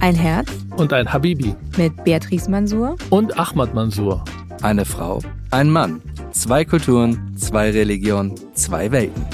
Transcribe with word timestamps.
Ein 0.00 0.14
Herz 0.14 0.48
und 0.76 0.92
ein 0.92 1.12
Habibi 1.12 1.56
mit 1.76 2.04
Beatrice 2.04 2.48
Mansour 2.48 2.96
und 3.10 3.36
Ahmad 3.36 3.74
Mansour. 3.74 4.24
Eine 4.62 4.84
Frau, 4.84 5.20
ein 5.50 5.70
Mann, 5.70 6.00
zwei 6.30 6.64
Kulturen, 6.64 7.36
zwei 7.36 7.72
Religionen, 7.72 8.34
zwei 8.54 8.92
Welten. 8.92 9.26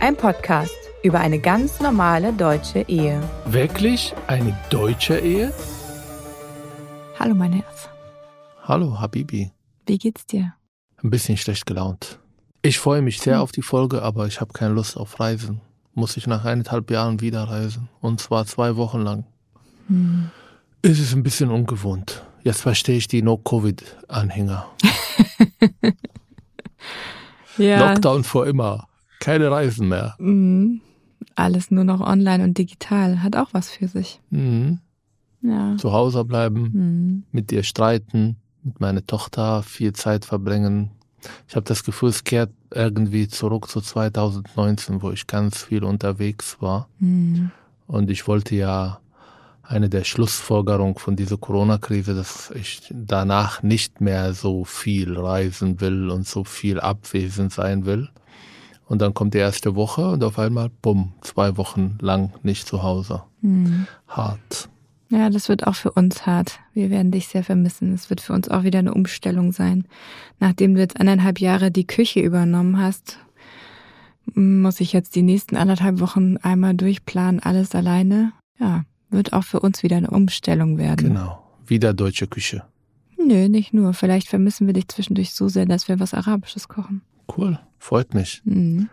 Ein 0.00 0.16
Podcast 0.16 0.74
über 1.02 1.20
eine 1.20 1.38
ganz 1.38 1.80
normale 1.80 2.32
deutsche 2.32 2.80
Ehe. 2.88 3.20
Wirklich 3.44 4.14
eine 4.26 4.58
deutsche 4.70 5.18
Ehe? 5.18 5.52
Hallo 7.18 7.34
mein 7.34 7.52
Herz. 7.52 7.90
Hallo 8.62 8.98
Habibi. 8.98 9.52
Wie 9.86 9.98
geht's 9.98 10.24
dir? 10.24 10.54
Ein 11.02 11.10
bisschen 11.10 11.36
schlecht 11.36 11.66
gelaunt. 11.66 12.18
Ich 12.62 12.78
freue 12.78 13.02
mich 13.02 13.20
sehr 13.20 13.34
hm. 13.34 13.42
auf 13.42 13.52
die 13.52 13.62
Folge, 13.62 14.00
aber 14.00 14.26
ich 14.26 14.40
habe 14.40 14.54
keine 14.54 14.72
Lust 14.72 14.96
auf 14.96 15.20
Reisen. 15.20 15.60
Muss 15.92 16.16
ich 16.16 16.26
nach 16.26 16.46
eineinhalb 16.46 16.90
Jahren 16.90 17.20
wieder 17.20 17.44
reisen. 17.44 17.90
Und 18.00 18.20
zwar 18.20 18.46
zwei 18.46 18.76
Wochen 18.76 19.00
lang. 19.00 19.24
Hm. 19.90 20.30
Es 20.82 20.98
ist 20.98 21.12
ein 21.12 21.22
bisschen 21.22 21.50
ungewohnt. 21.50 22.22
Jetzt 22.42 22.62
verstehe 22.62 22.96
ich 22.96 23.06
die 23.06 23.20
No-Covid-Anhänger. 23.20 24.66
ja. 27.58 27.90
Lockdown 27.90 28.24
vor 28.24 28.46
immer. 28.46 28.88
Keine 29.18 29.50
Reisen 29.50 29.88
mehr. 29.88 30.14
Mhm. 30.18 30.80
Alles 31.34 31.70
nur 31.70 31.84
noch 31.84 32.00
online 32.00 32.42
und 32.42 32.56
digital. 32.56 33.22
Hat 33.22 33.36
auch 33.36 33.48
was 33.52 33.68
für 33.70 33.88
sich. 33.88 34.20
Mhm. 34.30 34.78
Ja. 35.42 35.76
Zu 35.76 35.92
Hause 35.92 36.24
bleiben, 36.24 36.62
mhm. 36.72 37.22
mit 37.32 37.50
dir 37.50 37.62
streiten, 37.62 38.36
mit 38.62 38.80
meiner 38.80 39.06
Tochter 39.06 39.62
viel 39.62 39.92
Zeit 39.92 40.24
verbringen. 40.24 40.90
Ich 41.48 41.56
habe 41.56 41.64
das 41.64 41.84
Gefühl, 41.84 42.10
es 42.10 42.24
kehrt 42.24 42.50
irgendwie 42.72 43.28
zurück 43.28 43.68
zu 43.68 43.80
2019, 43.80 45.02
wo 45.02 45.10
ich 45.10 45.26
ganz 45.26 45.62
viel 45.62 45.84
unterwegs 45.84 46.56
war. 46.60 46.88
Mhm. 46.98 47.50
Und 47.86 48.10
ich 48.10 48.26
wollte 48.26 48.54
ja 48.54 49.00
eine 49.70 49.88
der 49.88 50.02
Schlussfolgerungen 50.02 50.96
von 50.96 51.14
dieser 51.14 51.36
Corona-Krise, 51.36 52.14
dass 52.14 52.50
ich 52.50 52.82
danach 52.90 53.62
nicht 53.62 54.00
mehr 54.00 54.34
so 54.34 54.64
viel 54.64 55.16
reisen 55.16 55.80
will 55.80 56.10
und 56.10 56.26
so 56.26 56.42
viel 56.42 56.80
abwesend 56.80 57.52
sein 57.52 57.86
will. 57.86 58.08
Und 58.86 59.00
dann 59.00 59.14
kommt 59.14 59.34
die 59.34 59.38
erste 59.38 59.76
Woche 59.76 60.10
und 60.10 60.24
auf 60.24 60.40
einmal, 60.40 60.70
bumm, 60.82 61.12
zwei 61.20 61.56
Wochen 61.56 61.98
lang 62.00 62.32
nicht 62.42 62.66
zu 62.66 62.82
Hause. 62.82 63.22
Mhm. 63.42 63.86
Hart. 64.08 64.68
Ja, 65.08 65.30
das 65.30 65.48
wird 65.48 65.66
auch 65.66 65.76
für 65.76 65.92
uns 65.92 66.26
hart. 66.26 66.58
Wir 66.74 66.90
werden 66.90 67.12
dich 67.12 67.28
sehr 67.28 67.44
vermissen. 67.44 67.94
Es 67.94 68.10
wird 68.10 68.20
für 68.20 68.32
uns 68.32 68.48
auch 68.48 68.64
wieder 68.64 68.80
eine 68.80 68.94
Umstellung 68.94 69.52
sein. 69.52 69.86
Nachdem 70.40 70.74
du 70.74 70.80
jetzt 70.80 70.98
eineinhalb 70.98 71.38
Jahre 71.38 71.70
die 71.70 71.86
Küche 71.86 72.20
übernommen 72.20 72.80
hast, 72.80 73.18
muss 74.34 74.80
ich 74.80 74.92
jetzt 74.92 75.14
die 75.14 75.22
nächsten 75.22 75.56
anderthalb 75.56 76.00
Wochen 76.00 76.38
einmal 76.38 76.74
durchplanen, 76.74 77.40
alles 77.40 77.74
alleine. 77.74 78.32
Ja, 78.58 78.84
wird 79.10 79.32
auch 79.32 79.44
für 79.44 79.60
uns 79.60 79.82
wieder 79.82 79.96
eine 79.96 80.10
Umstellung 80.10 80.78
werden. 80.78 81.08
Genau. 81.08 81.42
Wieder 81.66 81.94
deutsche 81.94 82.26
Küche. 82.26 82.64
Nö, 83.18 83.48
nicht 83.48 83.72
nur. 83.74 83.92
Vielleicht 83.94 84.28
vermissen 84.28 84.66
wir 84.66 84.74
dich 84.74 84.88
zwischendurch 84.88 85.32
so 85.32 85.48
sehr, 85.48 85.66
dass 85.66 85.88
wir 85.88 86.00
was 86.00 86.14
Arabisches 86.14 86.68
kochen. 86.68 87.02
Cool. 87.36 87.58
Freut 87.78 88.14
mich. 88.14 88.42
Mhm. 88.44 88.88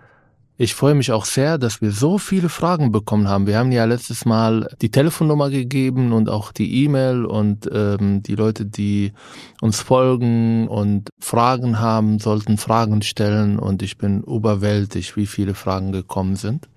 Ich 0.59 0.73
freue 0.73 0.95
mich 0.95 1.11
auch 1.11 1.25
sehr, 1.25 1.59
dass 1.59 1.81
wir 1.81 1.91
so 1.91 2.17
viele 2.17 2.49
Fragen 2.49 2.91
bekommen 2.91 3.27
haben. 3.27 3.45
Wir 3.45 3.59
haben 3.59 3.71
ja 3.71 3.85
letztes 3.85 4.25
Mal 4.25 4.67
die 4.81 4.89
Telefonnummer 4.89 5.51
gegeben 5.51 6.13
und 6.13 6.29
auch 6.29 6.51
die 6.51 6.83
E-Mail 6.83 7.25
und 7.25 7.69
ähm, 7.71 8.23
die 8.23 8.33
Leute, 8.33 8.65
die 8.65 9.13
uns 9.61 9.81
folgen 9.81 10.67
und 10.67 11.09
Fragen 11.19 11.79
haben, 11.79 12.17
sollten 12.17 12.57
Fragen 12.57 13.03
stellen 13.03 13.59
und 13.59 13.83
ich 13.83 13.99
bin 13.99 14.23
überwältigt, 14.23 15.15
wie 15.15 15.27
viele 15.27 15.53
Fragen 15.53 15.91
gekommen 15.91 16.35
sind. 16.35 16.67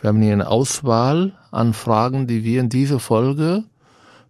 Wir 0.00 0.08
haben 0.08 0.20
hier 0.20 0.32
eine 0.32 0.48
Auswahl 0.48 1.32
an 1.52 1.74
Fragen, 1.74 2.26
die 2.26 2.42
wir 2.42 2.60
in 2.60 2.68
dieser 2.68 2.98
Folge 2.98 3.62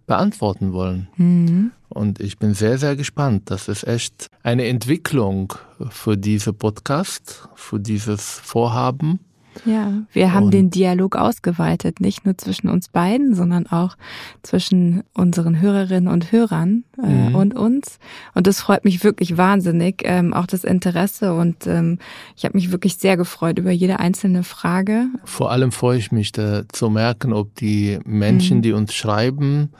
beantworten 0.06 0.74
wollen. 0.74 1.08
Mhm. 1.16 1.72
Und 1.88 2.20
ich 2.20 2.38
bin 2.38 2.54
sehr, 2.54 2.78
sehr 2.78 2.96
gespannt. 2.96 3.50
Das 3.50 3.68
ist 3.68 3.86
echt 3.86 4.28
eine 4.42 4.66
Entwicklung 4.66 5.54
für 5.90 6.16
diese 6.16 6.52
Podcast, 6.52 7.48
für 7.54 7.80
dieses 7.80 8.22
Vorhaben. 8.22 9.20
Ja, 9.64 9.92
wir 10.12 10.32
haben 10.32 10.46
und 10.46 10.54
den 10.54 10.70
Dialog 10.70 11.16
ausgeweitet, 11.16 12.00
nicht 12.00 12.24
nur 12.24 12.36
zwischen 12.38 12.68
uns 12.68 12.88
beiden, 12.88 13.34
sondern 13.34 13.66
auch 13.66 13.96
zwischen 14.42 15.02
unseren 15.14 15.60
Hörerinnen 15.60 16.12
und 16.12 16.32
Hörern 16.32 16.84
äh, 17.02 17.06
mhm. 17.06 17.34
und 17.34 17.56
uns. 17.56 17.98
Und 18.34 18.46
das 18.46 18.60
freut 18.60 18.84
mich 18.84 19.02
wirklich 19.04 19.36
wahnsinnig, 19.36 20.02
ähm, 20.04 20.32
auch 20.32 20.46
das 20.46 20.64
Interesse. 20.64 21.34
Und 21.34 21.66
ähm, 21.66 21.98
ich 22.36 22.44
habe 22.44 22.56
mich 22.56 22.70
wirklich 22.70 22.96
sehr 22.96 23.16
gefreut 23.16 23.58
über 23.58 23.70
jede 23.70 23.98
einzelne 23.98 24.44
Frage. 24.44 25.06
Vor 25.24 25.50
allem 25.50 25.72
freue 25.72 25.98
ich 25.98 26.12
mich 26.12 26.32
da 26.32 26.62
zu 26.68 26.90
merken, 26.90 27.32
ob 27.32 27.54
die 27.56 27.98
Menschen, 28.04 28.58
mhm. 28.58 28.62
die 28.62 28.72
uns 28.72 28.94
schreiben, 28.94 29.70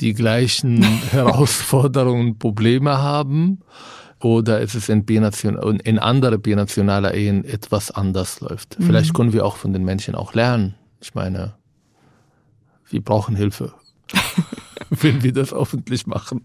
die 0.00 0.14
gleichen 0.14 0.82
Herausforderungen 1.10 2.28
und 2.28 2.38
Probleme 2.38 2.98
haben 2.98 3.60
oder 4.20 4.60
ist 4.60 4.74
es 4.74 4.88
in, 4.88 5.04
Bination, 5.04 5.80
in 5.80 5.98
andere 5.98 6.38
binationale 6.38 7.14
Ehen 7.14 7.44
etwas 7.44 7.90
anders 7.90 8.40
läuft. 8.40 8.78
Mhm. 8.78 8.84
Vielleicht 8.84 9.14
können 9.14 9.32
wir 9.32 9.44
auch 9.44 9.56
von 9.56 9.72
den 9.72 9.84
Menschen 9.84 10.14
auch 10.14 10.34
lernen. 10.34 10.74
Ich 11.00 11.14
meine, 11.14 11.54
wir 12.88 13.02
brauchen 13.02 13.36
Hilfe, 13.36 13.74
wenn 14.90 15.22
wir 15.22 15.32
das 15.32 15.52
öffentlich 15.52 16.06
machen. 16.06 16.44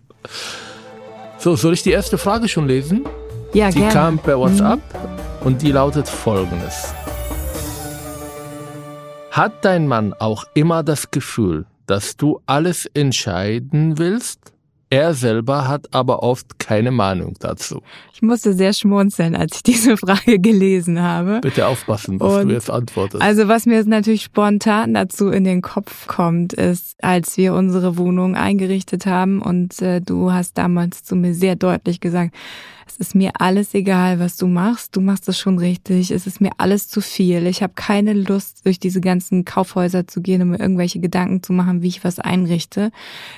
So, 1.38 1.56
soll 1.56 1.74
ich 1.74 1.84
die 1.84 1.92
erste 1.92 2.18
Frage 2.18 2.50
schon 2.50 2.68
lesen? 2.68 3.06
Ja, 3.54 3.70
die 3.70 3.80
gerne. 3.80 3.94
kam 3.94 4.20
per 4.20 4.38
WhatsApp 4.38 4.80
mhm. 4.80 5.48
und 5.48 5.62
die 5.62 5.72
lautet 5.72 6.08
folgendes. 6.08 6.94
Hat 9.32 9.64
dein 9.64 9.88
Mann 9.88 10.14
auch 10.14 10.44
immer 10.54 10.84
das 10.84 11.12
Gefühl, 11.12 11.66
dass 11.90 12.16
du 12.18 12.40
alles 12.46 12.86
entscheiden 12.94 13.98
willst? 13.98 14.54
Er 14.92 15.14
selber 15.14 15.68
hat 15.68 15.94
aber 15.94 16.24
oft 16.24 16.58
keine 16.58 16.90
Meinung 16.90 17.36
dazu. 17.40 17.82
Ich 18.12 18.24
musste 18.24 18.54
sehr 18.54 18.74
schmunzeln, 18.74 19.36
als 19.36 19.58
ich 19.58 19.64
diese 19.76 19.98
Frage 19.98 20.40
gelesen 20.40 21.00
habe. 21.00 21.42
Bitte 21.42 21.68
aufpassen, 21.68 22.20
was 22.20 22.42
Und 22.42 22.48
du 22.48 22.54
jetzt 22.56 22.72
antwortest. 22.72 23.22
Also 23.22 23.48
was 23.48 23.68
mir 23.68 23.76
jetzt 23.76 23.88
natürlich 23.88 24.24
spontan 24.24 24.96
dazu 24.96 25.30
in 25.30 25.44
den 25.44 25.62
Kopf 25.62 26.08
kommt, 26.08 26.54
ist, 26.54 26.96
als 27.04 27.38
wir 27.38 27.54
unsere 27.54 27.98
Wohnung 27.98 28.36
eingerichtet 28.36 29.06
haben 29.06 29.42
und 29.42 29.80
äh, 29.82 30.02
du 30.02 30.32
hast 30.32 30.58
damals 30.58 31.04
zu 31.04 31.16
mir 31.16 31.36
sehr 31.36 31.56
deutlich 31.56 32.00
gesagt, 32.00 32.34
es 32.90 32.98
ist 32.98 33.16
mir 33.16 33.32
alles 33.40 33.74
egal, 33.74 34.20
was 34.20 34.36
du 34.36 34.48
machst. 34.48 34.96
Du 34.96 35.02
machst 35.02 35.28
das 35.28 35.38
schon 35.38 35.60
richtig. 35.60 36.10
Es 36.10 36.26
ist 36.26 36.42
mir 36.42 36.52
alles 36.58 36.88
zu 36.88 37.02
viel. 37.02 37.46
Ich 37.46 37.62
habe 37.62 37.74
keine 37.76 38.14
Lust, 38.14 38.66
durch 38.66 38.80
diese 38.80 39.00
ganzen 39.00 39.46
Kaufhäuser 39.46 40.08
zu 40.08 40.22
gehen, 40.22 40.42
um 40.42 40.50
mir 40.50 40.60
irgendwelche 40.60 41.00
Gedanken 41.00 41.44
zu 41.44 41.54
machen, 41.54 41.82
wie 41.84 41.88
ich 41.88 42.04
was 42.04 42.20
einrichte. 42.20 42.92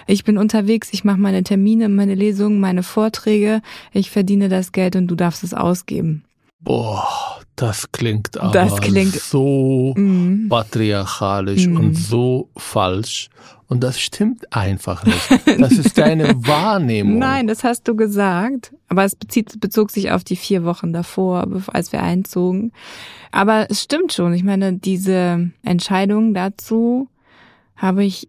Ich 0.08 0.24
bin 0.24 0.38
unterwegs, 0.38 0.90
ich 0.92 1.04
mache 1.04 1.20
meine 1.20 1.44
Termine, 1.44 1.90
meine 1.90 2.16
Lesungen, 2.16 2.60
meine 2.60 2.84
Vorträge. 2.84 3.62
Ich 3.92 4.10
verdiene 4.10 4.48
das 4.48 4.72
Geld 4.72 4.96
und 4.96 5.08
du 5.08 5.16
darfst 5.16 5.44
es 5.44 5.54
ausgeben. 5.54 6.24
Boah, 6.62 7.42
das 7.56 7.92
klingt 7.92 8.38
aber 8.38 8.52
das 8.52 8.80
klingt, 8.80 9.16
so 9.16 9.94
mm. 9.98 10.48
patriarchalisch 10.48 11.68
mm. 11.68 11.76
und 11.76 11.94
so 11.96 12.50
falsch. 12.56 13.30
Und 13.72 13.80
das 13.80 14.02
stimmt 14.02 14.54
einfach 14.54 15.06
nicht. 15.06 15.32
Das 15.58 15.72
ist 15.72 15.98
deine 15.98 16.36
Wahrnehmung. 16.46 17.20
Nein, 17.20 17.48
das 17.48 17.64
hast 17.64 17.88
du 17.88 17.96
gesagt. 17.96 18.76
Aber 18.90 19.06
es 19.06 19.16
bezieht, 19.16 19.62
bezog 19.62 19.92
sich 19.92 20.12
auf 20.12 20.26
die 20.26 20.36
vier 20.36 20.66
Wochen 20.66 20.92
davor, 20.92 21.48
als 21.68 21.94
wir 21.94 22.04
einzogen. 22.04 22.74
Aber 23.32 23.72
es 23.72 23.82
stimmt 23.82 24.12
schon. 24.12 24.34
Ich 24.34 24.44
meine, 24.44 24.74
diese 24.74 25.52
Entscheidung 25.64 26.34
dazu 26.34 27.08
habe 27.78 28.04
ich, 28.04 28.28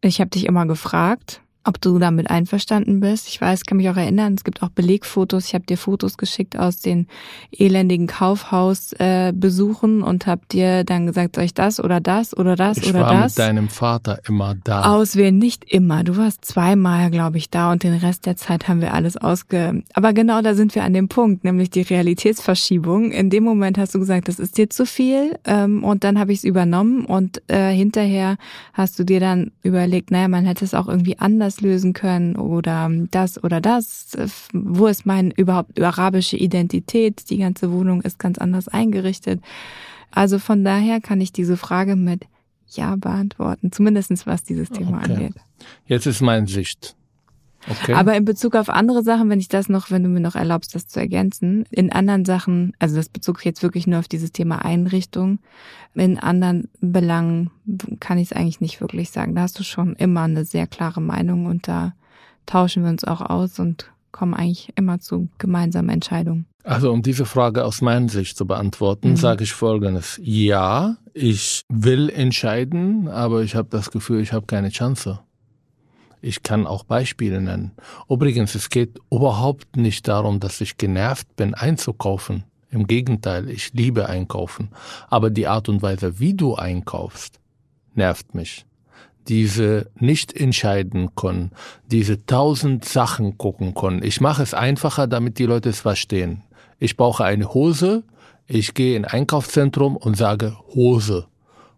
ich 0.00 0.18
habe 0.18 0.30
dich 0.30 0.46
immer 0.46 0.64
gefragt 0.64 1.42
ob 1.64 1.80
du 1.80 1.98
damit 1.98 2.30
einverstanden 2.30 3.00
bist. 3.00 3.28
Ich 3.28 3.40
weiß, 3.40 3.64
kann 3.66 3.76
mich 3.76 3.90
auch 3.90 3.96
erinnern, 3.96 4.34
es 4.34 4.44
gibt 4.44 4.62
auch 4.62 4.70
Belegfotos. 4.70 5.46
Ich 5.46 5.54
habe 5.54 5.66
dir 5.66 5.76
Fotos 5.76 6.16
geschickt 6.16 6.58
aus 6.58 6.78
den 6.78 7.06
elendigen 7.52 8.06
Kaufhausbesuchen 8.06 10.00
äh, 10.00 10.04
und 10.04 10.26
habe 10.26 10.40
dir 10.50 10.84
dann 10.84 11.06
gesagt, 11.06 11.36
soll 11.36 11.44
ich 11.44 11.54
das 11.54 11.78
oder 11.78 12.00
das 12.00 12.34
oder 12.36 12.56
das 12.56 12.78
ich 12.78 12.88
oder 12.88 13.00
das? 13.00 13.08
Ich 13.08 13.12
war 13.12 13.24
mit 13.24 13.38
deinem 13.38 13.68
Vater 13.68 14.20
immer 14.26 14.54
da. 14.64 14.94
Auswählen, 14.94 15.36
nicht 15.36 15.64
immer. 15.64 16.02
Du 16.02 16.16
warst 16.16 16.46
zweimal, 16.46 17.10
glaube 17.10 17.36
ich, 17.36 17.50
da 17.50 17.72
und 17.72 17.82
den 17.82 17.94
Rest 17.94 18.24
der 18.24 18.36
Zeit 18.36 18.68
haben 18.68 18.80
wir 18.80 18.94
alles 18.94 19.18
ausge... 19.18 19.82
Aber 19.92 20.14
genau 20.14 20.40
da 20.40 20.54
sind 20.54 20.74
wir 20.74 20.84
an 20.84 20.94
dem 20.94 21.08
Punkt, 21.08 21.44
nämlich 21.44 21.68
die 21.68 21.82
Realitätsverschiebung. 21.82 23.12
In 23.12 23.28
dem 23.28 23.44
Moment 23.44 23.76
hast 23.76 23.94
du 23.94 23.98
gesagt, 23.98 24.28
das 24.28 24.38
ist 24.38 24.56
dir 24.56 24.70
zu 24.70 24.86
viel 24.86 25.38
ähm, 25.44 25.84
und 25.84 26.04
dann 26.04 26.18
habe 26.18 26.32
ich 26.32 26.38
es 26.38 26.44
übernommen 26.44 27.04
und 27.04 27.42
äh, 27.48 27.70
hinterher 27.70 28.38
hast 28.72 28.98
du 28.98 29.04
dir 29.04 29.20
dann 29.20 29.50
überlegt, 29.62 30.10
naja, 30.10 30.28
man 30.28 30.46
hätte 30.46 30.64
es 30.64 30.72
auch 30.72 30.88
irgendwie 30.88 31.18
anders 31.18 31.49
anders 31.50 31.60
lösen 31.60 31.92
können 31.92 32.36
oder 32.36 32.90
das 33.10 33.42
oder 33.42 33.60
das. 33.60 34.16
Wo 34.52 34.86
ist 34.86 35.06
meine 35.06 35.32
überhaupt 35.36 35.80
arabische 35.80 36.36
Identität? 36.36 37.30
Die 37.30 37.38
ganze 37.38 37.72
Wohnung 37.72 38.02
ist 38.02 38.18
ganz 38.18 38.38
anders 38.38 38.68
eingerichtet. 38.68 39.40
Also 40.10 40.38
von 40.38 40.64
daher 40.64 41.00
kann 41.00 41.20
ich 41.20 41.32
diese 41.32 41.56
Frage 41.56 41.96
mit 41.96 42.24
Ja 42.68 42.96
beantworten, 42.96 43.72
zumindestens 43.72 44.26
was 44.26 44.44
dieses 44.44 44.70
Thema 44.70 44.98
okay. 44.98 45.12
angeht. 45.12 45.34
Jetzt 45.86 46.06
ist 46.06 46.20
meine 46.20 46.46
Sicht. 46.46 46.96
Okay. 47.68 47.94
Aber 47.94 48.16
in 48.16 48.24
Bezug 48.24 48.54
auf 48.54 48.68
andere 48.68 49.02
Sachen, 49.02 49.28
wenn 49.28 49.40
ich 49.40 49.48
das 49.48 49.68
noch, 49.68 49.90
wenn 49.90 50.02
du 50.02 50.08
mir 50.08 50.20
noch 50.20 50.34
erlaubst, 50.34 50.74
das 50.74 50.86
zu 50.86 50.98
ergänzen, 50.98 51.64
in 51.70 51.92
anderen 51.92 52.24
Sachen, 52.24 52.72
also 52.78 52.96
das 52.96 53.08
bezog 53.08 53.44
jetzt 53.44 53.62
wirklich 53.62 53.86
nur 53.86 53.98
auf 53.98 54.08
dieses 54.08 54.32
Thema 54.32 54.64
Einrichtung, 54.64 55.40
in 55.94 56.18
anderen 56.18 56.68
Belangen 56.80 57.50
kann 57.98 58.18
ich 58.18 58.30
es 58.30 58.36
eigentlich 58.36 58.60
nicht 58.60 58.80
wirklich 58.80 59.10
sagen. 59.10 59.34
Da 59.34 59.42
hast 59.42 59.58
du 59.58 59.62
schon 59.62 59.94
immer 59.96 60.22
eine 60.22 60.44
sehr 60.44 60.66
klare 60.66 61.00
Meinung 61.00 61.46
und 61.46 61.68
da 61.68 61.94
tauschen 62.46 62.82
wir 62.82 62.90
uns 62.90 63.04
auch 63.04 63.20
aus 63.20 63.58
und 63.58 63.90
kommen 64.12 64.34
eigentlich 64.34 64.72
immer 64.76 65.00
zu 65.00 65.28
gemeinsamen 65.38 65.90
Entscheidungen. 65.90 66.46
Also 66.62 66.92
um 66.92 67.02
diese 67.02 67.24
Frage 67.24 67.64
aus 67.64 67.80
meiner 67.80 68.08
Sicht 68.08 68.36
zu 68.36 68.46
beantworten, 68.46 69.10
mhm. 69.10 69.16
sage 69.16 69.44
ich 69.44 69.52
Folgendes. 69.52 70.20
Ja, 70.22 70.96
ich 71.14 71.62
will 71.68 72.10
entscheiden, 72.10 73.08
aber 73.08 73.42
ich 73.42 73.54
habe 73.54 73.68
das 73.70 73.90
Gefühl, 73.90 74.20
ich 74.20 74.32
habe 74.32 74.46
keine 74.46 74.70
Chance. 74.70 75.20
Ich 76.20 76.42
kann 76.42 76.66
auch 76.66 76.84
Beispiele 76.84 77.40
nennen. 77.40 77.72
Übrigens, 78.08 78.54
es 78.54 78.68
geht 78.68 78.98
überhaupt 79.10 79.76
nicht 79.76 80.06
darum, 80.08 80.40
dass 80.40 80.60
ich 80.60 80.76
genervt 80.76 81.34
bin, 81.36 81.54
einzukaufen. 81.54 82.44
Im 82.70 82.86
Gegenteil, 82.86 83.48
ich 83.48 83.72
liebe 83.72 84.08
einkaufen. 84.08 84.70
Aber 85.08 85.30
die 85.30 85.48
Art 85.48 85.68
und 85.68 85.82
Weise, 85.82 86.20
wie 86.20 86.34
du 86.34 86.54
einkaufst, 86.54 87.40
nervt 87.94 88.34
mich 88.34 88.64
diese 89.28 89.90
nicht 89.94 90.32
entscheiden 90.32 91.14
können, 91.14 91.52
diese 91.86 92.26
tausend 92.26 92.84
Sachen 92.84 93.38
gucken 93.38 93.74
können. 93.74 94.02
Ich 94.02 94.20
mache 94.20 94.42
es 94.42 94.54
einfacher, 94.54 95.06
damit 95.06 95.38
die 95.38 95.46
Leute 95.46 95.68
es 95.68 95.80
verstehen. 95.80 96.42
Ich 96.78 96.96
brauche 96.96 97.24
eine 97.24 97.52
Hose, 97.54 98.02
ich 98.46 98.74
gehe 98.74 98.96
in 98.96 99.04
ein 99.04 99.20
Einkaufszentrum 99.20 99.96
und 99.96 100.16
sage 100.16 100.56
Hose. 100.74 101.26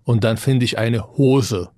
Und 0.05 0.25
dann 0.25 0.37
finde 0.38 0.65
ich 0.65 0.79
eine 0.79 1.17
Hose. 1.17 1.69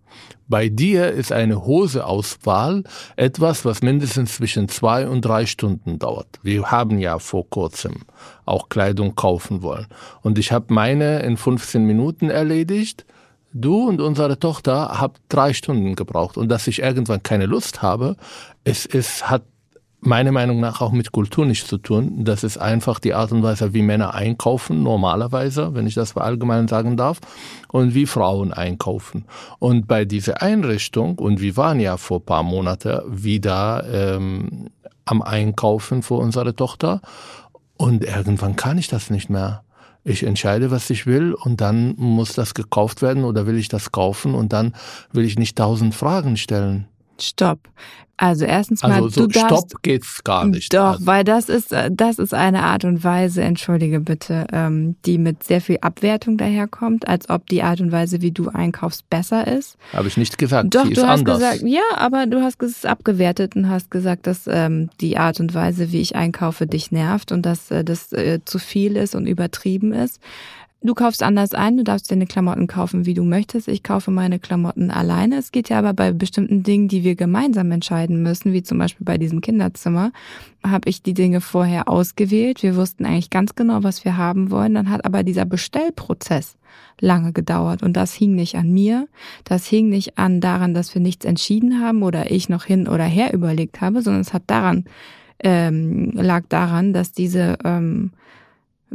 Bei 0.47 0.69
dir 0.69 1.11
ist 1.11 1.33
eine 1.33 1.65
Hoseauswahl 1.65 2.85
etwas, 3.17 3.65
was 3.65 3.83
mindestens 3.83 4.35
zwischen 4.37 4.69
zwei 4.69 5.09
und 5.09 5.23
drei 5.23 5.47
Stunden 5.47 5.99
dauert. 5.99 6.29
Wir 6.43 6.71
haben 6.71 6.99
ja 6.99 7.19
vor 7.19 7.49
kurzem 7.49 8.03
auch 8.45 8.69
Kleidung 8.69 9.15
kaufen 9.15 9.63
wollen. 9.63 9.87
Und 10.23 10.39
ich 10.39 10.53
habe 10.53 10.73
meine 10.73 11.21
in 11.21 11.37
15 11.37 11.85
Minuten 11.85 12.31
erledigt 12.31 13.07
du 13.55 13.89
und 13.89 14.01
unsere 14.01 14.39
Tochter 14.39 15.01
habt 15.01 15.21
drei 15.29 15.55
Stunden 15.55 15.95
gebraucht 15.95 16.37
und 16.37 16.49
dass 16.49 16.67
ich 16.67 16.83
irgendwann 16.83 17.23
keine 17.23 17.47
Lust 17.47 17.81
habe, 17.83 18.17
es, 18.65 18.85
es 18.85 19.31
hat 19.31 19.45
meiner 20.07 20.33
Meinung 20.33 20.61
nach 20.61 20.81
auch 20.81 20.93
mit 20.93 21.13
Kultur 21.13 21.47
nichts 21.47 21.69
zu 21.69 21.79
tun. 21.79 22.25
Das 22.25 22.45
ist 22.45 22.59
einfach 22.59 22.99
die 22.99 23.15
Art 23.15 23.33
und 23.33 23.43
Weise, 23.43 23.75
wie 23.75 23.83
Männer 23.83 24.15
einkaufen, 24.15 24.83
normalerweise, 24.83 25.75
wenn 25.75 25.87
ich 25.87 25.95
das 25.95 26.17
allgemein 26.17 26.69
sagen 26.69 26.97
darf, 26.97 27.21
und 27.69 27.95
wie 27.95 28.07
Frauen 28.07 28.53
einkaufen. 28.53 29.25
Und 29.59 29.87
bei 29.87 30.05
dieser 30.05 30.43
Einrichtung, 30.43 31.19
und 31.19 31.41
wir 31.41 31.57
waren 31.57 31.81
ja 31.81 31.97
vor 31.97 32.25
paar 32.25 32.43
Monaten 32.43 33.01
wieder 33.07 33.85
ähm, 33.91 34.69
am 35.05 35.23
Einkaufen 35.23 36.03
für 36.03 36.15
unsere 36.15 36.55
Tochter, 36.55 37.01
und 37.77 38.05
irgendwann 38.05 38.57
kann 38.57 38.79
ich 38.79 38.89
das 38.89 39.11
nicht 39.11 39.31
mehr. 39.31 39.65
Ich 40.05 40.23
entscheide, 40.23 40.71
was 40.71 40.91
ich 40.91 41.07
will 41.07 41.33
und 41.33 41.63
dann 41.63 41.95
muss 41.97 42.35
das 42.35 42.53
gekauft 42.53 43.01
werden 43.01 43.25
oder 43.25 43.47
will 43.47 43.57
ich 43.57 43.69
das 43.69 43.91
kaufen 43.91 44.35
und 44.35 44.53
dann 44.53 44.75
will 45.13 45.25
ich 45.25 45.39
nicht 45.39 45.57
tausend 45.57 45.95
Fragen 45.95 46.37
stellen. 46.37 46.89
Stopp. 47.21 47.69
Also 48.17 48.45
erstens 48.45 48.83
mal, 48.83 48.93
also 48.93 49.09
so 49.09 49.21
du 49.23 49.33
darfst, 49.33 49.49
Stopp 49.49 49.83
geht's 49.83 50.23
gar 50.23 50.45
nicht. 50.47 50.73
Doch, 50.73 50.93
also. 50.93 51.07
weil 51.07 51.25
das 51.25 51.49
ist 51.49 51.73
äh, 51.73 51.91
das 51.93 52.21
ist 52.21 52.33
eine 52.33 52.63
Art 52.63 52.85
und 52.85 53.03
Weise, 53.03 53.43
entschuldige 53.43 53.99
bitte, 53.99 54.47
ähm, 54.53 54.95
die 55.05 55.19
mit 55.19 55.43
sehr 55.43 55.61
viel 55.61 55.79
Abwertung 55.81 56.37
daherkommt, 56.37 57.09
als 57.09 57.29
ob 57.29 57.49
die 57.49 57.65
Art 57.65 57.81
und 57.81 57.91
Weise, 57.91 58.23
wie 58.23 58.31
du 58.31 58.51
einkaufst, 58.51 59.11
besser 59.11 59.49
ist. 59.49 59.77
Habe 59.93 60.07
ich 60.07 60.17
nicht 60.17 60.39
gesagt. 60.39 60.73
Doch, 60.73 60.87
die 60.87 60.95
du 60.95 61.03
hast 61.09 61.21
anders. 61.21 61.39
gesagt, 61.39 61.63
ja, 61.65 61.83
aber 61.97 62.27
du 62.27 62.41
hast 62.41 62.63
es 62.63 62.85
abgewertet 62.85 63.57
und 63.57 63.69
hast 63.69 63.91
gesagt, 63.91 64.29
dass 64.29 64.47
ähm, 64.47 64.91
die 65.01 65.19
Art 65.19 65.41
und 65.41 65.53
Weise, 65.53 65.91
wie 65.91 66.01
ich 66.01 66.15
einkaufe, 66.15 66.69
dich 66.69 66.93
nervt 66.93 67.33
und 67.33 67.43
dass 67.43 67.73
äh, 67.73 67.83
das 67.83 68.13
äh, 68.13 68.39
zu 68.45 68.61
viel 68.61 68.97
ist 68.97 69.17
und 69.17 69.27
übertrieben 69.27 69.93
ist. 69.93 70.21
Du 70.87 70.93
kaufst 70.93 71.23
anders 71.23 71.55
ein, 71.55 71.79
du 71.79 71.83
darfst 71.83 72.11
deine 72.11 72.27
Klamotten 72.27 72.67
kaufen, 72.67 73.07
wie 73.07 73.15
du 73.15 73.25
möchtest. 73.25 73.69
Ich 73.69 73.83
kaufe 73.83 74.11
meine 74.11 74.39
Klamotten 74.39 74.91
alleine. 74.91 75.39
Es 75.39 75.51
geht 75.51 75.71
ja 75.71 75.79
aber 75.79 75.95
bei 75.95 76.13
bestimmten 76.13 76.63
Dingen, 76.63 76.89
die 76.89 77.05
wir 77.05 77.15
gemeinsam 77.15 77.71
entscheiden 77.71 78.23
müssen, 78.23 78.53
wie 78.53 78.63
zum 78.63 78.77
Beispiel 78.77 79.07
bei 79.07 79.17
diesem 79.17 79.41
Kinderzimmer, 79.41 80.13
habe 80.63 80.91
ich 80.91 81.03
die 81.03 81.15
Dinge 81.15 81.41
vorher 81.41 81.89
ausgewählt. 81.89 82.63
Wir 82.63 82.77
wussten 82.77 83.07
eigentlich 83.07 83.31
ganz 83.31 83.55
genau, 83.55 83.83
was 83.83 84.05
wir 84.05 84.19
haben 84.19 84.51
wollen. 84.51 84.75
Dann 84.75 84.91
hat 84.91 85.07
aber 85.07 85.23
dieser 85.23 85.47
Bestellprozess 85.47 86.59
lange 87.01 87.33
gedauert 87.33 87.83
und 87.83 87.95
das 87.95 88.13
hing 88.13 88.35
nicht 88.35 88.57
an 88.57 88.71
mir. 88.71 89.09
Das 89.45 89.65
hing 89.65 89.89
nicht 89.89 90.19
an 90.19 90.43
daran, 90.43 90.75
dass 90.75 90.95
wir 90.95 91.01
nichts 91.01 91.25
entschieden 91.25 91.81
haben 91.81 92.03
oder 92.03 92.31
ich 92.31 92.51
noch 92.51 92.65
hin 92.65 92.89
oder 92.89 93.05
her 93.05 93.33
überlegt 93.33 93.81
habe, 93.81 94.03
sondern 94.03 94.21
es 94.21 94.35
hat 94.35 94.43
daran 94.49 94.85
ähm, 95.43 96.11
lag 96.13 96.45
daran, 96.51 96.93
dass 96.93 97.13
diese 97.13 97.57
ähm, 97.65 98.11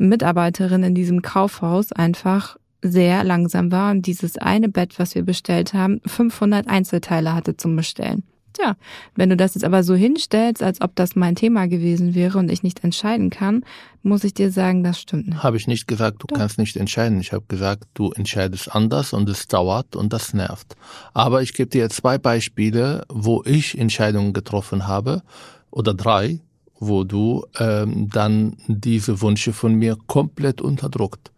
Mitarbeiterin 0.07 0.83
in 0.83 0.95
diesem 0.95 1.21
Kaufhaus 1.21 1.91
einfach 1.91 2.57
sehr 2.81 3.23
langsam 3.23 3.71
war 3.71 3.91
und 3.91 4.05
dieses 4.05 4.37
eine 4.37 4.69
Bett, 4.69 4.97
was 4.97 5.15
wir 5.15 5.23
bestellt 5.23 5.73
haben, 5.73 5.99
500 6.05 6.67
Einzelteile 6.67 7.33
hatte 7.33 7.57
zum 7.57 7.75
Bestellen. 7.75 8.23
Tja, 8.53 8.75
wenn 9.15 9.29
du 9.29 9.37
das 9.37 9.53
jetzt 9.53 9.63
aber 9.63 9.83
so 9.83 9.93
hinstellst, 9.93 10.63
als 10.63 10.81
ob 10.81 10.95
das 10.95 11.15
mein 11.15 11.35
Thema 11.35 11.67
gewesen 11.67 12.15
wäre 12.15 12.39
und 12.39 12.49
ich 12.49 12.63
nicht 12.63 12.83
entscheiden 12.83 13.29
kann, 13.29 13.63
muss 14.01 14.23
ich 14.23 14.33
dir 14.33 14.51
sagen, 14.51 14.83
das 14.83 14.99
stimmt 14.99 15.27
nicht. 15.27 15.43
Habe 15.43 15.57
ich 15.57 15.67
nicht 15.67 15.87
gesagt, 15.87 16.23
du 16.23 16.27
Doch. 16.27 16.37
kannst 16.37 16.57
nicht 16.57 16.75
entscheiden. 16.75 17.19
Ich 17.19 17.31
habe 17.31 17.45
gesagt, 17.47 17.83
du 17.93 18.11
entscheidest 18.11 18.73
anders 18.73 19.13
und 19.13 19.29
es 19.29 19.47
dauert 19.47 19.95
und 19.95 20.13
das 20.13 20.33
nervt. 20.33 20.75
Aber 21.13 21.43
ich 21.43 21.53
gebe 21.53 21.69
dir 21.69 21.89
zwei 21.89 22.17
Beispiele, 22.17 23.05
wo 23.07 23.43
ich 23.45 23.77
Entscheidungen 23.77 24.33
getroffen 24.33 24.87
habe 24.87 25.21
oder 25.69 25.93
drei, 25.93 26.39
wo 26.79 27.03
du 27.03 27.45
ähm, 27.59 28.09
dann 28.09 28.57
diese 28.67 29.21
Wünsche 29.21 29.53
von 29.53 29.75
mir 29.75 29.97
komplett 30.07 30.61
unterdrückt. 30.61 31.31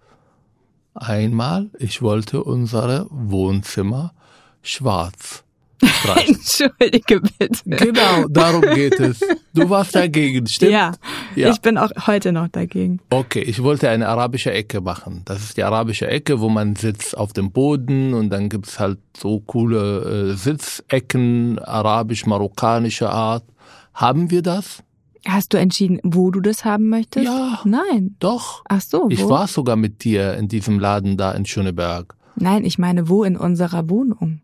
Einmal, 0.94 1.70
ich 1.80 2.02
wollte 2.02 2.44
unsere 2.44 3.08
Wohnzimmer 3.10 4.14
schwarz. 4.62 5.44
Entschuldige 6.28 7.22
bitte. 7.22 7.64
Genau, 7.66 8.28
darum 8.30 8.62
geht 8.62 9.00
es. 9.00 9.20
Du 9.54 9.68
warst 9.70 9.96
dagegen, 9.96 10.46
stimmt? 10.46 10.74
Ja, 10.74 10.92
ja, 11.36 11.50
ich 11.50 11.60
bin 11.62 11.78
auch 11.78 11.90
heute 12.06 12.32
noch 12.32 12.50
dagegen. 12.50 13.00
Okay, 13.10 13.42
ich 13.42 13.64
wollte 13.64 13.90
eine 13.90 14.08
arabische 14.08 14.52
Ecke 14.52 14.80
machen. 14.80 15.24
Das 15.26 15.42
ist 15.42 15.58
die 15.58 15.64
arabische 15.64 16.08
Ecke, 16.08 16.40
wo 16.40 16.50
man 16.50 16.76
sitzt 16.76 17.18
auf 17.18 17.34
dem 17.34 17.52
Boden 17.52 18.14
und 18.14 18.30
dann 18.30 18.50
gibt's 18.50 18.80
halt 18.80 19.00
so 19.18 19.40
coole 19.40 20.32
äh, 20.32 20.36
Sitzecken, 20.36 21.58
arabisch-marokkanische 21.58 23.10
Art. 23.10 23.44
Haben 23.94 24.30
wir 24.30 24.44
das? 24.44 24.84
Hast 25.28 25.54
du 25.54 25.58
entschieden, 25.58 26.00
wo 26.04 26.32
du 26.32 26.40
das 26.40 26.66
haben 26.66 26.90
möchtest? 26.90 27.26
Ja. 27.26 27.62
Nein. 27.64 28.16
Doch. 28.20 28.64
Ach 28.68 28.82
so. 28.82 29.04
Wo? 29.04 29.10
Ich 29.10 29.28
war 29.28 29.48
sogar 29.48 29.76
mit 29.76 30.04
dir 30.04 30.34
in 30.36 30.48
diesem 30.48 30.80
Laden 30.80 31.18
da 31.18 31.32
in 31.32 31.46
Schöneberg. 31.46 32.16
Nein, 32.36 32.66
ich 32.66 32.80
meine, 32.80 33.08
wo 33.08 33.24
in 33.24 33.38
unserer 33.38 33.90
Wohnung? 33.90 34.42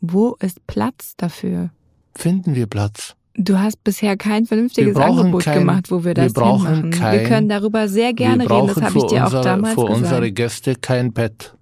Wo 0.00 0.36
ist 0.40 0.66
Platz 0.66 1.14
dafür? 1.16 1.70
Finden 2.14 2.54
wir 2.54 2.66
Platz? 2.66 3.16
Du 3.34 3.58
hast 3.58 3.82
bisher 3.82 4.16
kein 4.16 4.44
vernünftiges 4.44 4.96
Angebot 4.96 5.44
kein, 5.44 5.60
gemacht, 5.60 5.90
wo 5.90 6.04
wir 6.04 6.12
das 6.12 6.26
wir 6.26 6.32
brauchen 6.34 6.90
Kein, 6.90 7.20
wir 7.20 7.28
können 7.28 7.48
darüber 7.48 7.88
sehr 7.88 8.12
gerne 8.12 8.48
reden, 8.48 8.66
das 8.66 8.82
habe 8.82 8.98
ich 8.98 9.04
dir 9.06 9.22
unsere, 9.24 9.40
auch 9.40 9.44
damals 9.44 9.74
für 9.74 9.80
gesagt. 9.86 9.98
Für 9.98 10.04
unsere 10.04 10.32
Gäste 10.32 10.74
kein 10.74 11.12
Bett. 11.12 11.56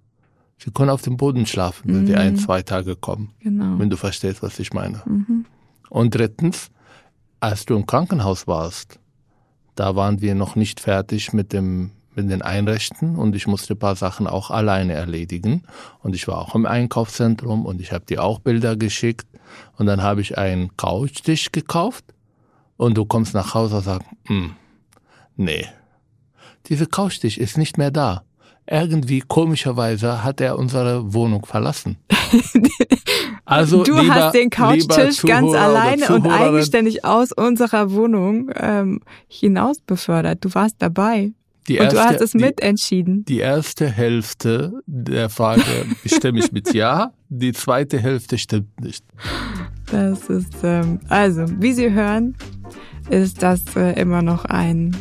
Sie 0.58 0.70
können 0.72 0.90
auf 0.90 1.02
dem 1.02 1.16
Boden 1.16 1.46
schlafen, 1.46 1.94
wenn 1.94 2.02
mhm. 2.02 2.06
sie 2.08 2.16
ein, 2.16 2.36
zwei 2.36 2.62
Tage 2.62 2.96
kommen. 2.96 3.30
Genau. 3.38 3.78
Wenn 3.78 3.88
du 3.88 3.96
verstehst, 3.96 4.42
was 4.42 4.58
ich 4.58 4.72
meine. 4.72 5.00
Mhm. 5.06 5.46
Und 5.88 6.14
drittens, 6.14 6.70
als 7.40 7.64
du 7.66 7.74
im 7.74 7.86
Krankenhaus 7.86 8.46
warst, 8.46 8.98
da 9.74 9.96
waren 9.96 10.20
wir 10.20 10.34
noch 10.34 10.56
nicht 10.56 10.80
fertig 10.80 11.32
mit 11.32 11.52
dem 11.52 11.92
mit 12.14 12.28
den 12.28 12.42
Einrichten 12.42 13.16
und 13.16 13.36
ich 13.36 13.46
musste 13.46 13.74
ein 13.74 13.78
paar 13.78 13.94
Sachen 13.94 14.26
auch 14.26 14.50
alleine 14.50 14.94
erledigen 14.94 15.62
und 16.00 16.14
ich 16.14 16.26
war 16.26 16.38
auch 16.38 16.54
im 16.54 16.66
Einkaufszentrum 16.66 17.64
und 17.64 17.80
ich 17.80 17.92
habe 17.92 18.04
dir 18.04 18.24
auch 18.24 18.40
Bilder 18.40 18.76
geschickt 18.76 19.26
und 19.78 19.86
dann 19.86 20.02
habe 20.02 20.20
ich 20.20 20.36
einen 20.36 20.76
Couchtisch 20.76 21.52
gekauft 21.52 22.04
und 22.76 22.96
du 22.96 23.04
kommst 23.04 23.32
nach 23.32 23.54
Hause 23.54 23.76
und 23.76 23.82
sagst, 23.84 24.08
hm, 24.26 24.56
nee, 25.36 25.66
diese 26.66 26.86
Couchtisch 26.86 27.38
ist 27.38 27.56
nicht 27.56 27.78
mehr 27.78 27.90
da. 27.90 28.24
Irgendwie 28.70 29.20
komischerweise 29.20 30.22
hat 30.22 30.40
er 30.40 30.56
unsere 30.56 31.12
Wohnung 31.12 31.44
verlassen. 31.44 31.98
Also 33.46 33.82
du 33.82 33.98
lieber, 33.98 34.14
hast 34.14 34.34
den 34.36 34.48
Couchtisch 34.48 35.22
ganz 35.22 35.52
alleine 35.54 36.06
und 36.14 36.24
eigenständig 36.24 37.04
aus 37.04 37.32
unserer 37.32 37.90
Wohnung 37.90 38.48
ähm, 38.54 39.00
hinaus 39.26 39.80
befördert. 39.80 40.44
Du 40.44 40.54
warst 40.54 40.76
dabei. 40.78 41.32
Die 41.66 41.80
und 41.80 41.92
du 41.92 41.98
hast 41.98 42.20
es 42.20 42.34
mitentschieden. 42.34 43.24
Die, 43.24 43.34
die 43.34 43.40
erste 43.40 43.88
Hälfte 43.88 44.80
der 44.86 45.30
Frage 45.30 45.62
bestimme 46.04 46.38
ich 46.38 46.52
mit 46.52 46.72
Ja, 46.74 47.12
die 47.28 47.52
zweite 47.52 47.98
Hälfte 47.98 48.38
stimmt 48.38 48.80
nicht. 48.80 49.04
Das 49.90 50.28
ist, 50.30 50.54
ähm, 50.62 51.00
also, 51.08 51.44
wie 51.58 51.72
Sie 51.72 51.90
hören, 51.90 52.36
ist 53.08 53.42
das 53.42 53.62
äh, 53.74 54.00
immer 54.00 54.22
noch 54.22 54.44
ein 54.44 54.96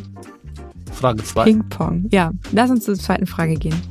Frage 1.00 1.24
2. 1.24 1.44
Ping-Pong. 1.46 2.10
Ja, 2.12 2.34
lass 2.52 2.70
uns 2.70 2.84
zur 2.84 2.96
zweiten 2.96 3.26
Frage 3.26 3.56
gehen. 3.56 3.82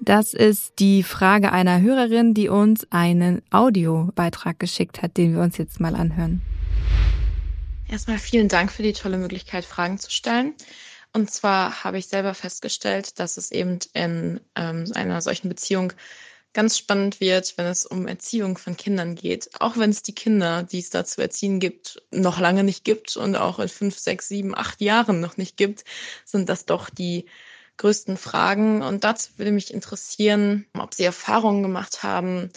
Das 0.00 0.34
ist 0.34 0.72
die 0.80 1.04
Frage 1.04 1.52
einer 1.52 1.80
Hörerin, 1.80 2.34
die 2.34 2.48
uns 2.48 2.84
einen 2.90 3.42
Audiobeitrag 3.50 4.58
geschickt 4.58 5.02
hat, 5.02 5.16
den 5.16 5.34
wir 5.34 5.40
uns 5.40 5.56
jetzt 5.56 5.78
mal 5.78 5.94
anhören. 5.94 6.42
Erstmal 7.86 8.18
vielen 8.18 8.48
Dank 8.48 8.72
für 8.72 8.82
die 8.82 8.92
tolle 8.92 9.18
Möglichkeit, 9.18 9.64
Fragen 9.64 9.98
zu 9.98 10.10
stellen. 10.10 10.54
Und 11.12 11.30
zwar 11.30 11.84
habe 11.84 11.98
ich 11.98 12.08
selber 12.08 12.34
festgestellt, 12.34 13.20
dass 13.20 13.36
es 13.36 13.52
eben 13.52 13.78
in 13.94 14.40
ähm, 14.56 14.84
einer 14.94 15.20
solchen 15.20 15.48
Beziehung 15.48 15.92
ganz 16.52 16.76
spannend 16.76 17.20
wird, 17.20 17.56
wenn 17.56 17.66
es 17.66 17.86
um 17.86 18.08
Erziehung 18.08 18.58
von 18.58 18.76
Kindern 18.76 19.14
geht. 19.14 19.50
Auch 19.60 19.76
wenn 19.76 19.90
es 19.90 20.02
die 20.02 20.14
Kinder, 20.14 20.64
die 20.64 20.80
es 20.80 20.90
da 20.90 21.04
zu 21.04 21.20
erziehen 21.20 21.60
gibt, 21.60 22.02
noch 22.10 22.40
lange 22.40 22.64
nicht 22.64 22.84
gibt 22.84 23.16
und 23.16 23.36
auch 23.36 23.58
in 23.58 23.68
fünf, 23.68 23.98
sechs, 23.98 24.28
sieben, 24.28 24.56
acht 24.56 24.80
Jahren 24.80 25.20
noch 25.20 25.36
nicht 25.36 25.56
gibt, 25.56 25.84
sind 26.24 26.48
das 26.48 26.66
doch 26.66 26.90
die 26.90 27.26
größten 27.76 28.16
Fragen. 28.16 28.82
Und 28.82 29.04
dazu 29.04 29.30
würde 29.36 29.52
mich 29.52 29.72
interessieren, 29.72 30.66
ob 30.76 30.94
Sie 30.94 31.04
Erfahrungen 31.04 31.62
gemacht 31.62 32.02
haben, 32.02 32.50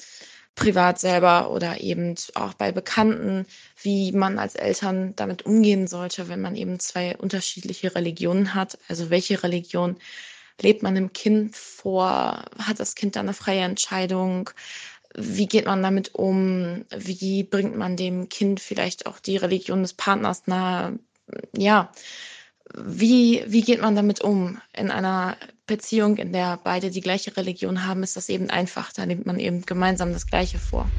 privat 0.56 1.00
selber 1.00 1.50
oder 1.52 1.82
eben 1.82 2.16
auch 2.36 2.54
bei 2.54 2.72
Bekannten, 2.72 3.48
wie 3.82 4.12
man 4.12 4.38
als 4.38 4.56
Eltern 4.56 5.16
damit 5.16 5.46
umgehen 5.46 5.88
sollte, 5.88 6.30
wenn 6.30 6.42
man 6.42 6.56
eben 6.56 6.80
zwei 6.80 7.18
unterschiedliche 7.18 7.96
Religionen 7.96 8.54
hat. 8.54 8.78
Also 8.88 9.10
welche 9.10 9.42
Religion 9.44 9.98
lebt 10.62 10.84
man 10.84 10.96
dem 10.96 11.14
Kind 11.14 11.56
vor? 11.56 12.46
Hat 12.58 12.80
das 12.80 12.96
Kind 12.96 13.16
da 13.16 13.22
eine 13.22 13.34
freie 13.34 13.62
Entscheidung? 13.62 14.50
Wie 15.16 15.48
geht 15.48 15.66
man 15.66 15.84
damit 15.84 16.16
um? 16.16 16.86
Wie 16.96 17.44
bringt 17.44 17.78
man 17.78 17.98
dem 17.98 18.30
Kind 18.30 18.60
vielleicht 18.60 19.06
auch 19.06 19.20
die 19.20 19.38
Religion 19.38 19.82
des 19.82 19.94
Partners 19.94 20.48
nahe? 20.48 21.00
Ja, 21.56 21.92
wie, 22.76 23.44
wie 23.46 23.62
geht 23.62 23.82
man 23.82 23.96
damit 23.96 24.22
um? 24.22 24.60
In 24.74 24.90
einer 24.90 25.38
Beziehung, 25.68 26.18
in 26.18 26.34
der 26.34 26.60
beide 26.64 26.90
die 26.90 27.02
gleiche 27.02 27.36
Religion 27.38 27.86
haben, 27.86 28.04
ist 28.04 28.18
das 28.18 28.30
eben 28.30 28.50
einfach. 28.50 28.92
Da 28.92 29.06
nimmt 29.06 29.26
man 29.26 29.40
eben 29.40 29.66
gemeinsam 29.66 30.14
das 30.14 30.28
Gleiche 30.28 30.60
vor. 30.60 30.90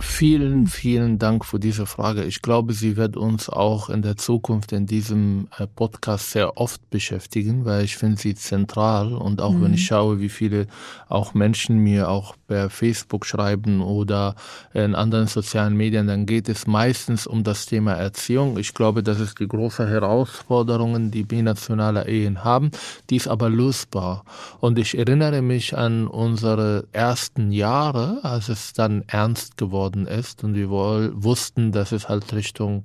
Vielen, 0.00 0.68
vielen 0.68 1.18
Dank 1.18 1.44
für 1.44 1.58
diese 1.58 1.84
Frage. 1.84 2.22
Ich 2.22 2.40
glaube, 2.40 2.72
sie 2.72 2.96
wird 2.96 3.16
uns 3.16 3.48
auch 3.48 3.90
in 3.90 4.02
der 4.02 4.16
Zukunft 4.16 4.70
in 4.70 4.86
diesem 4.86 5.48
äh, 5.58 5.66
Podcast 5.66 6.30
sehr 6.30 6.56
oft 6.56 6.88
beschäftigen, 6.88 7.64
weil 7.64 7.84
ich 7.84 7.96
finde 7.96 8.20
sie 8.20 8.36
zentral 8.36 9.12
und 9.12 9.40
auch 9.40 9.52
mhm. 9.52 9.64
wenn 9.64 9.74
ich 9.74 9.82
mhm. 9.82 9.86
schaue, 9.86 10.20
wie 10.20 10.28
viele 10.28 10.68
auch 11.08 11.34
Menschen 11.34 11.78
mir 11.78 12.08
auch 12.10 12.36
per 12.46 12.70
Facebook 12.70 13.26
schreiben 13.26 13.80
oder 13.80 14.36
in 14.72 14.94
anderen 14.94 15.26
sozialen 15.26 15.76
Medien, 15.76 16.06
dann 16.06 16.26
geht 16.26 16.48
es 16.48 16.68
meistens 16.68 17.26
um 17.26 17.42
das 17.42 17.66
Thema 17.66 17.94
Erziehung. 17.94 18.56
Ich 18.56 18.74
glaube, 18.74 19.02
das 19.02 19.18
ist 19.18 19.40
die 19.40 19.48
große 19.48 19.88
Herausforderung, 19.88 21.10
die 21.10 21.24
binationale 21.24 22.06
Ehen 22.06 22.44
haben. 22.44 22.70
Die 23.10 23.16
ist 23.16 23.26
aber 23.26 23.50
lösbar. 23.50 24.24
Und 24.60 24.78
ich 24.78 24.96
erinnere 24.96 25.42
mich 25.42 25.76
an 25.76 26.06
unsere 26.06 26.86
ersten 26.92 27.50
Jahre, 27.50 28.20
als 28.22 28.48
es 28.48 28.72
dann 28.72 29.02
ernst 29.08 29.56
geworden 29.56 29.87
geworden 29.88 30.06
ist 30.06 30.44
und 30.44 30.54
wir 30.54 30.68
wussten, 30.70 31.72
dass 31.72 31.92
es 31.92 32.08
halt 32.08 32.32
Richtung 32.32 32.84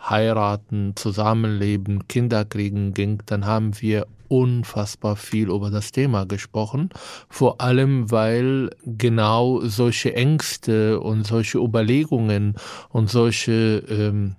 heiraten, 0.00 0.94
Zusammenleben, 0.96 2.08
Kinder 2.08 2.44
kriegen 2.44 2.94
ging, 2.94 3.22
dann 3.26 3.46
haben 3.46 3.80
wir 3.80 4.06
unfassbar 4.28 5.16
viel 5.16 5.50
über 5.50 5.70
das 5.70 5.92
Thema 5.92 6.24
gesprochen. 6.24 6.88
Vor 7.28 7.60
allem, 7.60 8.10
weil 8.10 8.70
genau 8.84 9.60
solche 9.60 10.14
Ängste 10.14 11.00
und 11.00 11.26
solche 11.26 11.58
Überlegungen 11.58 12.54
und 12.88 13.10
solche 13.10 13.84
ähm, 13.88 14.36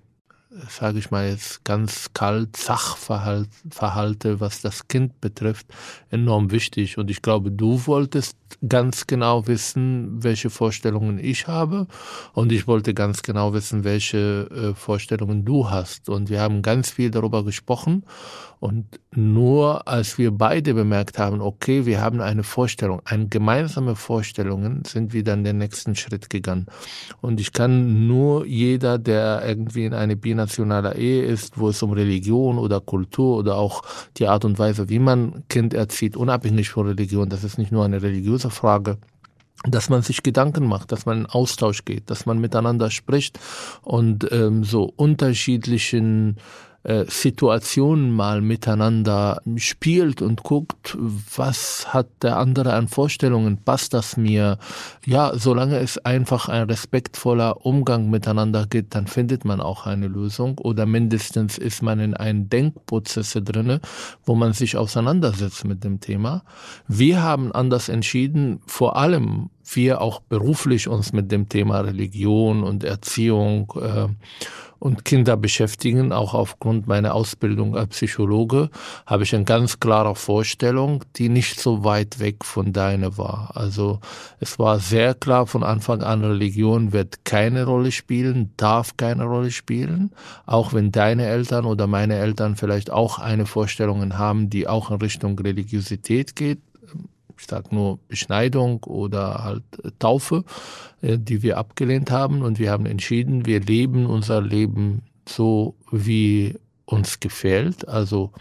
sage 0.70 1.00
ich 1.00 1.12
mal 1.12 1.30
jetzt 1.30 1.64
ganz 1.64 2.12
kalt, 2.14 2.58
Sachverhalte, 2.58 4.40
was 4.40 4.62
das 4.62 4.88
Kind 4.88 5.20
betrifft, 5.22 5.68
enorm 6.10 6.52
wichtig. 6.52 6.98
Und 6.98 7.10
ich 7.10 7.22
glaube, 7.22 7.52
du 7.52 7.86
wolltest 7.88 8.38
ganz 8.68 9.08
genau 9.08 9.48
wissen, 9.48 10.24
welche 10.24 10.50
Vorstellungen 10.50 11.18
ich 11.20 11.48
habe. 11.48 11.88
Und 12.34 12.52
ich 12.52 12.68
wollte 12.68 12.94
ganz 12.94 13.24
genau 13.24 13.54
wissen, 13.54 13.84
welche 13.84 14.50
äh, 14.52 14.74
Vorstellungen 14.76 15.46
du 15.46 15.70
hast. 15.70 16.10
Und 16.10 16.30
wir 16.30 16.42
haben 16.42 16.62
ganz 16.62 16.92
viel 16.92 17.12
darüber 17.12 17.44
gesprochen. 17.44 18.04
Und 18.64 18.86
nur 19.14 19.90
als 19.90 20.18
wir 20.18 20.32
beide 20.32 20.74
bemerkt 20.74 21.20
haben, 21.20 21.42
okay, 21.42 21.86
wir 21.86 22.00
haben 22.00 22.22
eine 22.22 22.44
Vorstellung, 22.44 23.02
eine 23.04 23.28
gemeinsame 23.28 23.98
Vorstellungen, 23.98 24.86
sind 24.86 25.12
wir 25.12 25.26
dann 25.26 25.44
den 25.44 25.58
nächsten 25.58 25.98
Schritt 25.98 26.30
gegangen. 26.30 26.68
Und 27.20 27.42
ich 27.42 27.52
kann 27.52 28.08
nur 28.08 28.46
jeder, 28.46 29.00
der 29.00 29.44
irgendwie 29.46 29.84
in 29.84 29.94
eine 29.94 30.16
binationale 30.16 30.96
Ehe 30.96 31.26
ist, 31.26 31.60
wo 31.60 31.68
es 31.68 31.84
um 31.84 31.92
Religion 31.92 32.58
oder 32.58 32.80
Kultur 32.80 33.36
oder 33.36 33.58
auch 33.58 33.82
die 34.16 34.28
Art 34.28 34.46
und 34.46 34.58
Weise, 34.58 34.88
wie 34.88 35.00
man 35.00 35.44
Kind 35.50 35.74
erzieht, 35.74 36.16
unabhängig 36.16 36.70
von 36.70 36.88
Religion, 36.88 37.28
das 37.28 37.44
ist 37.44 37.58
nicht 37.58 37.74
nur 37.74 37.84
eine 37.84 38.02
religiöse 38.02 38.50
Frage, 38.50 38.98
dass 39.68 39.90
man 39.90 40.04
sich 40.04 40.24
Gedanken 40.24 40.68
macht, 40.68 40.94
dass 40.94 41.06
man 41.06 41.18
in 41.18 41.26
Austausch 41.26 41.84
geht, 41.84 42.10
dass 42.10 42.26
man 42.26 42.40
miteinander 42.40 42.92
spricht 42.92 43.42
und 43.82 44.26
ähm, 44.32 44.64
so 44.64 44.84
unterschiedlichen 44.96 46.38
Situationen 46.84 48.12
mal 48.12 48.42
miteinander 48.42 49.42
spielt 49.56 50.22
und 50.22 50.44
guckt, 50.44 50.98
was 51.00 51.94
hat 51.94 52.08
der 52.22 52.38
andere 52.38 52.74
an 52.74 52.90
Vorstellungen, 52.90 53.58
passt 53.58 53.94
das 53.94 54.18
mir? 54.18 54.58
Ja, 55.06 55.32
solange 55.34 55.78
es 55.78 55.98
einfach 55.98 56.50
ein 56.50 56.64
respektvoller 56.64 57.66
Umgang 57.66 58.10
miteinander 58.10 58.66
geht, 58.66 58.96
dann 58.96 59.08
findet 59.08 59.46
man 59.46 59.62
auch 59.62 59.86
eine 59.86 60.08
Lösung 60.08 60.58
oder 60.58 60.86
mindestens 60.86 61.58
ist 61.58 61.82
man 61.82 62.02
in 62.02 62.16
einen 62.16 62.50
Denkprozesse 62.50 63.42
drinne, 63.42 63.80
wo 64.26 64.36
man 64.36 64.52
sich 64.52 64.76
auseinandersetzt 64.76 65.64
mit 65.64 65.86
dem 65.86 66.02
Thema. 66.02 66.44
Wir 66.88 67.22
haben 67.22 67.54
anders 67.54 67.88
entschieden, 67.88 68.60
vor 68.68 68.98
allem 68.98 69.50
wir 69.74 70.02
auch 70.02 70.20
beruflich 70.20 70.90
uns 70.90 71.14
mit 71.14 71.32
dem 71.32 71.48
Thema 71.48 71.80
Religion 71.80 72.64
und 72.64 72.84
Erziehung 72.84 73.74
äh, 73.80 74.08
und 74.84 75.06
Kinder 75.06 75.38
beschäftigen. 75.38 76.12
Auch 76.12 76.34
aufgrund 76.34 76.88
meiner 76.88 77.16
Ausbildung 77.16 77.78
als 77.78 77.92
Psychologe 77.92 78.70
habe 79.06 79.24
ich 79.24 79.34
eine 79.34 79.46
ganz 79.46 79.80
klare 79.80 80.14
Vorstellung, 80.14 81.06
die 81.16 81.30
nicht 81.30 81.58
so 81.62 81.86
weit 81.86 82.20
weg 82.20 82.44
von 82.44 82.74
deiner 82.74 83.18
war. 83.18 83.52
Also 83.56 84.02
es 84.42 84.60
war 84.60 84.80
sehr 84.80 85.14
klar 85.14 85.48
von 85.48 85.64
Anfang 85.64 86.04
an, 86.04 86.26
Religion 86.26 86.92
wird 86.92 87.24
keine 87.24 87.64
Rolle 87.64 87.94
spielen, 87.94 88.52
darf 88.58 88.98
keine 88.98 89.24
Rolle 89.24 89.52
spielen, 89.52 90.12
auch 90.46 90.74
wenn 90.74 90.92
deine 90.92 91.28
Eltern 91.28 91.64
oder 91.64 91.88
meine 91.88 92.16
Eltern 92.18 92.58
vielleicht 92.58 92.92
auch 92.92 93.20
eine 93.20 93.46
Vorstellung 93.46 94.18
haben, 94.18 94.50
die 94.50 94.68
auch 94.68 94.92
in 94.92 94.98
Richtung 94.98 95.40
Religiosität 95.40 96.36
geht 96.36 96.60
ich 97.44 97.50
sage 97.50 97.76
nur 97.76 98.00
Beschneidung 98.08 98.84
oder 98.86 99.44
halt 99.44 99.64
äh, 99.84 99.92
Taufe, 100.00 100.46
äh, 101.02 101.18
die 101.20 101.44
wir 101.44 101.58
abgelehnt 101.58 102.10
haben. 102.10 102.42
Und 102.42 102.58
wir 102.58 102.72
haben 102.72 102.86
entschieden, 102.86 103.46
wir 103.46 103.60
leben 103.60 104.06
unser 104.06 104.42
Leben 104.42 105.02
so, 105.28 105.76
wie 105.92 106.56
uns 106.86 107.20
gefällt. 107.20 107.88
Also 107.88 108.32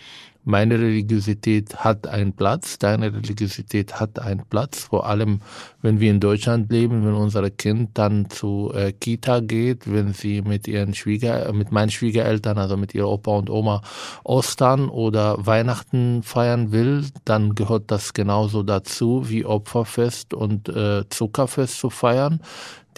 meine 0.44 0.78
Religiosität 0.78 1.76
hat 1.76 2.06
einen 2.06 2.32
Platz, 2.32 2.78
deine 2.78 3.12
Religiosität 3.12 4.00
hat 4.00 4.18
einen 4.18 4.44
Platz, 4.48 4.80
vor 4.80 5.06
allem 5.06 5.40
wenn 5.82 6.00
wir 6.00 6.10
in 6.10 6.20
Deutschland 6.20 6.70
leben, 6.70 7.04
wenn 7.04 7.14
unser 7.14 7.48
Kind 7.50 7.90
dann 7.94 8.28
zu 8.28 8.72
äh, 8.74 8.92
Kita 8.92 9.40
geht, 9.40 9.90
wenn 9.92 10.12
sie 10.12 10.42
mit 10.42 10.66
ihren 10.66 10.94
Schwieger, 10.94 11.52
mit 11.52 11.70
meinen 11.70 11.90
Schwiegereltern, 11.90 12.58
also 12.58 12.76
mit 12.76 12.94
ihrer 12.94 13.08
Opa 13.08 13.32
und 13.36 13.50
Oma 13.50 13.82
Ostern 14.24 14.88
oder 14.88 15.46
Weihnachten 15.46 16.22
feiern 16.22 16.72
will, 16.72 17.04
dann 17.24 17.54
gehört 17.54 17.90
das 17.90 18.12
genauso 18.12 18.62
dazu 18.62 19.28
wie 19.28 19.44
Opferfest 19.44 20.34
und 20.34 20.68
äh, 20.68 21.08
Zuckerfest 21.08 21.78
zu 21.78 21.90
feiern 21.90 22.40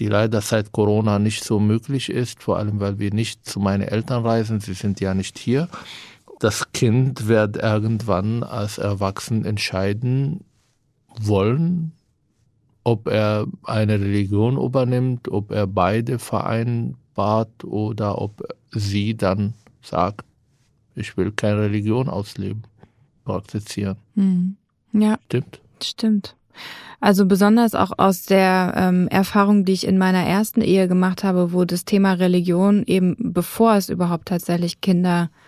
die 0.00 0.08
leider 0.08 0.40
seit 0.40 0.72
Corona 0.72 1.20
nicht 1.20 1.44
so 1.44 1.60
möglich 1.60 2.10
ist, 2.10 2.42
vor 2.42 2.58
allem 2.58 2.80
weil 2.80 2.98
wir 2.98 3.14
nicht 3.14 3.46
zu 3.46 3.60
meinen 3.60 3.82
Eltern 3.82 4.26
reisen, 4.26 4.58
sie 4.58 4.74
sind 4.74 4.98
ja 4.98 5.14
nicht 5.14 5.38
hier 5.38 5.68
das 6.40 6.72
Kind 6.72 7.28
wird 7.28 7.56
irgendwann 7.56 8.42
als 8.42 8.78
Erwachsen 8.78 9.44
entscheiden 9.44 10.44
wollen, 11.20 11.92
ob 12.82 13.08
er 13.08 13.46
eine 13.62 14.00
Religion 14.00 14.56
übernimmt, 14.56 15.28
ob 15.28 15.52
er 15.52 15.66
beide 15.66 16.18
vereinbart 16.18 17.64
oder 17.64 18.20
ob 18.20 18.42
sie 18.70 19.16
dann 19.16 19.54
sagt, 19.82 20.24
ich 20.94 21.16
will 21.16 21.32
keine 21.32 21.62
Religion 21.62 22.08
ausleben, 22.08 22.62
praktizieren. 23.24 23.96
Hm. 24.14 24.56
Ja. 24.92 25.18
Stimmt. 25.26 25.60
Stimmt. 25.82 26.36
Also 27.00 27.26
besonders 27.26 27.74
auch 27.74 27.92
aus 27.98 28.24
der 28.24 28.74
ähm, 28.76 29.08
Erfahrung, 29.08 29.64
die 29.64 29.72
ich 29.72 29.86
in 29.86 29.98
meiner 29.98 30.22
ersten 30.22 30.60
Ehe 30.60 30.88
gemacht 30.88 31.24
habe, 31.24 31.52
wo 31.52 31.64
das 31.64 31.84
Thema 31.84 32.12
Religion 32.12 32.84
eben, 32.86 33.16
bevor 33.18 33.74
es 33.74 33.88
überhaupt 33.88 34.28
tatsächlich 34.28 34.80
Kinder 34.80 35.30
äh, 35.32 35.43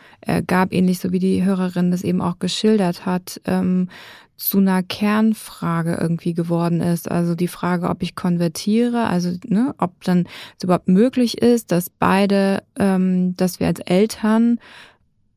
gab, 0.46 0.72
ähnlich 0.72 0.98
so 0.98 1.12
wie 1.12 1.18
die 1.18 1.44
Hörerin 1.44 1.90
das 1.90 2.02
eben 2.02 2.20
auch 2.20 2.38
geschildert 2.38 3.06
hat, 3.06 3.40
ähm, 3.44 3.88
zu 4.36 4.58
einer 4.58 4.82
Kernfrage 4.82 5.96
irgendwie 5.98 6.34
geworden 6.34 6.80
ist. 6.80 7.10
Also 7.10 7.34
die 7.34 7.48
Frage, 7.48 7.88
ob 7.88 8.02
ich 8.02 8.14
konvertiere, 8.14 9.06
also 9.06 9.32
ne, 9.46 9.74
ob 9.78 10.04
dann 10.04 10.26
es 10.58 10.64
überhaupt 10.64 10.88
möglich 10.88 11.38
ist, 11.38 11.72
dass 11.72 11.88
beide, 11.88 12.62
ähm, 12.78 13.34
dass 13.36 13.60
wir 13.60 13.66
als 13.66 13.80
Eltern 13.80 14.58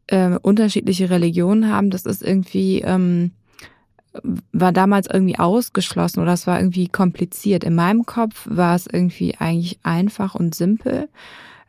äh, 0.08 0.38
unterschiedliche 0.42 1.10
Religionen 1.10 1.72
haben, 1.72 1.92
das 1.92 2.06
ist 2.06 2.22
irgendwie 2.22 2.82
ähm, 2.82 3.32
war 4.52 4.72
damals 4.72 5.08
irgendwie 5.08 5.38
ausgeschlossen 5.38 6.20
oder 6.22 6.34
es 6.34 6.48
war 6.48 6.60
irgendwie 6.60 6.88
kompliziert. 6.88 7.64
In 7.64 7.76
meinem 7.76 8.06
Kopf 8.06 8.48
war 8.50 8.76
es 8.76 8.88
irgendwie 8.88 9.36
eigentlich 9.38 9.80
einfach 9.84 10.36
und 10.36 10.56
simpel. 10.56 11.10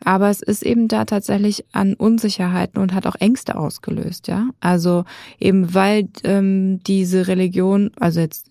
Aber 0.05 0.31
es 0.31 0.41
ist 0.41 0.63
eben 0.63 0.89
da 0.89 1.05
tatsächlich 1.05 1.65
an 1.73 1.95
Unsicherheiten 1.95 2.81
und 2.81 2.95
hat 2.95 3.07
auch 3.07 3.17
Ängste 3.17 3.57
ausgelöst, 3.57 4.29
ja. 4.29 4.49
Also 4.61 5.05
eben 5.39 5.75
weil 5.75 6.09
ähm, 6.25 6.81
diese 6.85 7.29
Religion, 7.29 7.91
also 8.01 8.21
jetzt 8.21 8.51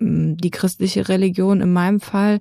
ähm, 0.00 0.36
die 0.36 0.50
christliche 0.50 1.08
Religion 1.08 1.60
in 1.60 1.72
meinem 1.72 2.00
Fall 2.00 2.40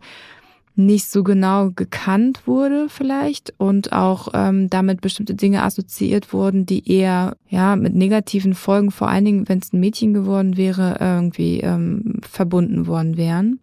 nicht 0.77 1.09
so 1.09 1.23
genau 1.23 1.71
gekannt 1.71 2.47
wurde 2.47 2.87
vielleicht 2.89 3.53
und 3.57 3.93
auch 3.93 4.29
ähm, 4.33 4.69
damit 4.69 4.99
bestimmte 4.99 5.33
Dinge 5.33 5.63
assoziiert 5.63 6.33
wurden, 6.33 6.65
die 6.65 6.89
eher 6.91 7.37
ja 7.47 7.77
mit 7.77 7.95
negativen 7.95 8.53
Folgen, 8.53 8.91
vor 8.91 9.07
allen 9.07 9.25
Dingen, 9.25 9.47
wenn 9.49 9.59
es 9.59 9.71
ein 9.71 9.79
Mädchen 9.79 10.13
geworden 10.13 10.57
wäre, 10.57 10.97
irgendwie 10.99 11.61
ähm, 11.61 12.19
verbunden 12.29 12.87
worden 12.87 13.15
wären. 13.15 13.59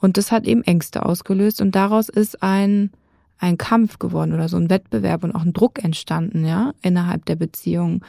Und 0.00 0.18
das 0.18 0.30
hat 0.30 0.46
eben 0.46 0.62
Ängste 0.62 1.04
ausgelöst 1.04 1.60
und 1.60 1.74
daraus 1.74 2.08
ist 2.08 2.42
ein 2.42 2.90
ein 3.38 3.58
Kampf 3.58 3.98
geworden 3.98 4.32
oder 4.32 4.48
so 4.48 4.56
ein 4.56 4.70
Wettbewerb 4.70 5.24
und 5.24 5.32
auch 5.32 5.42
ein 5.42 5.52
Druck 5.52 5.82
entstanden, 5.84 6.44
ja, 6.44 6.72
innerhalb 6.82 7.24
der 7.26 7.36
Beziehung. 7.36 8.04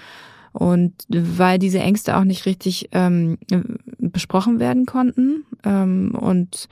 Und 0.54 0.94
weil 1.10 1.60
diese 1.60 1.80
Ängste 1.80 2.18
auch 2.18 2.24
nicht 2.24 2.46
richtig 2.46 2.90
ähm, 2.92 3.38
besprochen 4.00 4.60
werden 4.60 4.86
konnten 4.86 5.46
ähm, 5.64 6.16
und 6.16 6.68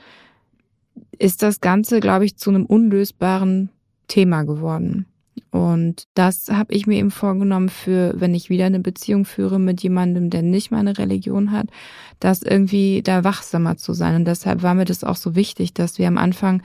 ist 1.20 1.44
das 1.44 1.62
Ganze, 1.62 2.00
glaube 2.00 2.26
ich, 2.26 2.38
zu 2.38 2.50
einem 2.50 2.66
unlösbaren 2.66 3.70
Thema 4.08 4.44
geworden. 4.44 5.06
Und 5.52 6.08
das 6.16 6.50
habe 6.50 6.74
ich 6.74 6.88
mir 6.88 6.98
eben 6.98 7.12
vorgenommen 7.12 7.70
für, 7.70 8.14
wenn 8.20 8.34
ich 8.34 8.50
wieder 8.50 8.66
eine 8.66 8.80
Beziehung 8.80 9.26
führe 9.26 9.60
mit 9.60 9.82
jemandem, 9.84 10.30
der 10.30 10.42
nicht 10.42 10.72
meine 10.72 10.98
Religion 10.98 11.52
hat, 11.52 11.68
das 12.20 12.42
irgendwie 12.42 13.02
da 13.04 13.24
wachsamer 13.24 13.78
zu 13.78 13.94
sein. 13.94 14.16
Und 14.16 14.26
deshalb 14.26 14.64
war 14.64 14.74
mir 14.74 14.86
das 14.86 15.04
auch 15.04 15.16
so 15.16 15.36
wichtig, 15.36 15.74
dass 15.74 15.98
wir 15.98 16.08
am 16.08 16.18
Anfang 16.18 16.62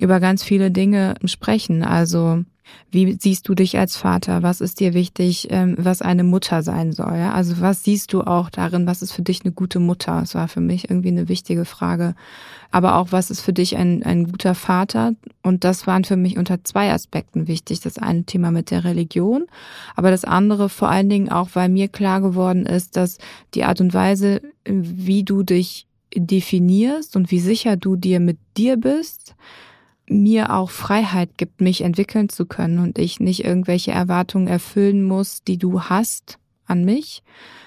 über 0.00 0.20
ganz 0.20 0.42
viele 0.42 0.70
Dinge 0.70 1.14
sprechen. 1.24 1.82
Also 1.82 2.44
wie 2.90 3.16
siehst 3.20 3.48
du 3.48 3.54
dich 3.54 3.78
als 3.78 3.96
Vater? 3.96 4.42
Was 4.42 4.60
ist 4.60 4.80
dir 4.80 4.94
wichtig, 4.94 5.48
ähm, 5.50 5.76
was 5.78 6.02
eine 6.02 6.24
Mutter 6.24 6.62
sein 6.62 6.92
soll? 6.92 7.12
Also 7.12 7.60
was 7.60 7.84
siehst 7.84 8.12
du 8.12 8.22
auch 8.22 8.50
darin? 8.50 8.86
Was 8.86 9.02
ist 9.02 9.12
für 9.12 9.22
dich 9.22 9.44
eine 9.44 9.52
gute 9.52 9.80
Mutter? 9.80 10.20
Das 10.20 10.34
war 10.34 10.48
für 10.48 10.60
mich 10.60 10.88
irgendwie 10.90 11.08
eine 11.08 11.28
wichtige 11.28 11.64
Frage. 11.64 12.14
Aber 12.70 12.96
auch, 12.96 13.08
was 13.10 13.30
ist 13.30 13.40
für 13.40 13.52
dich 13.52 13.76
ein, 13.76 14.02
ein 14.02 14.30
guter 14.30 14.54
Vater? 14.54 15.12
Und 15.42 15.64
das 15.64 15.86
waren 15.86 16.04
für 16.04 16.16
mich 16.16 16.38
unter 16.38 16.64
zwei 16.64 16.92
Aspekten 16.92 17.46
wichtig. 17.48 17.80
Das 17.80 17.98
eine 17.98 18.24
Thema 18.24 18.50
mit 18.50 18.70
der 18.70 18.84
Religion, 18.84 19.46
aber 19.94 20.10
das 20.10 20.24
andere 20.24 20.68
vor 20.68 20.88
allen 20.88 21.08
Dingen 21.08 21.28
auch, 21.28 21.50
weil 21.54 21.68
mir 21.68 21.88
klar 21.88 22.20
geworden 22.20 22.66
ist, 22.66 22.96
dass 22.96 23.18
die 23.54 23.64
Art 23.64 23.80
und 23.80 23.94
Weise, 23.94 24.42
wie 24.64 25.22
du 25.22 25.42
dich 25.42 25.86
definierst 26.14 27.16
und 27.16 27.30
wie 27.30 27.40
sicher 27.40 27.76
du 27.76 27.96
dir 27.96 28.20
mit 28.20 28.38
dir 28.56 28.76
bist, 28.76 29.34
mir 30.08 30.54
auch 30.54 30.70
Freiheit 30.70 31.36
gibt, 31.36 31.60
mich 31.60 31.82
entwickeln 31.82 32.28
zu 32.28 32.46
können 32.46 32.78
und 32.78 32.98
ich 32.98 33.20
nicht 33.20 33.44
irgendwelche 33.44 33.92
Erwartungen 33.92 34.46
erfüllen 34.46 35.02
muss, 35.02 35.42
die 35.42 35.58
du 35.58 35.82
hast 35.82 36.38
an 36.66 36.84
mich, 36.84 37.22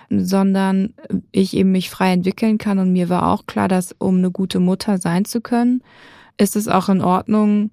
sondern 0.10 0.93
ich 1.31 1.55
eben 1.55 1.72
mich 1.72 1.89
frei 1.89 2.13
entwickeln 2.13 2.58
kann. 2.58 2.79
Und 2.79 2.91
mir 2.91 3.10
war 3.10 3.31
auch 3.31 3.46
klar, 3.46 3.67
dass 3.67 3.96
um 3.98 4.17
eine 4.17 4.31
gute 4.31 4.60
Mutter 4.60 4.98
sein 4.98 5.25
zu 5.25 5.41
können, 5.41 5.84
ist 6.38 6.55
es 6.55 6.67
auch 6.67 6.89
in 6.89 7.01
Ordnung, 7.01 7.72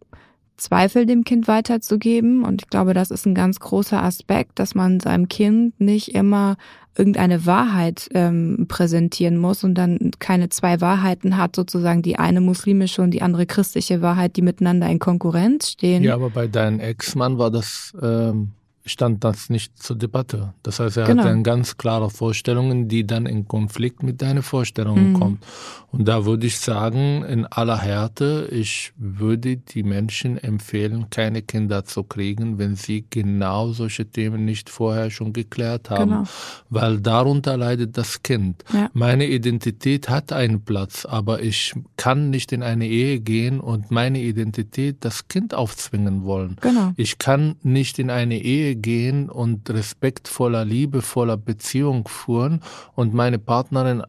Zweifel 0.57 1.05
dem 1.07 1.25
Kind 1.25 1.49
weiterzugeben. 1.49 2.45
Und 2.45 2.63
ich 2.63 2.71
glaube, 2.71 2.95
das 2.95 3.11
ist 3.11 3.27
ein 3.27 3.35
ganz 3.35 3.61
großer 3.61 4.03
Aspekt, 4.03 4.59
dass 4.59 4.75
man 4.75 5.01
seinem 5.01 5.29
Kind 5.29 5.79
nicht 5.81 6.15
immer 6.15 6.57
irgendeine 6.97 7.47
Wahrheit 7.47 8.09
ähm, 8.15 8.67
präsentieren 8.69 9.37
muss 9.37 9.65
und 9.65 9.75
dann 9.75 10.13
keine 10.19 10.49
zwei 10.49 10.81
Wahrheiten 10.81 11.37
hat, 11.37 11.57
sozusagen 11.57 12.03
die 12.03 12.19
eine 12.19 12.41
muslimische 12.41 13.03
und 13.03 13.11
die 13.11 13.23
andere 13.23 13.47
christliche 13.47 14.03
Wahrheit, 14.03 14.37
die 14.37 14.43
miteinander 14.43 14.89
in 14.89 14.99
Konkurrenz 14.99 15.71
stehen. 15.71 16.03
Ja, 16.03 16.15
aber 16.15 16.31
bei 16.31 16.47
deinem 16.47 16.81
Ex-Mann 16.81 17.39
war 17.39 17.51
das 17.51 17.95
ähm, 18.01 18.53
stand 18.87 19.25
das 19.25 19.51
nicht 19.51 19.83
zur 19.83 19.97
Debatte. 19.97 20.55
Das 20.63 20.81
heißt, 20.81 20.97
er 20.97 21.05
Genau. 21.07 21.23
hatte 21.23 21.31
dann 21.33 21.43
ganz 21.43 21.77
klare 21.77 22.09
Vorstellungen, 22.11 22.89
die 22.89 23.07
dann 23.07 23.27
in 23.27 23.47
Konflikt 23.49 24.03
mit 24.03 24.23
deinen 24.23 24.43
Vorstellungen 24.43 25.13
Mhm. 25.13 25.21
kommt. 25.21 25.45
Und 25.93 26.07
da 26.09 26.25
würde 26.25 26.47
ich 26.47 26.59
sagen, 26.59 27.25
in 27.25 27.47
aller 27.47 27.79
Härte, 27.81 28.49
ich 28.51 28.93
würde 28.97 29.57
die 29.57 29.83
Menschen 29.83 30.37
empfehlen, 30.37 31.07
keine 31.11 31.43
Kinder 31.43 31.85
zu 31.85 32.03
kriegen, 32.05 32.59
wenn 32.59 32.77
sie 32.77 33.05
genau 33.09 33.73
solche 33.73 34.05
Themen 34.07 34.45
nicht 34.45 34.69
vorher 34.69 35.11
schon 35.11 35.33
geklärt 35.33 35.89
haben. 35.91 36.11
Genau. 36.11 36.25
Weil 36.71 37.01
darunter 37.01 37.57
leidet 37.57 37.97
das 37.97 38.23
Kind. 38.23 38.63
Ja. 38.73 38.91
Meine 38.93 39.27
Identität 39.27 40.09
hat 40.09 40.33
einen 40.33 40.61
Platz, 40.65 41.07
aber 41.07 41.43
ich 41.43 41.73
kann 41.97 42.31
nicht 42.31 42.53
in 42.53 42.63
eine 42.63 42.87
Ehe 42.87 43.21
gehen 43.21 43.59
und 43.61 43.91
meine 43.91 44.21
Identität 44.21 44.99
das 45.01 45.29
Kind 45.29 45.55
aufzwingen 45.55 46.25
wollen. 46.25 46.57
Genau. 46.61 46.93
Ich 46.97 47.19
kann 47.19 47.57
nicht 47.63 47.99
in 47.99 48.11
eine 48.11 48.39
Ehe 48.43 48.76
gehen 48.83 49.29
und 49.29 49.69
respektvoller, 49.71 50.65
liebevoller 50.65 51.37
Beziehung 51.37 52.09
führen 52.09 52.61
und 52.95 53.15
meine 53.15 53.39
Partnerin 53.39 54.03